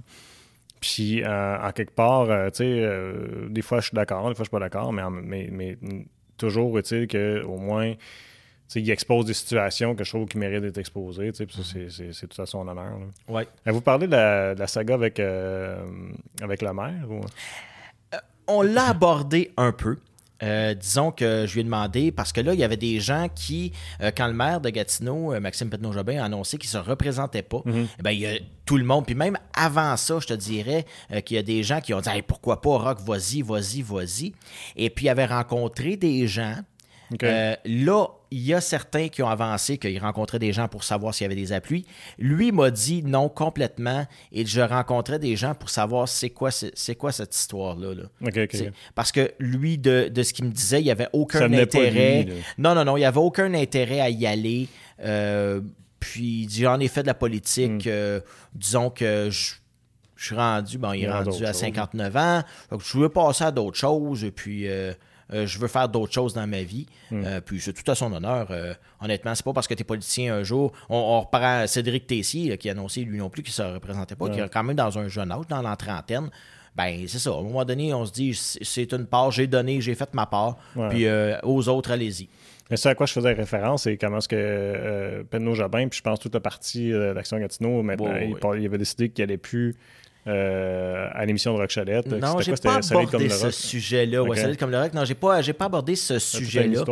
Puis, 0.80 1.22
euh, 1.22 1.58
en 1.60 1.72
quelque 1.72 1.94
part, 1.94 2.30
euh, 2.30 2.48
tu 2.48 2.58
sais, 2.58 2.64
euh, 2.66 3.48
des 3.48 3.62
fois, 3.62 3.80
je 3.80 3.88
suis 3.88 3.94
d'accord, 3.94 4.28
des 4.28 4.34
fois, 4.34 4.44
je 4.44 4.48
suis 4.48 4.50
pas 4.50 4.60
d'accord, 4.60 4.92
mais, 4.92 5.02
mais, 5.10 5.48
mais, 5.52 5.78
toujours 6.38 6.78
est-il 6.78 7.06
qu'au 7.06 7.58
moins, 7.58 7.92
il 8.74 8.90
expose 8.90 9.26
des 9.26 9.34
situations 9.34 9.94
que 9.94 10.04
je 10.04 10.10
trouve 10.10 10.26
qui 10.26 10.38
méritent 10.38 10.62
d'être 10.62 10.78
exposées. 10.78 11.32
Puis 11.32 11.46
ça, 11.50 11.62
c'est 11.62 12.26
tout 12.26 12.40
à 12.40 12.46
son 12.46 12.66
honneur. 12.66 12.98
Ouais. 13.28 13.46
Vous 13.66 13.82
parlez 13.82 14.06
de 14.06 14.12
la, 14.12 14.54
de 14.54 14.60
la 14.60 14.66
saga 14.66 14.94
avec, 14.94 15.20
avec 15.20 16.62
la 16.62 16.72
mère? 16.72 17.10
Ou... 17.10 17.20
on 18.46 18.62
l'a 18.62 18.88
abordé 18.88 19.50
un 19.58 19.72
peu. 19.72 19.98
Euh, 20.42 20.74
disons 20.74 21.10
que 21.12 21.44
je 21.46 21.54
lui 21.54 21.60
ai 21.60 21.64
demandé, 21.64 22.12
parce 22.12 22.32
que 22.32 22.40
là, 22.40 22.54
il 22.54 22.60
y 22.60 22.64
avait 22.64 22.76
des 22.76 23.00
gens 23.00 23.28
qui, 23.34 23.72
euh, 24.00 24.10
quand 24.16 24.26
le 24.26 24.32
maire 24.32 24.60
de 24.60 24.70
Gatineau, 24.70 25.32
euh, 25.32 25.40
Maxime 25.40 25.68
Petno-Jobin, 25.68 26.20
a 26.20 26.24
annoncé 26.24 26.56
qu'il 26.58 26.68
ne 26.68 26.82
se 26.82 26.88
représentait 26.88 27.42
pas, 27.42 27.62
eh 27.66 28.02
ben, 28.02 28.10
il 28.10 28.20
y 28.20 28.26
a 28.26 28.38
tout 28.64 28.76
le 28.76 28.84
monde, 28.84 29.04
puis 29.04 29.14
même 29.14 29.36
avant 29.54 29.96
ça, 29.96 30.18
je 30.20 30.26
te 30.28 30.34
dirais 30.34 30.86
qu'il 31.24 31.36
y 31.36 31.40
a 31.40 31.42
des 31.42 31.62
gens 31.62 31.80
qui 31.80 31.92
ont 31.92 32.00
dit 32.00 32.08
pourquoi 32.26 32.60
pas, 32.60 32.78
Rock, 32.78 33.00
vas-y, 33.00 33.42
vas-y, 33.42 33.82
vas-y. 33.82 34.32
Et 34.76 34.90
puis, 34.90 35.06
il 35.06 35.08
avait 35.08 35.26
rencontré 35.26 35.96
des 35.96 36.26
gens 36.28 36.56
euh, 37.22 37.56
là, 37.64 38.06
il 38.30 38.40
y 38.40 38.54
a 38.54 38.60
certains 38.60 39.08
qui 39.08 39.22
ont 39.22 39.28
avancé, 39.28 39.78
qu'ils 39.78 39.98
rencontraient 39.98 40.38
des 40.38 40.52
gens 40.52 40.68
pour 40.68 40.84
savoir 40.84 41.14
s'il 41.14 41.24
y 41.24 41.26
avait 41.26 41.34
des 41.34 41.52
appuis. 41.52 41.84
Lui 42.18 42.52
m'a 42.52 42.70
dit 42.70 43.02
non 43.02 43.28
complètement 43.28 44.06
et 44.32 44.46
je 44.46 44.60
rencontrais 44.60 45.18
des 45.18 45.34
gens 45.36 45.54
pour 45.54 45.70
savoir 45.70 46.08
c'est 46.08 46.30
quoi, 46.30 46.50
c'est 46.50 46.94
quoi 46.94 47.10
cette 47.12 47.34
histoire-là. 47.34 47.94
Parce 48.94 49.10
que 49.10 49.32
lui, 49.38 49.78
de, 49.78 50.10
ce 50.22 50.32
qu'il 50.32 50.44
me 50.44 50.52
disait, 50.52 50.80
il 50.80 50.84
n'y 50.84 50.90
avait 50.90 51.08
aucun 51.12 51.52
intérêt. 51.52 52.26
non, 52.58 52.74
non, 52.74 52.84
non, 52.84 52.96
il 52.96 53.00
n'y 53.00 53.06
avait 53.06 53.18
aucun 53.18 53.52
intérêt 53.54 54.00
à 54.00 54.10
y 54.10 54.26
aller. 54.26 54.68
Euh, 55.02 55.60
puis 55.98 56.48
j'en 56.48 56.78
ai 56.78 56.88
fait 56.88 57.02
de 57.02 57.08
la 57.08 57.14
politique. 57.14 57.86
Hmm. 57.86 57.88
Euh, 57.88 58.20
disons 58.54 58.90
que 58.90 59.28
je, 59.30 59.54
suis 60.16 60.36
rendu, 60.36 60.78
bon, 60.78 60.92
il 60.92 61.04
est 61.04 61.10
rendu 61.10 61.44
à 61.44 61.52
59 61.52 62.16
ans. 62.16 62.42
Donc, 62.70 62.82
je 62.84 62.98
veux 62.98 63.08
passer 63.08 63.44
à 63.44 63.50
d'autres 63.50 63.78
choses. 63.78 64.22
Et 64.22 64.30
puis. 64.30 64.68
Euh, 64.68 64.92
je 65.32 65.58
veux 65.58 65.68
faire 65.68 65.88
d'autres 65.88 66.12
choses 66.12 66.34
dans 66.34 66.46
ma 66.46 66.62
vie. 66.62 66.86
Hmm. 67.10 67.22
Euh, 67.24 67.40
puis 67.40 67.60
c'est 67.60 67.72
tout 67.72 67.88
à 67.90 67.94
son 67.94 68.12
honneur. 68.12 68.48
Euh, 68.50 68.74
honnêtement, 69.00 69.34
c'est 69.34 69.44
pas 69.44 69.52
parce 69.52 69.68
que 69.68 69.74
tu 69.74 69.82
es 69.82 69.84
politicien 69.84 70.34
un 70.34 70.42
jour. 70.42 70.72
On, 70.88 71.20
reprend 71.20 71.66
Cédric 71.66 72.06
Tessier, 72.06 72.56
qui 72.58 72.68
a 72.68 72.72
annoncé 72.72 73.02
lui 73.02 73.18
non 73.18 73.30
plus 73.30 73.42
qu'il 73.42 73.50
ne 73.50 73.68
se 73.68 73.74
représentait 73.74 74.16
pas, 74.16 74.28
qui 74.28 74.40
est 74.40 74.48
quand 74.48 74.64
même 74.64 74.76
dans 74.76 74.98
un 74.98 75.08
jeune 75.08 75.30
âge, 75.30 75.46
dans 75.48 75.62
la 75.62 75.76
trentaine. 75.76 76.30
Ben, 76.76 77.04
c'est 77.08 77.18
ça. 77.18 77.30
À 77.30 77.38
un 77.38 77.42
moment 77.42 77.64
donné, 77.64 77.92
on 77.92 78.06
se 78.06 78.12
dit, 78.12 78.34
c'est 78.34 78.92
une 78.92 79.06
part, 79.06 79.30
j'ai 79.30 79.46
donné, 79.46 79.80
j'ai 79.80 79.94
fait 79.94 80.12
ma 80.14 80.26
part. 80.26 80.56
Puis 80.90 81.06
aux 81.42 81.68
autres, 81.68 81.90
allez-y. 81.90 82.28
Mais 82.70 82.76
ce 82.76 82.88
à 82.88 82.94
quoi 82.94 83.04
je 83.04 83.12
faisais 83.12 83.32
référence, 83.32 83.82
c'est 83.82 83.96
comment 83.96 84.18
est-ce 84.18 84.28
que 84.28 84.36
euh, 84.36 85.54
Jobin, 85.54 85.88
puis 85.88 85.98
je 85.98 86.02
pense 86.02 86.20
toute 86.20 86.34
la 86.34 86.40
partie 86.40 86.92
d'Action 86.92 87.38
Gatineau, 87.38 87.82
maintenant, 87.82 88.14
il, 88.54 88.64
avait 88.64 88.78
décidé 88.78 89.08
qu'il 89.08 89.24
n'allait 89.24 89.38
plus 89.38 89.74
euh, 90.26 91.08
à 91.12 91.24
l'émission 91.24 91.54
de 91.54 91.58
Rock 91.58 91.70
Chalette. 91.70 92.06
Non, 92.08 92.40
j'ai 92.40 92.54
pas 92.54 92.76
abordé 92.76 93.28
ce 93.30 93.50
sujet-là. 93.50 94.22
Ouais, 94.22 94.56
comme 94.56 94.70
le 94.70 94.78
rock. 94.78 94.92
Non, 94.92 95.04
j'ai 95.04 95.14
pas, 95.14 95.40
j'ai 95.40 95.54
pas 95.54 95.64
abordé 95.64 95.96
ce 95.96 96.18
sujet-là. 96.18 96.84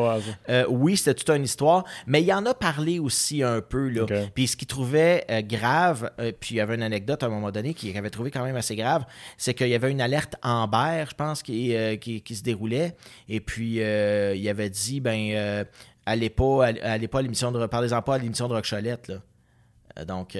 Euh, 0.49 0.65
oui, 0.69 0.97
c'était 0.97 1.15
toute 1.15 1.29
une 1.31 1.45
histoire, 1.45 1.85
mais 2.07 2.23
il 2.23 2.33
en 2.33 2.47
a 2.47 2.55
parlé 2.55 2.99
aussi 2.99 3.43
un 3.43 3.61
peu 3.61 3.89
là. 3.89 4.07
Puis 4.35 4.49
ce 4.49 4.57
qu'il 4.57 4.69
trouvait 4.69 5.27
euh, 5.31 5.43
grave, 5.43 6.11
puis 6.41 6.55
il 6.55 6.57
y 6.57 6.61
avait 6.61 6.75
une 6.75 6.83
anecdote 6.83 7.23
à 7.23 7.27
un 7.27 7.31
moment 7.31 7.51
donné 7.51 7.75
qu'il 7.75 7.97
avait 7.97 8.11
trouvé 8.11 8.31
quand 8.31 8.45
même 8.45 8.57
assez 8.57 8.77
grave, 8.77 9.05
c'est 9.37 9.53
qu'il 9.53 9.69
y 9.69 9.75
avait 9.75 9.91
une 9.91 10.01
alerte 10.01 10.37
Amber, 10.43 11.05
je 11.09 11.15
pense, 11.15 11.43
qui, 11.43 11.75
qui, 12.01 12.35
se 12.35 12.43
déroulait, 12.43 12.97
et 13.29 13.41
puis 13.41 13.77
il 13.77 14.49
avait 14.49 14.71
dit 14.71 15.01
ben 15.01 15.67
allez 16.07 16.31
pas, 16.31 16.67
allez 16.83 17.09
pas 17.09 17.19
à 17.19 17.23
l'émission 17.23 17.53
de 17.53 17.67
parlez-en 17.67 18.01
pas 18.01 18.15
à 18.15 18.19
l'émission 18.19 18.49
de 18.49 18.55
Rock 18.55 18.65
Chalette 18.65 19.09
là. 19.09 20.05
Donc 20.07 20.39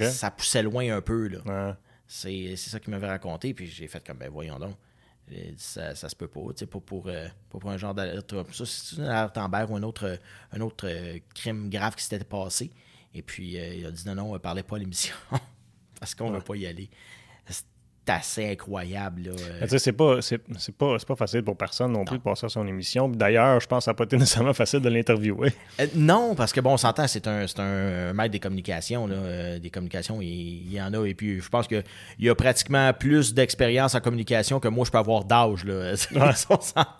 ça 0.00 0.30
poussait 0.30 0.62
loin 0.62 0.96
un 0.96 1.02
peu 1.02 1.28
là. 1.28 1.76
C'est 2.12 2.56
ça 2.56 2.80
qu'il 2.80 2.90
m'avait 2.90 3.06
raconté, 3.06 3.54
puis 3.54 3.68
j'ai 3.68 3.86
fait 3.86 4.04
comme, 4.04 4.18
ben 4.18 4.28
voyons 4.28 4.58
donc. 4.58 4.74
Ça, 5.56 5.94
ça 5.94 6.08
se 6.08 6.16
peut 6.16 6.26
pas, 6.26 6.40
tu 6.48 6.58
sais, 6.58 6.66
pas 6.66 6.80
pour, 6.80 7.06
euh, 7.06 7.28
pour 7.50 7.64
un 7.70 7.76
genre 7.76 7.94
d'alerte 7.94 8.32
comme 8.32 8.52
ça. 8.52 8.66
C'est 8.66 8.96
une 8.96 9.04
alerte 9.04 9.36
ou 9.36 9.76
un 9.76 9.82
autre, 9.84 10.18
un 10.50 10.60
autre 10.60 10.88
euh, 10.88 11.20
crime 11.36 11.70
grave 11.70 11.94
qui 11.94 12.02
s'était 12.02 12.24
passé. 12.24 12.72
Et 13.14 13.22
puis, 13.22 13.56
euh, 13.56 13.74
il 13.76 13.86
a 13.86 13.92
dit 13.92 14.02
non, 14.06 14.16
non, 14.16 14.32
ne 14.32 14.38
parlez 14.38 14.64
pas 14.64 14.74
à 14.74 14.78
l'émission 14.80 15.14
parce 16.00 16.16
qu'on 16.16 16.30
ne 16.30 16.38
veut 16.38 16.42
pas 16.42 16.56
y 16.56 16.66
aller 16.66 16.90
assez 18.10 18.50
incroyable. 18.50 19.22
Là. 19.22 19.66
C'est 19.78 19.92
pas, 19.92 20.18
pas, 20.78 20.96
pas 20.98 21.16
facile 21.16 21.42
pour 21.42 21.56
personne 21.56 21.92
non 21.92 22.04
plus 22.04 22.18
de 22.18 22.22
passer 22.22 22.46
à 22.46 22.48
son 22.48 22.66
émission. 22.66 23.08
D'ailleurs, 23.08 23.60
je 23.60 23.66
pense 23.66 23.80
que 23.80 23.84
ça 23.84 23.90
n'a 23.92 23.94
pas 23.94 24.04
été 24.04 24.16
nécessairement 24.18 24.52
facile 24.52 24.80
de 24.80 24.88
l'interviewer. 24.88 25.52
Euh, 25.80 25.86
non, 25.94 26.34
parce 26.34 26.52
que 26.52 26.60
bon, 26.60 26.72
on 26.72 26.76
s'entend, 26.76 27.06
c'est 27.06 27.26
un, 27.26 27.46
un 27.58 28.12
maître 28.12 28.32
des 28.32 28.40
communications. 28.40 29.06
Là. 29.06 29.14
Euh, 29.14 29.58
des 29.58 29.70
communications, 29.70 30.20
il, 30.20 30.72
y 30.72 30.80
en 30.80 30.92
a. 30.94 31.06
Et 31.06 31.14
puis, 31.14 31.40
je 31.40 31.48
pense 31.48 31.66
qu'il 31.66 31.82
y 32.18 32.28
a 32.28 32.34
pratiquement 32.34 32.92
plus 32.92 33.34
d'expérience 33.34 33.94
en 33.94 34.00
communication 34.00 34.60
que 34.60 34.68
moi, 34.68 34.84
je 34.84 34.90
peux 34.90 34.98
avoir 34.98 35.24
d'âge. 35.24 35.64
Là. 35.64 35.94
on 36.50 36.60
s'entend. 36.60 36.94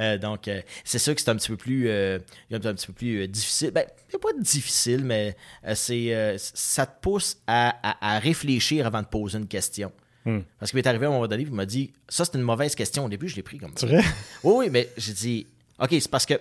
Euh, 0.00 0.18
donc, 0.18 0.50
c'est 0.84 0.98
sûr 0.98 1.14
que 1.14 1.20
c'est 1.20 1.30
un 1.30 1.36
petit 1.36 1.48
peu 1.50 1.56
plus, 1.56 1.90
un 1.90 2.18
petit 2.50 2.86
peu 2.86 2.92
plus 2.92 3.28
difficile. 3.28 3.70
Ben, 3.70 3.84
pas 4.22 4.32
difficile, 4.38 5.04
mais 5.04 5.36
c'est, 5.74 6.36
ça 6.38 6.86
te 6.86 7.00
pousse 7.00 7.36
à 7.46 8.18
réfléchir 8.20 8.86
avant 8.86 9.02
de 9.02 9.06
poser 9.06 9.38
une 9.38 9.48
question. 9.48 9.90
Hmm. 10.24 10.40
Parce 10.58 10.70
qu'il 10.70 10.78
m'est 10.78 10.86
arrivé 10.86 11.04
à 11.06 11.08
un 11.08 11.12
moment 11.12 11.26
donné, 11.26 11.42
il 11.42 11.52
m'a 11.52 11.66
dit 11.66 11.92
Ça, 12.08 12.24
c'est 12.24 12.36
une 12.36 12.42
mauvaise 12.42 12.74
question. 12.74 13.04
Au 13.04 13.08
début, 13.08 13.28
je 13.28 13.36
l'ai 13.36 13.42
pris 13.42 13.58
comme 13.58 13.76
ça. 13.76 13.86
Vrai? 13.86 14.02
Oui, 14.42 14.54
oui, 14.56 14.68
mais 14.70 14.88
j'ai 14.96 15.12
dit 15.12 15.46
OK, 15.78 15.90
c'est 15.90 16.10
parce 16.10 16.26
que. 16.26 16.34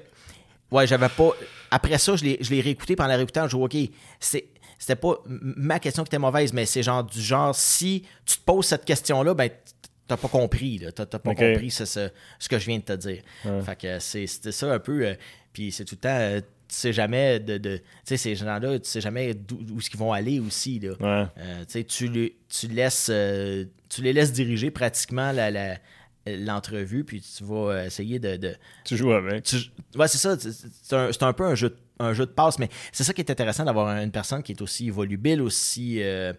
Ouais, 0.72 0.88
j'avais 0.88 1.10
pas. 1.10 1.32
Après 1.70 1.98
ça, 1.98 2.16
je 2.16 2.24
l'ai 2.24 2.62
réécouté. 2.62 2.96
Pendant 2.96 3.10
la 3.10 3.18
réécoutant, 3.18 3.48
je 3.48 3.58
dis 3.58 3.64
OK, 3.64 3.90
c'était 4.20 4.96
pas 4.96 5.16
ma 5.26 5.80
question 5.80 6.04
qui 6.04 6.10
était 6.10 6.20
mauvaise, 6.20 6.54
mais 6.54 6.66
c'est 6.66 6.84
genre 6.84 7.04
du 7.04 7.22
genre 7.22 7.56
si 7.56 8.04
tu 8.26 8.38
te 8.38 8.44
poses 8.44 8.66
cette 8.66 8.86
question-là, 8.86 9.34
ben 9.34 9.50
t'as 10.08 10.18
pas 10.18 10.28
compris, 10.28 10.80
là. 10.80 10.92
T'as 10.92 11.06
pas 11.06 11.36
compris 11.36 11.72
ce, 11.72 11.86
ce, 11.86 12.50
que 12.50 12.60
je 12.60 12.66
viens 12.66 12.78
de 12.78 12.84
te 12.84 12.94
dire. 12.94 13.22
Fait 13.64 13.76
que 13.76 14.00
c'était 14.00 14.52
ça 14.52 14.74
un 14.74 14.80
peu. 14.80 15.06
Euh, 15.06 15.16
puis 15.52 15.72
c'est 15.72 15.86
tout 15.86 15.96
le 15.96 16.02
temps. 16.02 16.10
Euh, 16.10 16.42
tu 16.74 16.80
sais 16.80 16.94
jamais 16.94 17.40
de, 17.40 17.58
tu 17.78 17.82
sais 18.04 18.18
ces 18.18 18.34
gens-là 18.36 18.80
tu 18.80 18.90
sais 18.90 19.00
jamais 19.00 19.36
où, 19.52 19.80
ils 19.80 19.98
vont 19.98 20.12
aller 20.12 20.40
aussi 20.40 20.80
là. 20.80 21.30
Euh, 21.38 21.64
tu, 21.68 22.34
tu 22.50 22.68
laisses 22.68 23.10
euh, 23.12 23.66
tu 23.90 24.02
les 24.02 24.12
laisses 24.12 24.34
diriger 24.34 24.72
pratiquement 24.72 25.32
la, 25.32 25.78
l'entrevue 26.26 27.04
puis 27.04 27.22
tu 27.22 27.44
vas 27.44 27.86
essayer 27.86 28.18
de, 28.18 28.56
tu 28.86 28.98
joues 28.98 29.12
avec. 29.12 29.54
Ouais 29.96 30.08
c'est 30.08 30.18
ça 30.18 30.36
c'est 30.40 30.94
un, 30.96 31.12
un, 31.22 31.34
peu 31.34 31.46
un 31.46 31.54
jeu 31.54 31.78
un 32.00 32.14
jeu 32.14 32.26
de 32.26 32.32
passe 32.32 32.58
mais 32.58 32.70
c'est 32.92 33.04
ça 33.04 33.14
qui 33.14 33.22
est 33.22 33.30
intéressant 33.30 33.66
d'avoir 33.66 33.96
une 33.96 34.12
personne 34.12 34.42
qui 34.42 34.54
est 34.54 34.62
aussi 34.62 34.90
volubile 34.90 35.44
aussi 35.44 36.00
euh, 36.02 36.34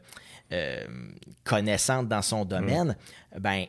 connaissante 1.44 2.08
dans 2.08 2.22
son 2.22 2.44
domaine. 2.44 2.96
Ben 3.38 3.66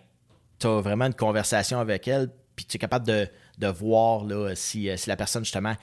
tu 0.57 0.65
as 0.65 0.81
vraiment 0.81 1.05
une 1.05 1.13
conversation 1.13 1.79
avec 1.79 2.07
elle 2.07 2.29
puis 2.55 2.65
tu 2.65 2.77
es 2.77 2.79
capable 2.79 3.05
de, 3.05 3.27
de 3.59 3.67
voir 3.67 4.23
là, 4.23 4.55
si, 4.55 4.89
si 4.97 5.09
la 5.09 5.15
personne 5.15 5.43
justement 5.43 5.75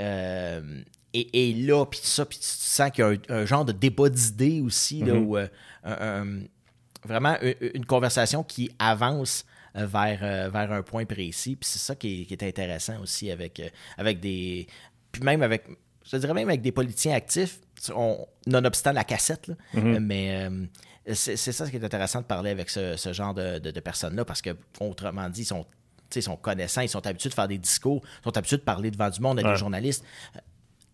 euh, 0.00 0.82
et, 1.12 1.50
et, 1.50 1.54
là, 1.54 1.84
puis 1.84 2.00
ça, 2.02 2.24
puis 2.24 2.38
tu 2.38 2.46
sens 2.46 2.90
qu'il 2.90 3.04
y 3.04 3.32
a 3.32 3.34
un, 3.34 3.44
genre 3.44 3.64
de 3.64 3.72
débat 3.72 4.08
d'idées 4.08 4.60
aussi, 4.60 5.00
là, 5.00 5.14
mm-hmm. 5.14 5.24
où, 5.24 5.36
euh, 5.36 6.40
vraiment 7.04 7.36
une, 7.74 7.84
conversation 7.84 8.42
qui 8.42 8.70
avance 8.78 9.44
vers, 9.74 10.50
vers 10.50 10.72
un 10.72 10.82
point 10.82 11.04
précis. 11.04 11.56
Puis 11.56 11.68
c'est 11.68 11.78
ça 11.78 11.94
qui 11.94 12.26
est, 12.30 12.42
intéressant 12.42 13.00
aussi 13.00 13.30
avec, 13.30 13.60
avec 13.98 14.20
des. 14.20 14.66
Puis 15.10 15.22
même 15.22 15.42
avec. 15.42 15.66
Je 16.04 16.16
dirais 16.16 16.34
même 16.34 16.48
avec 16.48 16.62
des 16.62 16.72
politiciens 16.72 17.14
actifs, 17.14 17.60
nonobstant 18.46 18.92
la 18.92 19.04
cassette, 19.04 19.52
mm-hmm. 19.74 19.98
mais 20.00 20.48
c'est 21.14 21.36
ça 21.36 21.68
qui 21.68 21.76
est 21.76 21.84
intéressant 21.84 22.20
de 22.20 22.26
parler 22.26 22.50
avec 22.50 22.70
ce, 22.70 23.12
genre 23.12 23.34
de, 23.34 23.80
personnes-là 23.80 24.24
parce 24.24 24.40
que, 24.40 24.50
autrement 24.80 25.28
dit, 25.28 25.42
ils 25.42 25.46
sont, 25.46 25.66
ils 26.16 26.22
sont 26.22 26.36
connaissants, 26.36 26.82
ils 26.82 26.88
sont 26.88 27.06
habitués 27.06 27.28
de 27.28 27.34
faire 27.34 27.48
des 27.48 27.58
discours, 27.58 28.02
ils 28.20 28.24
sont 28.24 28.36
habitués 28.36 28.58
de 28.58 28.62
parler 28.62 28.90
devant 28.90 29.10
du 29.10 29.20
monde 29.20 29.38
avec 29.38 29.52
des 29.52 29.58
journalistes 29.58 30.04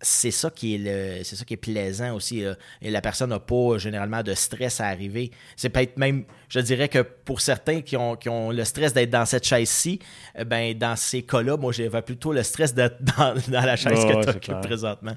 c'est 0.00 0.30
ça 0.30 0.50
qui 0.50 0.74
est 0.74 0.78
le, 0.78 1.24
c'est 1.24 1.36
ça 1.36 1.44
qui 1.44 1.54
est 1.54 1.58
plaisant 1.58 2.14
aussi. 2.14 2.44
Et 2.82 2.90
la 2.90 3.00
personne 3.00 3.30
n'a 3.30 3.40
pas 3.40 3.78
généralement 3.78 4.22
de 4.22 4.34
stress 4.34 4.80
à 4.80 4.86
arriver. 4.86 5.30
C'est 5.56 5.70
peut-être 5.70 5.96
même, 5.96 6.24
je 6.48 6.60
dirais 6.60 6.88
que 6.88 7.00
pour 7.00 7.40
certains 7.40 7.80
qui 7.80 7.96
ont, 7.96 8.16
qui 8.16 8.28
ont 8.28 8.50
le 8.50 8.64
stress 8.64 8.92
d'être 8.92 9.10
dans 9.10 9.24
cette 9.24 9.46
chaise-ci, 9.46 9.98
eh 10.36 10.44
ben 10.44 10.76
dans 10.76 10.96
ces 10.96 11.22
cas-là, 11.22 11.56
moi 11.56 11.72
j'avais 11.72 12.02
plutôt 12.02 12.32
le 12.32 12.42
stress 12.42 12.74
d'être 12.74 12.98
dans, 13.18 13.34
la 13.48 13.76
chaise 13.76 14.04
que 14.04 14.38
tu 14.38 14.50
as 14.50 14.56
présentement. 14.56 15.16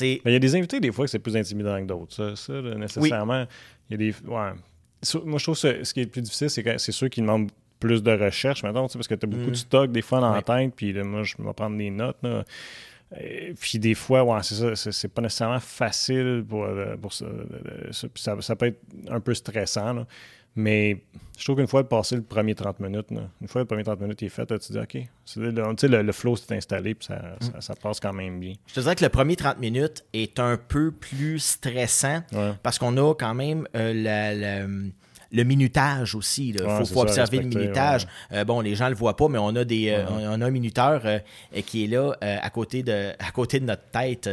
Il 0.00 0.20
y 0.26 0.34
a 0.34 0.38
des 0.38 0.56
invités 0.56 0.80
des 0.80 0.92
fois 0.92 1.06
que 1.06 1.10
c'est 1.10 1.18
plus 1.18 1.36
intimidant 1.36 1.78
que 1.80 1.86
d'autres. 1.86 2.34
Ça, 2.36 2.52
nécessairement. 2.60 3.46
Il 3.88 3.92
y 3.92 3.94
a 3.94 3.96
des. 3.96 4.14
Ouais. 4.28 4.52
Moi 5.24 5.38
je 5.38 5.44
trouve 5.44 5.60
que 5.60 5.84
ce 5.84 5.92
qui 5.94 6.00
est 6.00 6.04
le 6.04 6.10
plus 6.10 6.22
difficile, 6.22 6.48
c'est 6.48 6.62
que 6.62 6.78
c'est 6.78 6.92
ceux 6.92 7.08
qui 7.08 7.20
demandent 7.20 7.50
plus 7.80 8.02
de 8.02 8.12
recherche, 8.12 8.62
maintenant, 8.62 8.86
parce 8.88 9.08
que 9.08 9.14
tu 9.14 9.26
as 9.26 9.28
beaucoup 9.28 9.46
de 9.46 9.50
mm. 9.50 9.54
stock 9.54 9.92
des 9.92 10.02
fois 10.02 10.20
dans 10.20 10.32
la 10.32 10.42
tête, 10.42 10.72
puis 10.74 10.92
moi 11.02 11.22
je 11.22 11.34
vais 11.38 11.52
prendre 11.52 11.76
des 11.76 11.90
notes. 11.90 12.16
Là. 12.22 12.44
puis 13.60 13.78
des 13.78 13.94
fois, 13.94 14.24
ouais, 14.24 14.42
c'est 14.42 14.74
ça, 14.74 14.92
c'est 14.92 15.08
pas 15.08 15.22
nécessairement 15.22 15.60
facile 15.60 16.44
pour, 16.48 16.64
euh, 16.64 16.96
pour 16.96 17.12
ça, 17.12 17.26
ça, 17.90 18.36
ça, 18.40 18.56
peut 18.56 18.66
être 18.66 18.80
un 19.08 19.20
peu 19.20 19.34
stressant. 19.34 20.06
Mais 20.56 21.02
je 21.36 21.42
trouve 21.42 21.56
qu'une 21.56 21.66
fois 21.66 21.88
passé 21.88 22.14
le 22.14 22.22
premier 22.22 22.54
30 22.54 22.78
minutes, 22.78 23.08
une 23.10 23.48
fois 23.48 23.62
le 23.62 23.66
premier 23.66 23.82
30 23.82 24.00
minutes 24.00 24.22
est 24.22 24.28
fait, 24.28 24.46
tu 24.46 24.58
te 24.58 24.72
dis 24.72 24.78
OK, 24.78 25.08
le, 25.36 26.02
le, 26.02 26.12
flow 26.12 26.36
s'est 26.36 26.54
installé 26.54 26.94
puis 26.94 27.08
mm. 27.10 27.60
ça, 27.60 27.74
passe 27.74 27.98
quand 27.98 28.12
même 28.12 28.38
bien. 28.38 28.54
Je 28.68 28.74
te 28.74 28.80
dirais 28.80 28.94
que 28.94 29.04
le 29.04 29.10
premier 29.10 29.34
30 29.34 29.58
minutes 29.58 30.04
est 30.12 30.38
un 30.38 30.56
peu 30.56 30.92
plus 30.92 31.40
stressant 31.40 32.22
parce 32.62 32.78
qu'on 32.78 32.96
a 32.98 33.14
quand 33.14 33.34
même 33.34 33.66
euh, 33.74 34.88
le 35.34 35.44
minutage 35.44 36.14
aussi. 36.14 36.50
Il 36.50 36.86
faut, 36.86 37.00
observer 37.00 37.38
le 37.38 37.48
minutage. 37.48 38.06
Euh, 38.32 38.44
bon, 38.44 38.60
les 38.60 38.74
gens 38.74 38.86
ne 38.86 38.90
le 38.90 38.96
voient 38.96 39.16
pas, 39.16 39.28
mais 39.28 39.38
on 39.38 39.54
a, 39.56 39.64
des, 39.64 39.90
euh, 39.90 40.06
on 40.08 40.40
a 40.40 40.46
un 40.46 40.50
minuteur 40.50 41.02
qui 41.66 41.84
est 41.84 41.86
là 41.88 42.16
à, 42.20 42.50
côté 42.50 42.82
de, 42.82 43.10
à 43.18 43.30
côté 43.32 43.60
de 43.60 43.66
notre 43.66 43.84
tête. 43.90 44.28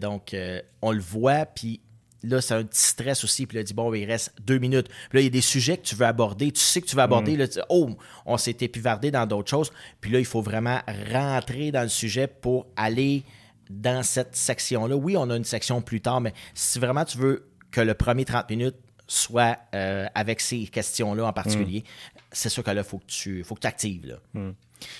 donc, 0.00 0.34
on 0.80 0.92
le 0.92 1.00
voit, 1.00 1.46
puis 1.46 1.80
là, 2.22 2.40
c'est 2.40 2.54
un 2.54 2.64
petit 2.64 2.82
stress 2.82 3.24
aussi. 3.24 3.46
Puis 3.46 3.56
là, 3.56 3.62
il 3.62 3.64
dit, 3.64 3.74
bon, 3.74 3.92
il 3.92 4.04
reste 4.04 4.32
deux 4.40 4.58
minutes. 4.58 4.88
Puis 5.10 5.18
là, 5.18 5.20
il 5.20 5.24
y 5.24 5.26
a 5.26 5.30
des 5.30 5.40
sujets 5.40 5.76
que 5.76 5.82
tu 5.84 5.94
veux 5.94 6.06
aborder. 6.06 6.52
Tu 6.52 6.60
sais 6.60 6.80
que 6.80 6.86
tu 6.86 6.96
veux 6.96 7.02
aborder. 7.02 7.34
Mm. 7.34 7.38
Là, 7.38 7.46
oh, 7.68 7.90
on 8.26 8.36
s'est 8.36 8.56
épivardé 8.60 9.10
dans 9.10 9.26
d'autres 9.26 9.50
choses. 9.50 9.70
Puis 10.00 10.10
là, 10.10 10.18
il 10.18 10.24
faut 10.24 10.42
vraiment 10.42 10.80
rentrer 11.12 11.70
dans 11.72 11.82
le 11.82 11.88
sujet 11.88 12.26
pour 12.26 12.66
aller 12.76 13.22
dans 13.70 14.02
cette 14.02 14.36
section-là. 14.36 14.96
Oui, 14.96 15.16
on 15.16 15.28
a 15.30 15.36
une 15.36 15.44
section 15.44 15.80
plus 15.82 16.00
tard, 16.00 16.20
mais 16.20 16.34
si 16.54 16.78
vraiment 16.78 17.04
tu 17.04 17.18
veux 17.18 17.48
que 17.70 17.80
le 17.80 17.94
premier 17.94 18.24
30 18.24 18.50
minutes 18.50 18.76
soit 19.06 19.58
euh, 19.74 20.06
avec 20.14 20.40
ces 20.40 20.66
questions-là 20.66 21.26
en 21.26 21.32
particulier, 21.32 21.80
mm. 21.80 22.18
c'est 22.32 22.48
sûr 22.48 22.62
que 22.62 22.70
là, 22.70 22.80
il 22.80 22.84
faut 22.84 22.98
que 22.98 23.06
tu 23.06 23.44
faut 23.44 23.54
que 23.54 23.66
actives. 23.66 24.06
Là. 24.06 24.16
Mm. 24.32 24.52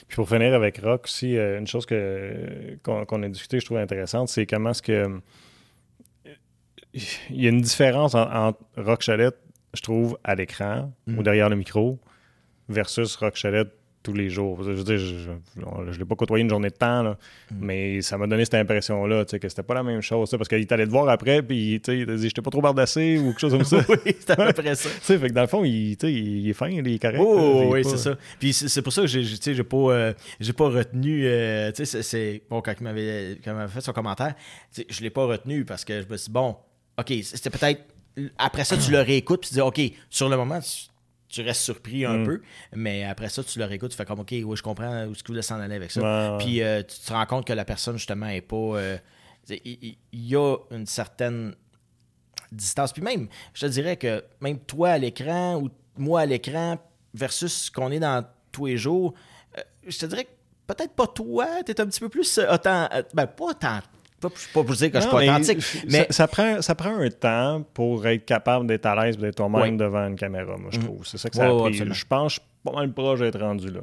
Puis 0.09 0.17
pour 0.17 0.29
finir 0.29 0.55
avec 0.55 0.79
Rock 0.79 1.05
aussi, 1.05 1.37
euh, 1.37 1.59
une 1.59 1.67
chose 1.67 1.87
que, 1.87 2.79
qu'on, 2.83 3.23
a 3.23 3.29
discuté, 3.29 3.61
je 3.61 3.65
trouve 3.67 3.79
intéressante, 3.79 4.29
c'est 4.29 4.47
comment 4.47 4.71
est-ce 4.71 4.83
que 4.83 5.21
il 6.95 7.43
y 7.43 7.47
a 7.47 7.51
une 7.51 7.61
différence 7.61 8.15
entre 8.15 8.61
Rock 8.77 9.03
Chalette, 9.03 9.37
je 9.75 9.83
trouve, 9.83 10.17
à 10.23 10.37
l'écran 10.37 10.93
ou 11.09 11.21
mm. 11.21 11.23
derrière 11.23 11.49
le 11.49 11.57
micro, 11.57 11.99
versus 12.69 13.17
Rock 13.17 13.37
Chalette 13.37 13.73
tous 14.05 14.13
les 14.13 14.29
jours. 14.29 14.63
Je 14.63 14.71
veux 14.71 14.85
dire, 14.85 14.99
je 14.99 15.31
ne 15.31 15.99
l'ai 15.99 16.05
pas 16.05 16.15
côtoyé 16.15 16.43
une 16.43 16.51
journée 16.51 16.69
de 16.69 16.75
temps, 16.75 17.03
là, 17.03 17.17
mm. 17.51 17.57
mais 17.59 18.03
ça 18.03 18.17
m'a 18.19 18.27
donné 18.27 18.45
cette 18.45 18.55
impression-là, 18.55 19.25
que 19.25 19.49
c'était 19.49 19.63
pas 19.63 19.75
la 19.75 19.83
même 19.83 20.03
chose. 20.03 20.31
Parce 20.31 20.49
qu'il 20.49 20.67
t'allait 20.67 20.87
te 20.87 20.91
voir 20.91 21.09
après, 21.09 21.43
puis 21.43 21.75
il 21.75 21.81
t'a 21.81 21.95
dit 21.95 22.29
J'étais 22.29 22.43
pas 22.43 22.51
trop 22.51 22.61
bardassé 22.61 23.19
ou 23.19 23.31
quelque 23.31 23.41
chose 23.41 23.53
comme 23.53 23.65
ça. 23.65 23.79
oui, 23.89 24.15
c'était 24.19 24.35
à 24.35 24.53
peu 24.53 24.63
près 24.63 24.75
ça. 24.75 24.89
fait 25.01 25.19
que 25.19 25.33
dans 25.33 25.41
le 25.41 25.47
fond, 25.49 25.65
il, 25.65 25.97
il 26.03 26.49
est 26.49 26.53
fin, 26.53 26.69
il 26.69 26.87
est 26.87 26.99
correct. 27.01 27.19
Oh, 27.21 27.71
oui, 27.73 27.83
c'est 27.83 27.97
ça. 27.97 28.17
Puis 28.39 28.53
c'est 28.53 28.83
pour 28.83 28.93
ça 28.93 29.03
que 29.03 29.07
j'ai 29.09 29.65
pas, 29.65 29.77
euh, 29.77 30.13
pas 30.57 30.69
retenu. 30.69 31.27
Euh, 31.27 31.73
c'est 31.75 32.43
bon, 32.49 32.61
quand 32.61 32.75
il 32.79 32.85
m'avait 32.85 33.39
fait 33.69 33.81
son 33.81 33.93
commentaire, 33.93 34.35
je 34.89 35.01
l'ai 35.03 35.11
pas 35.11 35.25
retenu 35.25 35.65
parce 35.65 35.85
que 35.85 36.03
je 36.03 36.09
me 36.09 36.17
suis 36.17 36.27
dit 36.27 36.33
Bon, 36.33 36.57
OK, 36.99 37.13
c'était 37.23 37.51
peut-être. 37.51 37.83
Après 38.39 38.65
ça, 38.65 38.77
tu 38.77 38.93
le 38.93 39.01
réécoutes 39.01 39.41
puis 39.41 39.49
tu 39.49 39.55
dis 39.55 39.61
OK, 39.61 39.81
sur 40.09 40.29
le 40.29 40.37
moment, 40.37 40.61
tu, 41.35 41.43
restes 41.43 41.63
surpris 41.63 42.05
un 42.05 42.19
mm. 42.19 42.25
peu, 42.25 42.41
mais 42.75 43.05
après 43.05 43.29
ça, 43.29 43.43
tu 43.43 43.59
le 43.59 43.65
réécoutes, 43.65 43.91
tu 43.91 43.97
fais 43.97 44.05
comme 44.05 44.21
OK, 44.21 44.33
oui, 44.33 44.57
je 44.57 44.63
comprends 44.63 45.05
où 45.07 45.15
ce 45.15 45.23
que 45.23 45.33
vous 45.33 45.43
s'en 45.43 45.61
aller 45.61 45.75
avec 45.75 45.91
ça. 45.91 46.37
Puis 46.39 46.63
euh, 46.63 46.83
tu 46.83 46.99
te 46.99 47.13
rends 47.13 47.27
compte 47.27 47.47
que 47.47 47.53
la 47.53 47.65
personne, 47.65 47.97
justement, 47.97 48.29
est 48.29 48.41
pas. 48.41 48.57
Euh, 48.57 48.99
il 49.49 49.97
y, 50.13 50.37
a 50.37 50.57
une 50.71 50.87
certaine 50.87 51.55
distance. 52.51 52.93
Puis 52.93 53.03
même, 53.03 53.29
je 53.53 53.67
te 53.67 53.71
dirais 53.71 53.97
que 53.97 54.25
même 54.41 54.59
toi 54.59 54.91
à 54.91 54.99
l'écran 54.99 55.61
ou 55.61 55.71
moi 55.99 56.23
à 56.23 56.27
l'écran 56.27 56.79
versus 57.13 57.65
ce 57.65 57.71
qu'on 57.71 57.91
est 57.91 58.01
dans 58.01 58.25
tous 58.53 58.67
les 58.67 58.79
jours, 58.79 59.13
euh, 59.59 59.63
je 59.87 59.99
te 59.99 60.07
dirais 60.07 60.25
que 60.25 60.31
peut-être 60.67 60.95
pas 60.95 61.07
toi, 61.07 61.63
tu 61.65 61.73
es 61.73 61.81
un 61.81 61.87
petit 61.87 62.01
peu 62.01 62.09
plus 62.09 62.39
autant. 62.39 62.89
Ben, 63.13 63.27
pas 63.27 63.45
autant 63.45 63.81
pas, 64.29 64.39
pas 64.53 64.65
pour 64.65 64.75
dire 64.75 64.91
que 64.91 64.99
je 64.99 65.03
suis 65.03 65.11
pas 65.11 65.23
authentique. 65.23 65.59
Mais, 65.89 66.07
Ça, 66.11 66.29
prend, 66.29 66.63
ça 66.63 66.75
prend 66.75 66.97
un 66.97 67.11
temps 67.11 67.65
pour 67.75 68.07
être 68.07 68.25
capable 68.25 68.67
d'être 68.67 68.87
à 68.87 69.05
l'aise 69.05 69.19
d'être 69.19 69.37
toi-même 69.37 69.77
devant 69.77 70.07
une 70.07 70.17
caméra, 70.17 70.57
moi, 70.57 70.71
je 70.71 70.79
mm. 70.79 70.85
trouve. 70.85 71.07
C'est 71.07 71.19
ça 71.19 71.31
que 71.31 71.37
ça 71.37 71.47
a 71.47 71.59
pris. 71.59 71.75
Je 71.75 72.05
pense 72.07 72.35
que 72.35 72.41
je 72.41 72.41
suis 72.41 72.51
pas 72.65 72.73
mal 72.73 72.93
proche 72.93 73.21
d'être 73.21 73.41
rendu 73.41 73.71
là. 73.71 73.81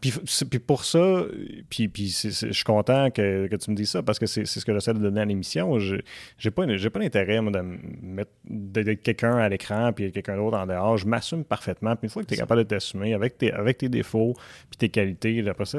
Puis, 0.00 0.10
pour 0.58 0.84
ça, 0.84 1.24
puis, 1.68 1.88
puis 1.88 2.08
je 2.08 2.52
suis 2.52 2.64
content 2.64 3.10
que, 3.10 3.46
que, 3.46 3.56
tu 3.56 3.70
me 3.70 3.76
dises 3.76 3.90
ça 3.90 4.02
parce 4.02 4.18
que 4.18 4.26
c'est 4.26 4.44
ce 4.44 4.64
que 4.64 4.72
j'essaie 4.72 4.94
de 4.94 4.98
donner 4.98 5.20
à 5.20 5.24
l'émission. 5.24 5.78
J'ai 5.78 6.50
pas, 6.50 6.66
pas 6.66 6.98
l'intérêt 6.98 7.36
de 7.36 7.62
mettre 8.02 8.30
d'être 8.44 9.02
quelqu'un 9.02 9.36
à 9.36 9.48
l'écran 9.48 9.92
puis 9.92 10.10
quelqu'un 10.10 10.36
d'autre 10.36 10.56
en 10.56 10.66
dehors. 10.66 10.96
Je 10.96 11.06
m'assume 11.06 11.44
parfaitement. 11.44 11.94
Puis 11.94 12.06
une 12.06 12.10
fois 12.10 12.22
que 12.22 12.28
tu 12.28 12.34
es 12.34 12.36
capable 12.38 12.64
de 12.64 12.68
t'assumer 12.68 13.14
avec 13.14 13.38
tes, 13.38 13.52
avec 13.52 13.78
tes 13.78 13.88
défauts 13.88 14.34
puis 14.70 14.78
tes 14.78 14.88
qualités, 14.88 15.46
après 15.48 15.66
ça, 15.66 15.78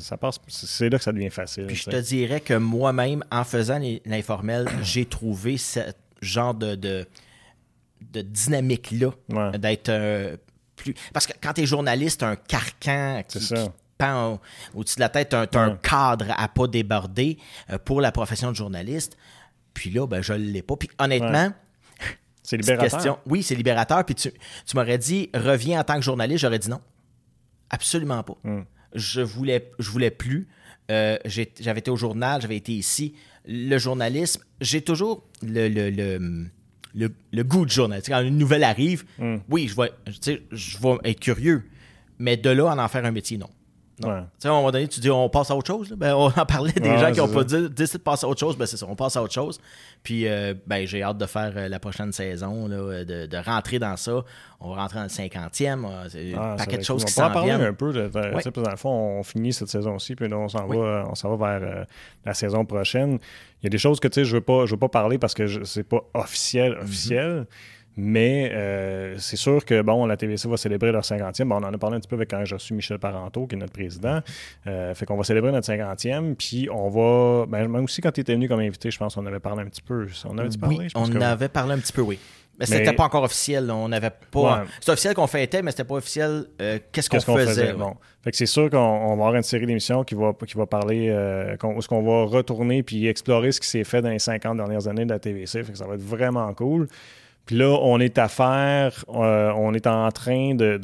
ça 0.00 0.16
passe. 0.16 0.40
C'est 0.48 0.88
là 0.88 0.98
que 0.98 1.04
ça 1.04 1.12
devient 1.12 1.30
facile. 1.30 1.66
Puis 1.66 1.76
je 1.76 1.90
te 1.90 2.00
dirais 2.00 2.40
que 2.40 2.54
moi-même, 2.54 3.22
en 3.30 3.44
faisant 3.44 3.80
l'informel, 4.06 4.66
j'ai 4.82 5.04
trouvé 5.04 5.56
ce 5.56 5.80
genre 6.20 6.54
de, 6.54 6.74
de, 6.74 7.06
dynamique-là, 8.22 9.12
d'être 9.58 9.90
parce 11.12 11.26
que 11.26 11.32
quand 11.40 11.52
tu 11.54 11.62
es 11.62 11.66
journaliste, 11.66 12.22
un 12.22 12.36
carcan 12.36 13.22
qui, 13.26 13.38
pend 13.98 14.40
au-dessus 14.74 14.96
de 14.96 15.00
la 15.00 15.08
tête, 15.08 15.34
as, 15.34 15.48
un 15.54 15.76
cadre 15.76 16.26
à 16.36 16.48
pas 16.48 16.66
déborder 16.66 17.38
euh, 17.70 17.78
pour 17.78 18.00
la 18.00 18.12
profession 18.12 18.50
de 18.50 18.56
journaliste. 18.56 19.16
Puis 19.74 19.90
là, 19.90 20.06
ben, 20.06 20.22
je 20.22 20.32
ne 20.32 20.38
l'ai 20.38 20.62
pas. 20.62 20.76
Puis 20.76 20.90
honnêtement. 20.98 21.52
C'est 22.42 22.56
libérateur. 22.56 23.20
Oui, 23.26 23.42
c'est 23.42 23.54
libérateur. 23.54 24.04
Puis 24.04 24.14
tu, 24.14 24.30
m'aurais 24.74 24.98
dit, 24.98 25.30
reviens 25.34 25.80
en 25.80 25.84
tant 25.84 25.96
que 25.96 26.02
journaliste. 26.02 26.42
J'aurais 26.42 26.58
dit 26.58 26.70
non. 26.70 26.80
Absolument 27.70 28.22
pas. 28.22 28.36
Hmm. 28.44 28.62
Je 28.94 29.20
voulais, 29.20 29.72
je 29.78 29.90
voulais 29.90 30.12
plus. 30.12 30.48
Euh, 30.90 31.18
j'avais 31.24 31.80
été 31.80 31.90
au 31.90 31.96
journal, 31.96 32.40
j'avais 32.40 32.56
été 32.56 32.72
ici. 32.72 33.16
Le 33.46 33.78
journalisme, 33.78 34.42
j'ai 34.60 34.82
toujours 34.82 35.24
le, 35.42 35.68
le 35.68 35.90
le, 35.90 36.46
goût 37.42 37.64
de 37.64 37.70
journal. 37.70 38.02
quand 38.06 38.20
une 38.22 38.38
nouvelle 38.38 38.64
arrive, 38.64 39.04
hmm. 39.18 39.36
oui, 39.48 39.68
je 39.68 39.76
vais, 39.76 39.92
je 40.52 40.78
vais 40.78 41.10
être 41.10 41.20
curieux. 41.20 41.64
Mais 42.18 42.36
de 42.36 42.50
là, 42.50 42.66
en 42.66 42.78
en 42.78 42.88
faire 42.88 43.04
un 43.04 43.10
métier, 43.10 43.36
non. 43.36 43.50
Non. 44.02 44.10
À 44.10 44.26
un 44.44 44.48
moment 44.48 44.70
donné, 44.70 44.86
tu 44.88 45.00
dis 45.00 45.10
on 45.10 45.28
passe 45.30 45.50
à 45.50 45.56
autre 45.56 45.66
chose. 45.66 45.94
Ben, 45.96 46.14
on 46.14 46.26
en 46.26 46.46
parlait 46.46 46.72
des 46.72 46.98
gens 46.98 47.10
qui 47.12 47.18
n'ont 47.18 47.28
pas 47.28 47.44
dit 47.44 47.70
décidé 47.70 47.98
de 47.98 48.02
passer 48.02 48.26
à 48.26 48.28
autre 48.28 48.40
chose. 48.40 48.56
Ben, 48.56 48.66
c'est 48.66 48.76
ça, 48.76 48.86
on 48.88 48.94
passe 48.94 49.16
à 49.16 49.22
autre 49.22 49.32
chose. 49.32 49.58
Puis 50.02 50.28
euh, 50.28 50.54
ben, 50.66 50.86
j'ai 50.86 51.02
hâte 51.02 51.16
de 51.16 51.24
faire 51.24 51.52
euh, 51.56 51.68
la 51.68 51.80
prochaine 51.80 52.12
saison, 52.12 52.68
là, 52.68 53.04
de, 53.04 53.26
de, 53.26 53.36
rentrer 53.38 53.78
dans 53.78 53.96
ça. 53.96 54.22
On 54.60 54.74
va 54.74 54.82
rentrer 54.82 54.98
dans 54.98 55.04
le 55.04 55.08
50e. 55.08 55.84
Euh, 55.84 56.08
c'est 56.10 56.34
un 56.34 56.38
ah, 56.38 56.56
paquet 56.58 56.76
de 56.78 56.84
choses 56.84 57.04
qui 57.06 57.12
s'en 57.12 57.30
viennent. 57.30 57.32
On 57.32 57.40
va 57.40 57.40
en 57.40 57.48
parler 57.48 57.66
un 57.68 57.72
peu. 57.72 57.92
De, 57.92 58.60
Dans 58.62 58.70
le 58.70 58.76
fond, 58.76 59.18
on 59.18 59.22
finit 59.22 59.54
cette 59.54 59.68
saison-ci, 59.68 60.14
puis 60.14 60.28
là, 60.28 60.36
on 60.36 60.48
s'en 60.48 60.66
va, 60.66 61.04
on 61.08 61.36
va 61.36 61.58
vers 61.58 61.86
la 62.24 62.34
saison 62.34 62.66
prochaine. 62.66 63.18
Il 63.62 63.64
y 63.64 63.66
a 63.68 63.70
des 63.70 63.78
choses 63.78 63.98
que 63.98 64.08
je 64.12 64.20
ne 64.20 64.26
veux, 64.26 64.40
pas, 64.42 64.66
je 64.66 64.72
veux 64.72 64.78
pas 64.78 64.90
parler 64.90 65.16
parce 65.16 65.32
que 65.32 65.64
c'est 65.64 65.84
pas 65.84 66.02
officiel, 66.12 66.72
mhm. 66.72 66.82
officiel. 66.82 67.46
Mais 67.96 68.50
euh, 68.52 69.16
c'est 69.18 69.36
sûr 69.36 69.64
que 69.64 69.80
bon, 69.80 70.04
la 70.04 70.16
TVC 70.16 70.48
va 70.48 70.56
célébrer 70.56 70.92
leur 70.92 71.02
50e. 71.02 71.44
Bon, 71.44 71.56
on 71.56 71.64
en 71.64 71.72
a 71.72 71.78
parlé 71.78 71.96
un 71.96 72.00
petit 72.00 72.08
peu 72.08 72.16
avec 72.16 72.30
quand 72.30 72.44
j'ai 72.44 72.54
reçu 72.54 72.74
Michel 72.74 72.98
Parenteau, 72.98 73.46
qui 73.46 73.54
est 73.54 73.58
notre 73.58 73.72
président. 73.72 74.20
Euh, 74.66 74.94
fait 74.94 75.06
qu'on 75.06 75.16
va 75.16 75.24
célébrer 75.24 75.50
notre 75.50 75.68
50e. 75.68 76.34
Puis 76.34 76.68
on 76.70 76.90
va. 76.90 77.46
Ben, 77.46 77.68
même 77.68 77.84
aussi, 77.84 78.02
quand 78.02 78.12
tu 78.12 78.20
étais 78.20 78.34
venu 78.34 78.48
comme 78.48 78.60
invité, 78.60 78.90
je 78.90 78.98
pense 78.98 79.14
qu'on 79.14 79.24
avait 79.26 79.40
parlé 79.40 79.62
un 79.62 79.66
petit 79.66 79.82
peu. 79.82 80.06
On 80.26 80.36
avait 80.36 80.48
parlé, 80.58 80.76
oui, 80.78 80.88
on 80.94 81.20
avait 81.20 81.48
parlé 81.48 81.74
un 81.74 81.78
petit 81.78 81.92
peu, 81.92 82.02
oui. 82.02 82.18
Mais, 82.58 82.66
c'était 82.66 82.92
pas 82.92 83.04
encore 83.04 83.22
officiel. 83.22 83.70
On 83.70 83.88
n'avait 83.88 84.12
pas. 84.30 84.64
C'est 84.80 84.90
officiel 84.90 85.14
qu'on 85.14 85.26
fêtait, 85.26 85.62
mais 85.62 85.70
c'était 85.70 85.84
pas 85.84 85.96
officiel. 85.96 86.46
Euh, 86.60 86.78
qu'est-ce 86.92 87.10
qu'on 87.10 87.36
faisait? 87.36 87.72
Bon. 87.72 87.94
Fait 88.22 88.30
que 88.30 88.36
c'est 88.36 88.46
sûr 88.46 88.68
qu'on 88.70 89.06
va 89.08 89.12
avoir 89.12 89.34
une 89.34 89.42
série 89.42 89.66
d'émissions 89.66 90.04
qui 90.04 90.14
va, 90.14 90.32
qui 90.46 90.54
va 90.54 90.66
parler, 90.66 91.08
euh, 91.10 91.56
où 91.62 91.80
ce 91.80 91.88
qu'on 91.88 92.02
va 92.02 92.24
retourner 92.24 92.82
puis 92.82 93.06
explorer 93.06 93.52
ce 93.52 93.60
qui 93.60 93.68
s'est 93.68 93.84
fait 93.84 94.02
dans 94.02 94.10
les 94.10 94.18
50 94.18 94.56
dernières 94.56 94.88
années 94.88 95.04
de 95.04 95.10
la 95.10 95.18
TVC. 95.18 95.62
Fait 95.62 95.72
que 95.72 95.78
ça 95.78 95.86
va 95.86 95.94
être 95.94 96.02
vraiment 96.02 96.52
cool. 96.54 96.88
Puis 97.46 97.56
là, 97.56 97.78
on 97.80 98.00
est 98.00 98.18
à 98.18 98.28
faire, 98.28 99.04
on 99.08 99.72
est 99.72 99.86
en 99.86 100.10
train 100.10 100.54
de, 100.54 100.80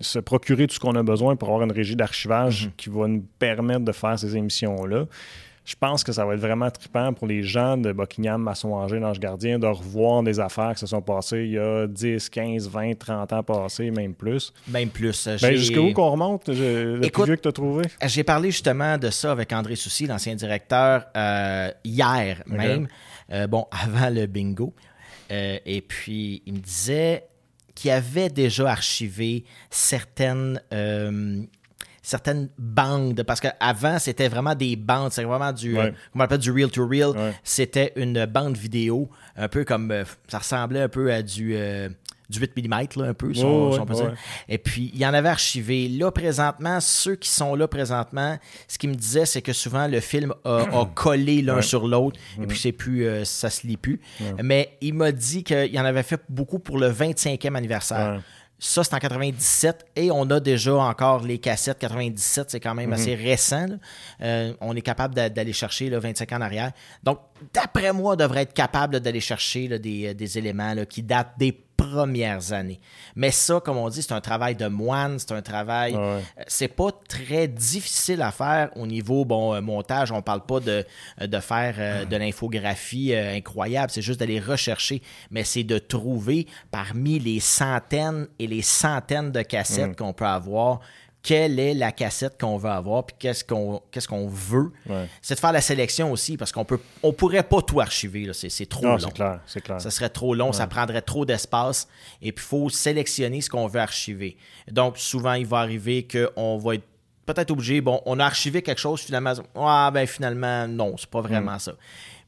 se 0.00 0.18
procurer 0.18 0.66
tout 0.66 0.74
ce 0.74 0.80
qu'on 0.80 0.94
a 0.94 1.02
besoin 1.02 1.34
pour 1.34 1.48
avoir 1.48 1.64
une 1.64 1.72
régie 1.72 1.96
d'archivage 1.96 2.66
mm-hmm. 2.66 2.76
qui 2.76 2.90
va 2.90 3.08
nous 3.08 3.24
permettre 3.38 3.80
de 3.80 3.92
faire 3.92 4.18
ces 4.18 4.36
émissions-là 4.36 5.06
je 5.70 5.76
pense 5.78 6.02
que 6.02 6.10
ça 6.10 6.24
va 6.24 6.34
être 6.34 6.40
vraiment 6.40 6.68
trippant 6.68 7.12
pour 7.12 7.28
les 7.28 7.44
gens 7.44 7.76
de 7.76 7.92
Buckingham, 7.92 8.42
Masson-Angers, 8.42 8.98
l'Ange 8.98 9.20
Gardien, 9.20 9.58
de 9.58 9.66
revoir 9.66 10.22
des 10.24 10.40
affaires 10.40 10.72
qui 10.74 10.80
se 10.80 10.86
sont 10.86 11.02
passées 11.02 11.44
il 11.44 11.52
y 11.52 11.58
a 11.58 11.86
10, 11.86 12.28
15, 12.28 12.68
20, 12.68 12.98
30 12.98 13.32
ans 13.32 13.42
passés, 13.44 13.90
même 13.92 14.14
plus. 14.14 14.52
Même 14.66 14.88
plus. 14.88 15.28
Ben, 15.40 15.54
Jusqu'où 15.54 15.92
qu'on 15.92 16.10
remonte, 16.10 16.48
le 16.48 16.98
Écoute, 17.02 17.24
plus 17.24 17.24
vieux 17.24 17.36
que 17.36 17.42
tu 17.42 17.48
as 17.48 17.52
trouvé? 17.52 17.84
J'ai 18.04 18.24
parlé 18.24 18.50
justement 18.50 18.98
de 18.98 19.10
ça 19.10 19.30
avec 19.30 19.52
André 19.52 19.76
Soucy, 19.76 20.06
l'ancien 20.06 20.34
directeur, 20.34 21.04
euh, 21.16 21.70
hier 21.84 22.42
même, 22.46 22.88
euh, 23.32 23.46
bon, 23.46 23.66
avant 23.70 24.10
le 24.10 24.26
bingo. 24.26 24.74
Euh, 25.30 25.58
et 25.64 25.80
puis, 25.80 26.42
il 26.46 26.54
me 26.54 26.58
disait 26.58 27.26
qu'il 27.74 27.90
avait 27.90 28.28
déjà 28.28 28.70
archivé 28.70 29.44
certaines 29.70 30.60
certaines 32.02 32.48
bandes, 32.58 33.22
parce 33.22 33.40
qu'avant, 33.40 33.98
c'était 33.98 34.28
vraiment 34.28 34.54
des 34.54 34.76
bandes, 34.76 35.12
c'est 35.12 35.24
vraiment 35.24 35.52
du, 35.52 35.78
euh, 35.78 35.90
on 36.14 36.20
appelle 36.20 36.38
du 36.38 36.50
real 36.50 36.70
to 36.70 36.86
real. 36.86 37.12
C'était 37.44 37.92
une 37.96 38.24
bande 38.26 38.56
vidéo, 38.56 39.10
un 39.36 39.48
peu 39.48 39.64
comme, 39.64 39.90
euh, 39.90 40.04
ça 40.28 40.38
ressemblait 40.38 40.80
un 40.80 40.88
peu 40.88 41.12
à 41.12 41.22
du, 41.22 41.54
euh, 41.54 41.88
du 42.30 42.38
8 42.38 42.56
mm, 42.56 42.70
là, 42.70 43.08
un 43.08 43.14
peu, 43.14 43.34
si 43.34 43.44
on, 43.44 43.84
peut 43.84 43.94
dire. 43.94 44.14
Et 44.48 44.58
puis, 44.58 44.90
il 44.94 45.00
y 45.00 45.06
en 45.06 45.12
avait 45.12 45.28
archivé. 45.28 45.88
Là, 45.88 46.10
présentement, 46.10 46.80
ceux 46.80 47.16
qui 47.16 47.28
sont 47.28 47.54
là 47.54 47.68
présentement, 47.68 48.38
ce 48.68 48.78
qu'ils 48.78 48.90
me 48.90 48.94
disaient, 48.94 49.26
c'est 49.26 49.42
que 49.42 49.52
souvent, 49.52 49.86
le 49.86 50.00
film 50.00 50.34
a, 50.44 50.86
collé 50.94 51.42
l'un 51.42 51.60
sur 51.60 51.86
l'autre, 51.86 52.18
et 52.40 52.46
puis 52.46 52.58
c'est 52.58 52.72
plus, 52.72 53.24
ça 53.24 53.50
se 53.50 53.66
lit 53.66 53.76
plus. 53.76 54.00
Mais 54.42 54.76
il 54.80 54.94
m'a 54.94 55.12
dit 55.12 55.44
qu'il 55.44 55.78
en 55.78 55.84
avait 55.84 56.02
fait 56.02 56.22
beaucoup 56.28 56.58
pour 56.58 56.78
le 56.78 56.90
25e 56.90 57.54
anniversaire. 57.54 58.20
Ça, 58.62 58.84
c'est 58.84 58.94
en 58.94 58.98
97 58.98 59.86
et 59.96 60.10
on 60.10 60.28
a 60.30 60.38
déjà 60.38 60.74
encore 60.74 61.24
les 61.24 61.38
cassettes. 61.38 61.78
97, 61.78 62.50
c'est 62.50 62.60
quand 62.60 62.74
même 62.74 62.88
mhm. 62.88 62.92
assez 62.92 63.14
récent. 63.14 63.66
Euh, 64.20 64.52
on 64.60 64.76
est 64.76 64.82
capable 64.82 65.14
d'aller 65.14 65.54
chercher 65.54 65.88
là, 65.88 65.98
25 65.98 66.30
ans 66.32 66.36
en 66.36 66.40
arrière. 66.42 66.72
Donc, 67.02 67.20
d'après 67.54 67.90
moi, 67.94 68.12
on 68.12 68.16
devrait 68.16 68.42
être 68.42 68.52
capable 68.52 69.00
d'aller 69.00 69.20
chercher 69.20 69.78
des, 69.78 70.12
des, 70.12 70.38
éléments 70.38 70.74
qui 70.84 71.02
datent 71.02 71.38
des 71.38 71.52
premières 71.80 72.52
années. 72.52 72.80
Mais 73.16 73.30
ça, 73.30 73.60
comme 73.60 73.76
on 73.76 73.88
dit, 73.88 74.02
c'est 74.02 74.12
un 74.12 74.20
travail 74.20 74.54
de 74.54 74.66
moine, 74.66 75.18
c'est 75.18 75.32
un 75.32 75.42
travail. 75.42 75.94
Euh, 75.96 76.20
c'est 76.46 76.68
pas 76.68 76.90
très 77.08 77.48
difficile 77.48 78.22
à 78.22 78.30
faire 78.30 78.70
au 78.76 78.86
niveau 78.86 79.24
bon 79.24 79.54
euh, 79.54 79.60
montage. 79.60 80.12
On 80.12 80.22
parle 80.22 80.44
pas 80.44 80.60
de, 80.60 80.84
de 81.20 81.40
faire 81.40 81.74
euh, 81.78 82.04
de 82.04 82.16
l'infographie 82.16 83.14
incroyable, 83.14 83.90
c'est 83.90 84.02
juste 84.02 84.20
d'aller 84.20 84.40
rechercher, 84.40 85.02
mais 85.30 85.44
c'est 85.44 85.64
de 85.64 85.78
trouver 85.78 86.46
parmi 86.70 87.18
les 87.18 87.40
centaines 87.40 88.28
et 88.38 88.46
les 88.46 88.62
centaines 88.62 89.32
de 89.32 89.42
cassettes 89.42 89.92
mm. 89.92 89.96
qu'on 89.96 90.12
peut 90.12 90.26
avoir 90.26 90.80
quelle 91.22 91.58
est 91.58 91.74
la 91.74 91.92
cassette 91.92 92.40
qu'on 92.40 92.56
veut 92.56 92.70
avoir, 92.70 93.04
puis 93.04 93.16
qu'est-ce 93.18 93.44
qu'on 93.44 93.82
qu'est-ce 93.90 94.08
qu'on 94.08 94.26
veut. 94.26 94.72
C'est 95.20 95.34
de 95.34 95.40
faire 95.40 95.52
la 95.52 95.60
sélection 95.60 96.12
aussi, 96.12 96.36
parce 96.36 96.52
qu'on 96.52 96.64
peut 96.64 96.80
on 97.02 97.12
pourrait 97.12 97.42
pas 97.42 97.62
tout 97.62 97.80
archiver, 97.80 98.30
c'est 98.32 98.68
trop 98.68 98.86
long. 98.86 98.98
C'est 98.98 99.12
clair, 99.12 99.40
clair. 99.62 99.80
Ça 99.80 99.90
serait 99.90 100.08
trop 100.08 100.34
long, 100.34 100.52
ça 100.52 100.66
prendrait 100.66 101.02
trop 101.02 101.24
d'espace, 101.24 101.88
et 102.22 102.32
puis 102.32 102.44
il 102.44 102.48
faut 102.48 102.68
sélectionner 102.70 103.40
ce 103.40 103.50
qu'on 103.50 103.66
veut 103.66 103.80
archiver. 103.80 104.36
Donc, 104.70 104.98
souvent, 104.98 105.34
il 105.34 105.46
va 105.46 105.58
arriver 105.58 106.06
qu'on 106.06 106.58
va 106.58 106.76
être 106.76 106.84
peut-être 107.26 107.50
obligé, 107.50 107.80
bon, 107.80 108.00
on 108.06 108.18
a 108.18 108.24
archivé 108.24 108.62
quelque 108.62 108.80
chose, 108.80 109.00
finalement, 109.00 109.32
ah 109.54 109.90
ben 109.92 110.06
finalement, 110.06 110.66
non, 110.66 110.96
c'est 110.96 111.10
pas 111.10 111.20
vraiment 111.20 111.56
mm. 111.56 111.60
ça. 111.60 111.72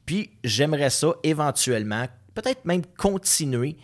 Puis, 0.05 0.31
j'aimerais 0.43 0.89
ça, 0.89 1.13
éventuellement, 1.23 2.05
peut-être 2.33 2.65
même 2.65 2.83
continuer 2.97 3.77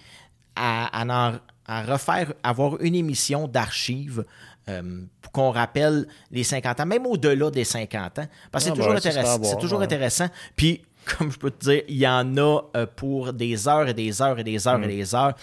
à, 0.56 1.02
à, 1.02 1.40
à 1.66 1.84
refaire, 1.84 2.34
avoir 2.44 2.80
une 2.82 2.96
émission 2.96 3.48
d'archives 3.48 4.26
euh, 4.70 4.82
pour 5.22 5.32
qu'on 5.32 5.52
rappelle 5.52 6.08
les 6.32 6.44
50 6.44 6.80
ans, 6.80 6.86
même 6.86 7.06
au-delà 7.06 7.50
des 7.52 7.64
50 7.64 8.20
ans. 8.20 8.28
Parce 8.52 8.64
que 8.64 8.70
c'est 8.70 8.72
ah, 8.72 8.76
toujours, 8.76 8.96
intéressant, 8.96 9.44
c'est 9.44 9.60
toujours 9.60 9.82
intéressant. 9.82 10.28
Puis, 10.56 10.84
comme 11.18 11.32
je 11.32 11.38
peux 11.38 11.52
te 11.52 11.66
dire, 11.66 11.84
il 11.88 11.98
y 11.98 12.08
en 12.08 12.38
a 12.38 12.62
euh, 12.76 12.86
pour 12.86 13.34
des 13.34 13.68
heures 13.68 13.88
et 13.88 13.94
des 13.94 14.22
heures 14.22 14.40
et 14.40 14.44
des 14.44 14.68
heures 14.68 14.82
et 14.82 14.88
mm. 14.88 14.90
des 14.90 15.16
heures. 15.16 15.34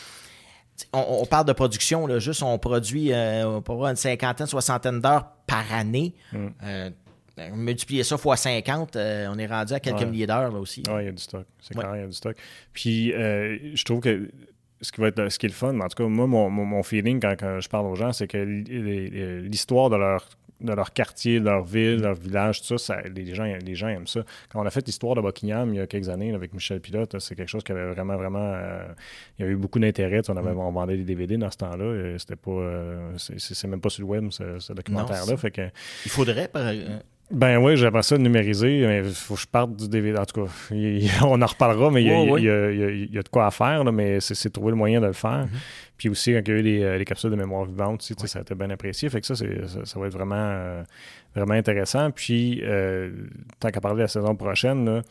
On, 0.92 1.24
parle 1.24 1.46
de 1.46 1.54
production, 1.54 2.06
là, 2.06 2.18
juste 2.18 2.42
on 2.42 2.58
produit 2.58 3.10
euh, 3.10 3.60
une 3.66 3.96
cinquantaine, 3.96 4.46
soixantaine 4.46 5.00
d'heures 5.00 5.26
par 5.46 5.72
année. 5.72 6.14
Mm. 6.32 6.90
multiplier 7.54 8.04
ça 8.04 8.18
fois 8.18 8.36
50, 8.36 8.96
on 8.96 9.38
est 9.38 9.46
rendu 9.46 9.72
à 9.72 9.80
quelques 9.80 10.02
milliers 10.02 10.26
d'heures 10.26 10.52
là 10.52 10.58
aussi. 10.58 10.82
Oui, 10.86 11.02
il 11.02 11.06
y 11.06 11.08
a 11.08 11.12
du 11.12 11.22
stock. 11.22 11.46
C'est 11.62 11.74
clair, 11.74 11.96
il 11.96 12.00
y 12.00 12.04
a 12.04 12.06
du 12.06 12.12
stock. 12.12 12.36
Puis, 12.74 13.10
je 13.10 13.84
trouve 13.84 14.00
que 14.00 14.30
ce 14.80 14.92
qui 14.92 15.00
va 15.00 15.08
être 15.08 15.28
ce 15.28 15.38
qui 15.38 15.46
est 15.46 15.50
le 15.50 15.54
fun, 15.54 15.78
en 15.78 15.88
tout 15.88 16.02
cas, 16.02 16.08
moi, 16.08 16.26
mon, 16.26 16.50
mon 16.50 16.82
feeling 16.82 17.20
quand, 17.20 17.60
je 17.60 17.68
parle 17.68 17.86
aux 17.86 17.94
gens, 17.94 18.12
c'est 18.12 18.26
que 18.26 18.38
l'histoire 18.38 19.90
de 19.90 19.96
leur 19.96 20.28
de 20.60 20.72
leur 20.72 20.92
quartier, 20.92 21.38
de 21.38 21.44
leur 21.44 21.64
ville, 21.64 21.98
de 21.98 22.02
leur 22.02 22.14
village, 22.14 22.62
tout 22.62 22.78
ça, 22.78 23.00
les, 23.02 23.34
gens, 23.34 23.44
les 23.44 23.74
gens 23.74 23.88
aiment 23.88 24.06
ça. 24.06 24.20
Quand 24.48 24.62
on 24.62 24.66
a 24.66 24.70
fait 24.70 24.86
l'histoire 24.86 25.14
de 25.14 25.20
Buckingham 25.20 25.74
il 25.74 25.76
y 25.76 25.80
a 25.80 25.86
quelques 25.86 26.08
années 26.08 26.34
avec 26.34 26.54
Michel 26.54 26.80
Pilote, 26.80 27.18
c'est 27.18 27.34
quelque 27.34 27.48
chose 27.48 27.62
qui 27.62 27.72
avait 27.72 27.92
vraiment, 27.92 28.16
vraiment. 28.16 28.54
Euh, 28.54 28.86
il 29.38 29.42
y 29.42 29.44
avait 29.44 29.52
eu 29.52 29.56
beaucoup 29.56 29.78
d'intérêt. 29.78 30.22
On, 30.28 30.36
avait, 30.36 30.52
mm. 30.52 30.58
on 30.58 30.72
vendait 30.72 30.96
des 30.96 31.04
DVD 31.04 31.36
dans 31.36 31.50
ce 31.50 31.58
temps-là. 31.58 32.18
C'était 32.18 32.36
pas. 32.36 32.50
Euh, 32.50 33.12
c'est 33.18 33.66
même 33.66 33.80
pas 33.80 33.90
sur 33.90 34.02
le 34.02 34.08
web, 34.08 34.30
ce, 34.30 34.72
documentaire-là. 34.72 35.34
Il 36.04 36.10
faudrait, 36.10 36.48
par, 36.48 36.72
ben 37.30 37.58
oui, 37.58 37.76
j'aimerais 37.76 38.04
ça 38.04 38.16
numériser, 38.16 38.86
mais 38.86 38.98
il 38.98 39.12
faut 39.12 39.34
que 39.34 39.40
je 39.40 39.46
parte 39.46 39.74
du 39.74 39.88
DVD. 39.88 40.16
En 40.16 40.24
tout 40.24 40.44
cas, 40.44 40.50
on 41.24 41.42
en 41.42 41.46
reparlera, 41.46 41.90
mais 41.90 42.02
il 42.02 42.08
y, 42.08 43.18
a, 43.18 43.22
de 43.22 43.28
quoi 43.28 43.46
à 43.46 43.50
faire, 43.50 43.84
mais 43.92 44.20
c'est 44.20 44.50
trouver 44.50 44.70
le 44.70 44.76
moyen 44.76 45.00
de 45.00 45.06
le 45.06 45.12
faire. 45.12 45.46
Mm-hmm. 45.46 45.86
Puis 45.96 46.08
aussi, 46.08 46.32
quand 46.32 46.42
il 46.46 46.48
y 46.48 46.52
a 46.52 46.58
eu 46.58 46.62
les, 46.62 46.82
euh, 46.82 47.04
capsules 47.04 47.30
de 47.30 47.36
mémoire 47.36 47.64
vivante, 47.64 48.02
ça 48.02 48.38
a 48.38 48.42
été 48.42 48.54
bien 48.54 48.70
apprécié. 48.70 49.08
Fait 49.08 49.20
que 49.20 49.26
ça, 49.26 49.34
ça, 49.34 49.44
ça, 49.84 49.98
va 49.98 50.06
être 50.06 50.12
vraiment, 50.12 50.36
euh, 50.36 50.82
vraiment 51.34 51.54
intéressant. 51.54 52.10
Puis, 52.12 52.60
euh, 52.62 53.10
tant 53.58 53.70
qu'à 53.70 53.80
parler 53.80 53.96
de 53.96 54.02
la 54.02 54.08
saison 54.08 54.36
prochaine, 54.36 54.84
là, 54.84 55.02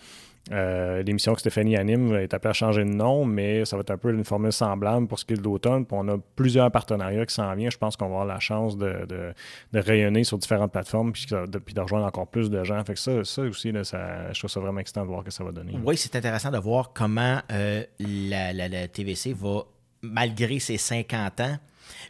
euh, 0.52 1.02
l'émission 1.02 1.34
que 1.34 1.40
Stéphanie 1.40 1.76
anime 1.76 2.14
est 2.16 2.34
appelée 2.34 2.52
à 2.52 2.54
changer 2.54 2.84
de 2.84 2.90
nom, 2.90 3.26
mais 3.26 3.66
ça 3.66 3.76
va 3.76 3.82
être 3.82 3.90
un 3.90 3.98
peu 3.98 4.14
une 4.14 4.24
formule 4.24 4.54
semblable 4.54 5.08
pour 5.08 5.18
ce 5.18 5.26
qui 5.26 5.34
est 5.34 5.38
de 5.38 5.42
l'automne. 5.42 5.86
on 5.90 6.08
a 6.08 6.18
plusieurs 6.36 6.70
partenariats 6.72 7.26
qui 7.26 7.34
s'en 7.34 7.54
viennent. 7.56 7.72
Je 7.72 7.78
pense 7.78 7.98
qu'on 7.98 8.06
va 8.06 8.12
avoir 8.12 8.26
la 8.26 8.40
chance 8.40 8.78
de, 8.78 9.34
rayonner 9.74 10.24
sur 10.24 10.38
différentes 10.38 10.72
plateformes 10.72 11.14
puis 11.14 11.26
de, 11.26 11.58
puis 11.58 11.74
de 11.74 11.82
rejoindre 11.82 12.06
encore 12.06 12.28
plus 12.28 12.52
de 12.52 12.64
gens. 12.64 12.84
Fait 12.84 12.94
que 12.94 13.00
ça, 13.00 13.24
ça 13.24 13.42
aussi, 13.42 13.74
ça, 13.84 14.32
je 14.32 14.40
trouve 14.40 14.52
ça 14.52 14.60
vraiment 14.60 14.80
excitant 14.80 15.02
de 15.02 15.08
voir 15.08 15.24
que 15.24 15.32
ça 15.32 15.44
va 15.44 15.52
donner. 15.52 15.74
Oui, 15.84 15.98
c'est 15.98 16.16
intéressant 16.16 16.52
de 16.52 16.60
voir 16.60 16.92
comment 16.94 17.40
euh, 17.52 17.84
la, 18.00 18.88
TVC 18.88 19.34
va, 19.34 19.64
malgré 20.04 20.60
ses 20.60 20.78
50 20.78 21.40
ans, 21.40 21.58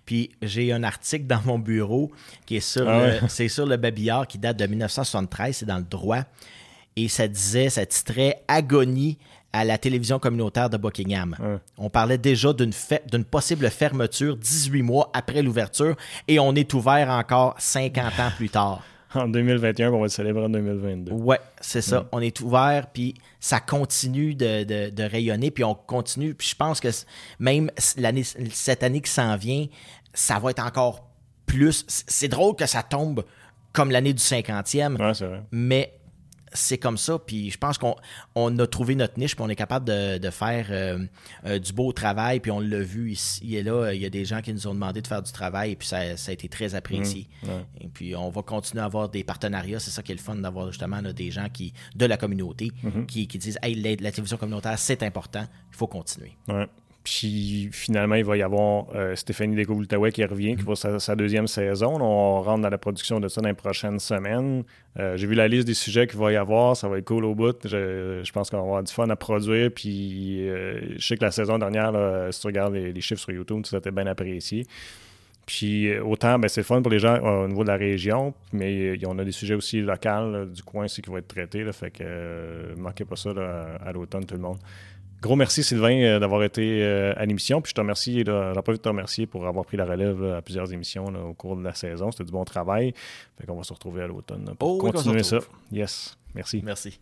puis 0.05 0.31
j'ai 0.41 0.73
un 0.73 0.83
article 0.83 1.25
dans 1.25 1.41
mon 1.45 1.57
bureau 1.57 2.11
qui 2.45 2.57
est 2.57 2.59
sur, 2.59 2.87
ah 2.87 3.11
c'est 3.29 3.47
sur 3.47 3.65
le 3.65 3.77
babillard 3.77 4.27
qui 4.27 4.37
date 4.37 4.57
de 4.57 4.67
1973, 4.67 5.55
c'est 5.55 5.65
dans 5.65 5.77
le 5.77 5.83
droit 5.83 6.23
et 6.95 7.07
ça 7.07 7.27
disait, 7.27 7.69
ça 7.69 7.85
titrait 7.85 8.43
Agonie 8.47 9.17
à 9.55 9.63
la 9.63 9.77
télévision 9.77 10.19
communautaire 10.19 10.69
de 10.69 10.77
Buckingham. 10.77 11.35
On 11.77 11.89
parlait 11.89 12.17
déjà 12.17 12.51
d'une, 12.53 12.73
possible 13.23 13.69
fermeture 13.69 14.35
18 14.35 14.81
mois 14.81 15.09
après 15.13 15.41
l'ouverture 15.41 15.95
et 16.27 16.39
on 16.39 16.53
est 16.55 16.73
ouvert 16.73 17.09
encore 17.09 17.55
50 17.57 18.19
ans 18.19 18.31
plus 18.35 18.49
tard. 18.49 18.83
En 19.13 19.29
2021, 19.29 19.93
on 19.93 19.99
va 19.99 20.03
le 20.03 20.09
célébrer 20.09 20.43
en 20.43 20.49
2022. 20.49 21.13
Ouais, 21.13 21.39
c'est 21.61 21.81
ça. 21.81 22.05
On 22.11 22.19
est 22.19 22.41
ouvert, 22.41 22.87
puis 22.91 23.13
ça 23.39 23.61
continue 23.61 24.35
de, 24.35 25.09
rayonner, 25.09 25.51
puis 25.51 25.63
on 25.63 25.73
continue. 25.73 26.33
Puis 26.33 26.49
je 26.49 26.55
pense 26.55 26.81
que 26.81 26.89
même 27.39 27.71
cette 27.77 28.83
année 28.83 28.99
qui 28.99 29.09
s'en 29.09 29.37
vient, 29.37 29.67
ça 30.13 30.37
va 30.37 30.49
être 30.49 30.65
encore 30.65 31.07
plus. 31.45 31.85
C'est 31.87 32.27
drôle 32.27 32.57
que 32.57 32.65
ça 32.65 32.83
tombe 32.83 33.23
comme 33.71 33.89
l'année 33.89 34.11
du 34.11 34.21
50e, 34.21 35.01
ouais, 35.01 35.13
c'est 35.13 35.27
vrai. 35.27 35.43
mais 35.49 35.93
c'est 36.55 36.77
comme 36.77 36.97
ça. 36.97 37.19
Puis 37.19 37.51
je 37.51 37.57
pense 37.57 37.77
qu'on 37.77 38.59
a 38.59 38.67
trouvé 38.67 38.95
notre 38.95 39.19
niche, 39.19 39.35
puis 39.35 39.43
on 39.45 39.49
est 39.49 39.55
capable 39.55 39.85
de, 39.85 40.29
faire 40.29 40.67
euh, 40.69 40.99
euh, 41.45 41.59
du 41.59 41.73
beau 41.73 41.91
travail. 41.91 42.39
Puis 42.39 42.51
on 42.51 42.59
l'a 42.59 42.79
vu 42.79 43.11
ici 43.11 43.55
et 43.55 43.63
là. 43.63 43.93
Il 43.93 44.01
y 44.01 44.05
a 44.05 44.09
des 44.09 44.25
gens 44.25 44.41
qui 44.41 44.53
nous 44.53 44.67
ont 44.67 44.73
demandé 44.73 45.01
de 45.01 45.07
faire 45.07 45.21
du 45.21 45.31
travail, 45.31 45.71
et 45.71 45.75
puis 45.75 45.87
ça, 45.87 45.97
a 45.97 46.31
été 46.31 46.49
très 46.49 46.75
apprécié. 46.75 47.27
Mmh, 47.43 47.47
et 47.81 47.87
puis 47.87 48.15
on 48.15 48.29
va 48.29 48.41
continuer 48.41 48.81
à 48.81 48.85
avoir 48.85 49.09
des 49.09 49.23
partenariats. 49.23 49.79
C'est 49.79 49.91
ça 49.91 50.01
qui 50.01 50.11
est 50.11 50.15
le 50.15 50.21
fun 50.21 50.35
d'avoir 50.35 50.67
justement 50.67 51.01
des 51.01 51.31
gens 51.31 51.47
qui 51.51 51.73
de 51.95 52.05
la 52.05 52.17
communauté 52.17 52.71
mmh. 52.83 53.05
qui, 53.05 53.27
disent 53.27 53.59
Hey, 53.61 53.75
la, 53.75 54.11
télévision 54.11 54.37
communautaire, 54.37 54.77
c'est 54.79 55.03
important, 55.03 55.45
il 55.71 55.75
faut 55.75 55.87
continuer. 55.87 56.37
Puis 57.05 57.69
finalement, 57.71 58.15
il 58.15 58.25
va 58.25 58.35
y 58.35 58.41
avoir 58.41 58.87
euh, 58.95 59.15
Stéphanie 59.15 59.55
découvre 59.55 59.85
qui 59.85 60.25
revient, 60.25 60.55
qui 60.55 60.63
va 60.63 60.75
sa, 60.75 60.99
sa, 60.99 61.15
deuxième 61.15 61.45
saison. 61.45 62.01
On 62.01 62.41
rentre 62.41 62.63
dans 62.63 62.69
la 62.69 62.79
production 62.79 63.19
de 63.19 63.27
ça 63.27 63.41
dans 63.41 63.47
les 63.47 63.53
prochaines 63.53 63.99
semaines. 63.99 64.63
Euh, 64.99 65.15
j'ai 65.15 65.27
vu 65.27 65.35
la 65.35 65.47
liste 65.47 65.67
des 65.67 65.75
sujets 65.75 66.07
qu'il 66.07 66.17
va 66.17 66.31
y 66.31 66.35
avoir. 66.35 66.75
Ça 66.75 66.89
va 66.89 66.97
être 66.97 67.05
cool 67.05 67.25
au 67.25 67.35
bout. 67.35 67.55
Je, 67.63 68.31
pense 68.31 68.49
qu'on 68.49 68.57
va 68.57 68.63
avoir 68.63 68.83
du 68.83 68.91
fun 68.91 69.07
à 69.11 69.15
produire. 69.15 69.69
Puis 69.69 70.49
euh, 70.49 70.97
je 70.97 71.05
sais 71.05 71.15
que 71.15 71.23
la 71.23 71.29
saison 71.29 71.59
dernière, 71.59 71.93
si 72.33 72.41
tu 72.41 72.47
regardes 72.47 72.73
les, 72.73 73.01
chiffres 73.01 73.21
sur 73.21 73.31
YouTube, 73.31 73.67
ça 73.67 73.75
a 73.75 73.79
été 73.79 73.91
bien 73.91 74.07
apprécié. 74.07 74.65
Puis 75.45 75.95
autant, 75.99 76.39
ben, 76.39 76.47
c'est 76.47 76.63
fun 76.63 76.81
pour 76.81 76.91
les 76.91 76.97
gens 76.97 77.19
au 77.19 77.47
niveau 77.47 77.61
de 77.61 77.67
la 77.67 77.77
région, 77.77 78.33
mais 78.51 78.97
on 79.05 79.19
a 79.19 79.23
des 79.23 79.31
sujets 79.31 79.53
aussi 79.53 79.79
locaux 79.79 80.45
du 80.47 80.63
coin 80.63 80.85
aussi 80.85 81.03
qui 81.03 81.11
vont 81.11 81.17
être 81.17 81.27
traités. 81.27 81.71
fait 81.71 81.91
que 81.91 82.73
manquez 82.77 83.05
pas 83.05 83.15
ça 83.15 83.29
à 83.85 83.91
l'automne, 83.91 84.25
tout 84.25 84.33
le 84.33 84.41
monde. 84.41 84.57
Gros 85.25 85.35
merci, 85.35 85.63
Sylvain, 85.63 86.19
d'avoir 86.19 86.43
été 86.43 86.83
à 86.83 87.25
l'émission. 87.25 87.59
Puis 87.59 87.71
je 87.71 87.73
te 87.73 87.81
remercie, 87.81 88.23
j'en 88.23 88.61
pas 88.61 88.73
de 88.73 88.77
te 88.77 88.87
remercier 88.87 89.25
pour 89.25 89.47
avoir 89.47 89.65
pris 89.65 89.75
la 89.75 89.85
relève 89.85 90.23
à 90.23 90.43
plusieurs 90.43 90.71
émissions 90.71 91.05
au 91.05 91.33
cours 91.33 91.57
de 91.57 91.63
la 91.63 91.73
saison. 91.73 92.11
C'était 92.11 92.25
du 92.25 92.31
bon 92.31 92.45
travail. 92.45 92.93
Fait 93.39 93.47
qu'on 93.47 93.57
va 93.57 93.63
se 93.63 93.73
retrouver 93.73 94.03
à 94.03 94.07
l'automne 94.07 94.53
pour 94.59 94.75
oh, 94.75 94.77
continuer 94.77 95.23
ça. 95.23 95.39
Yes. 95.71 96.15
Merci. 96.35 96.61
Merci. 96.63 96.99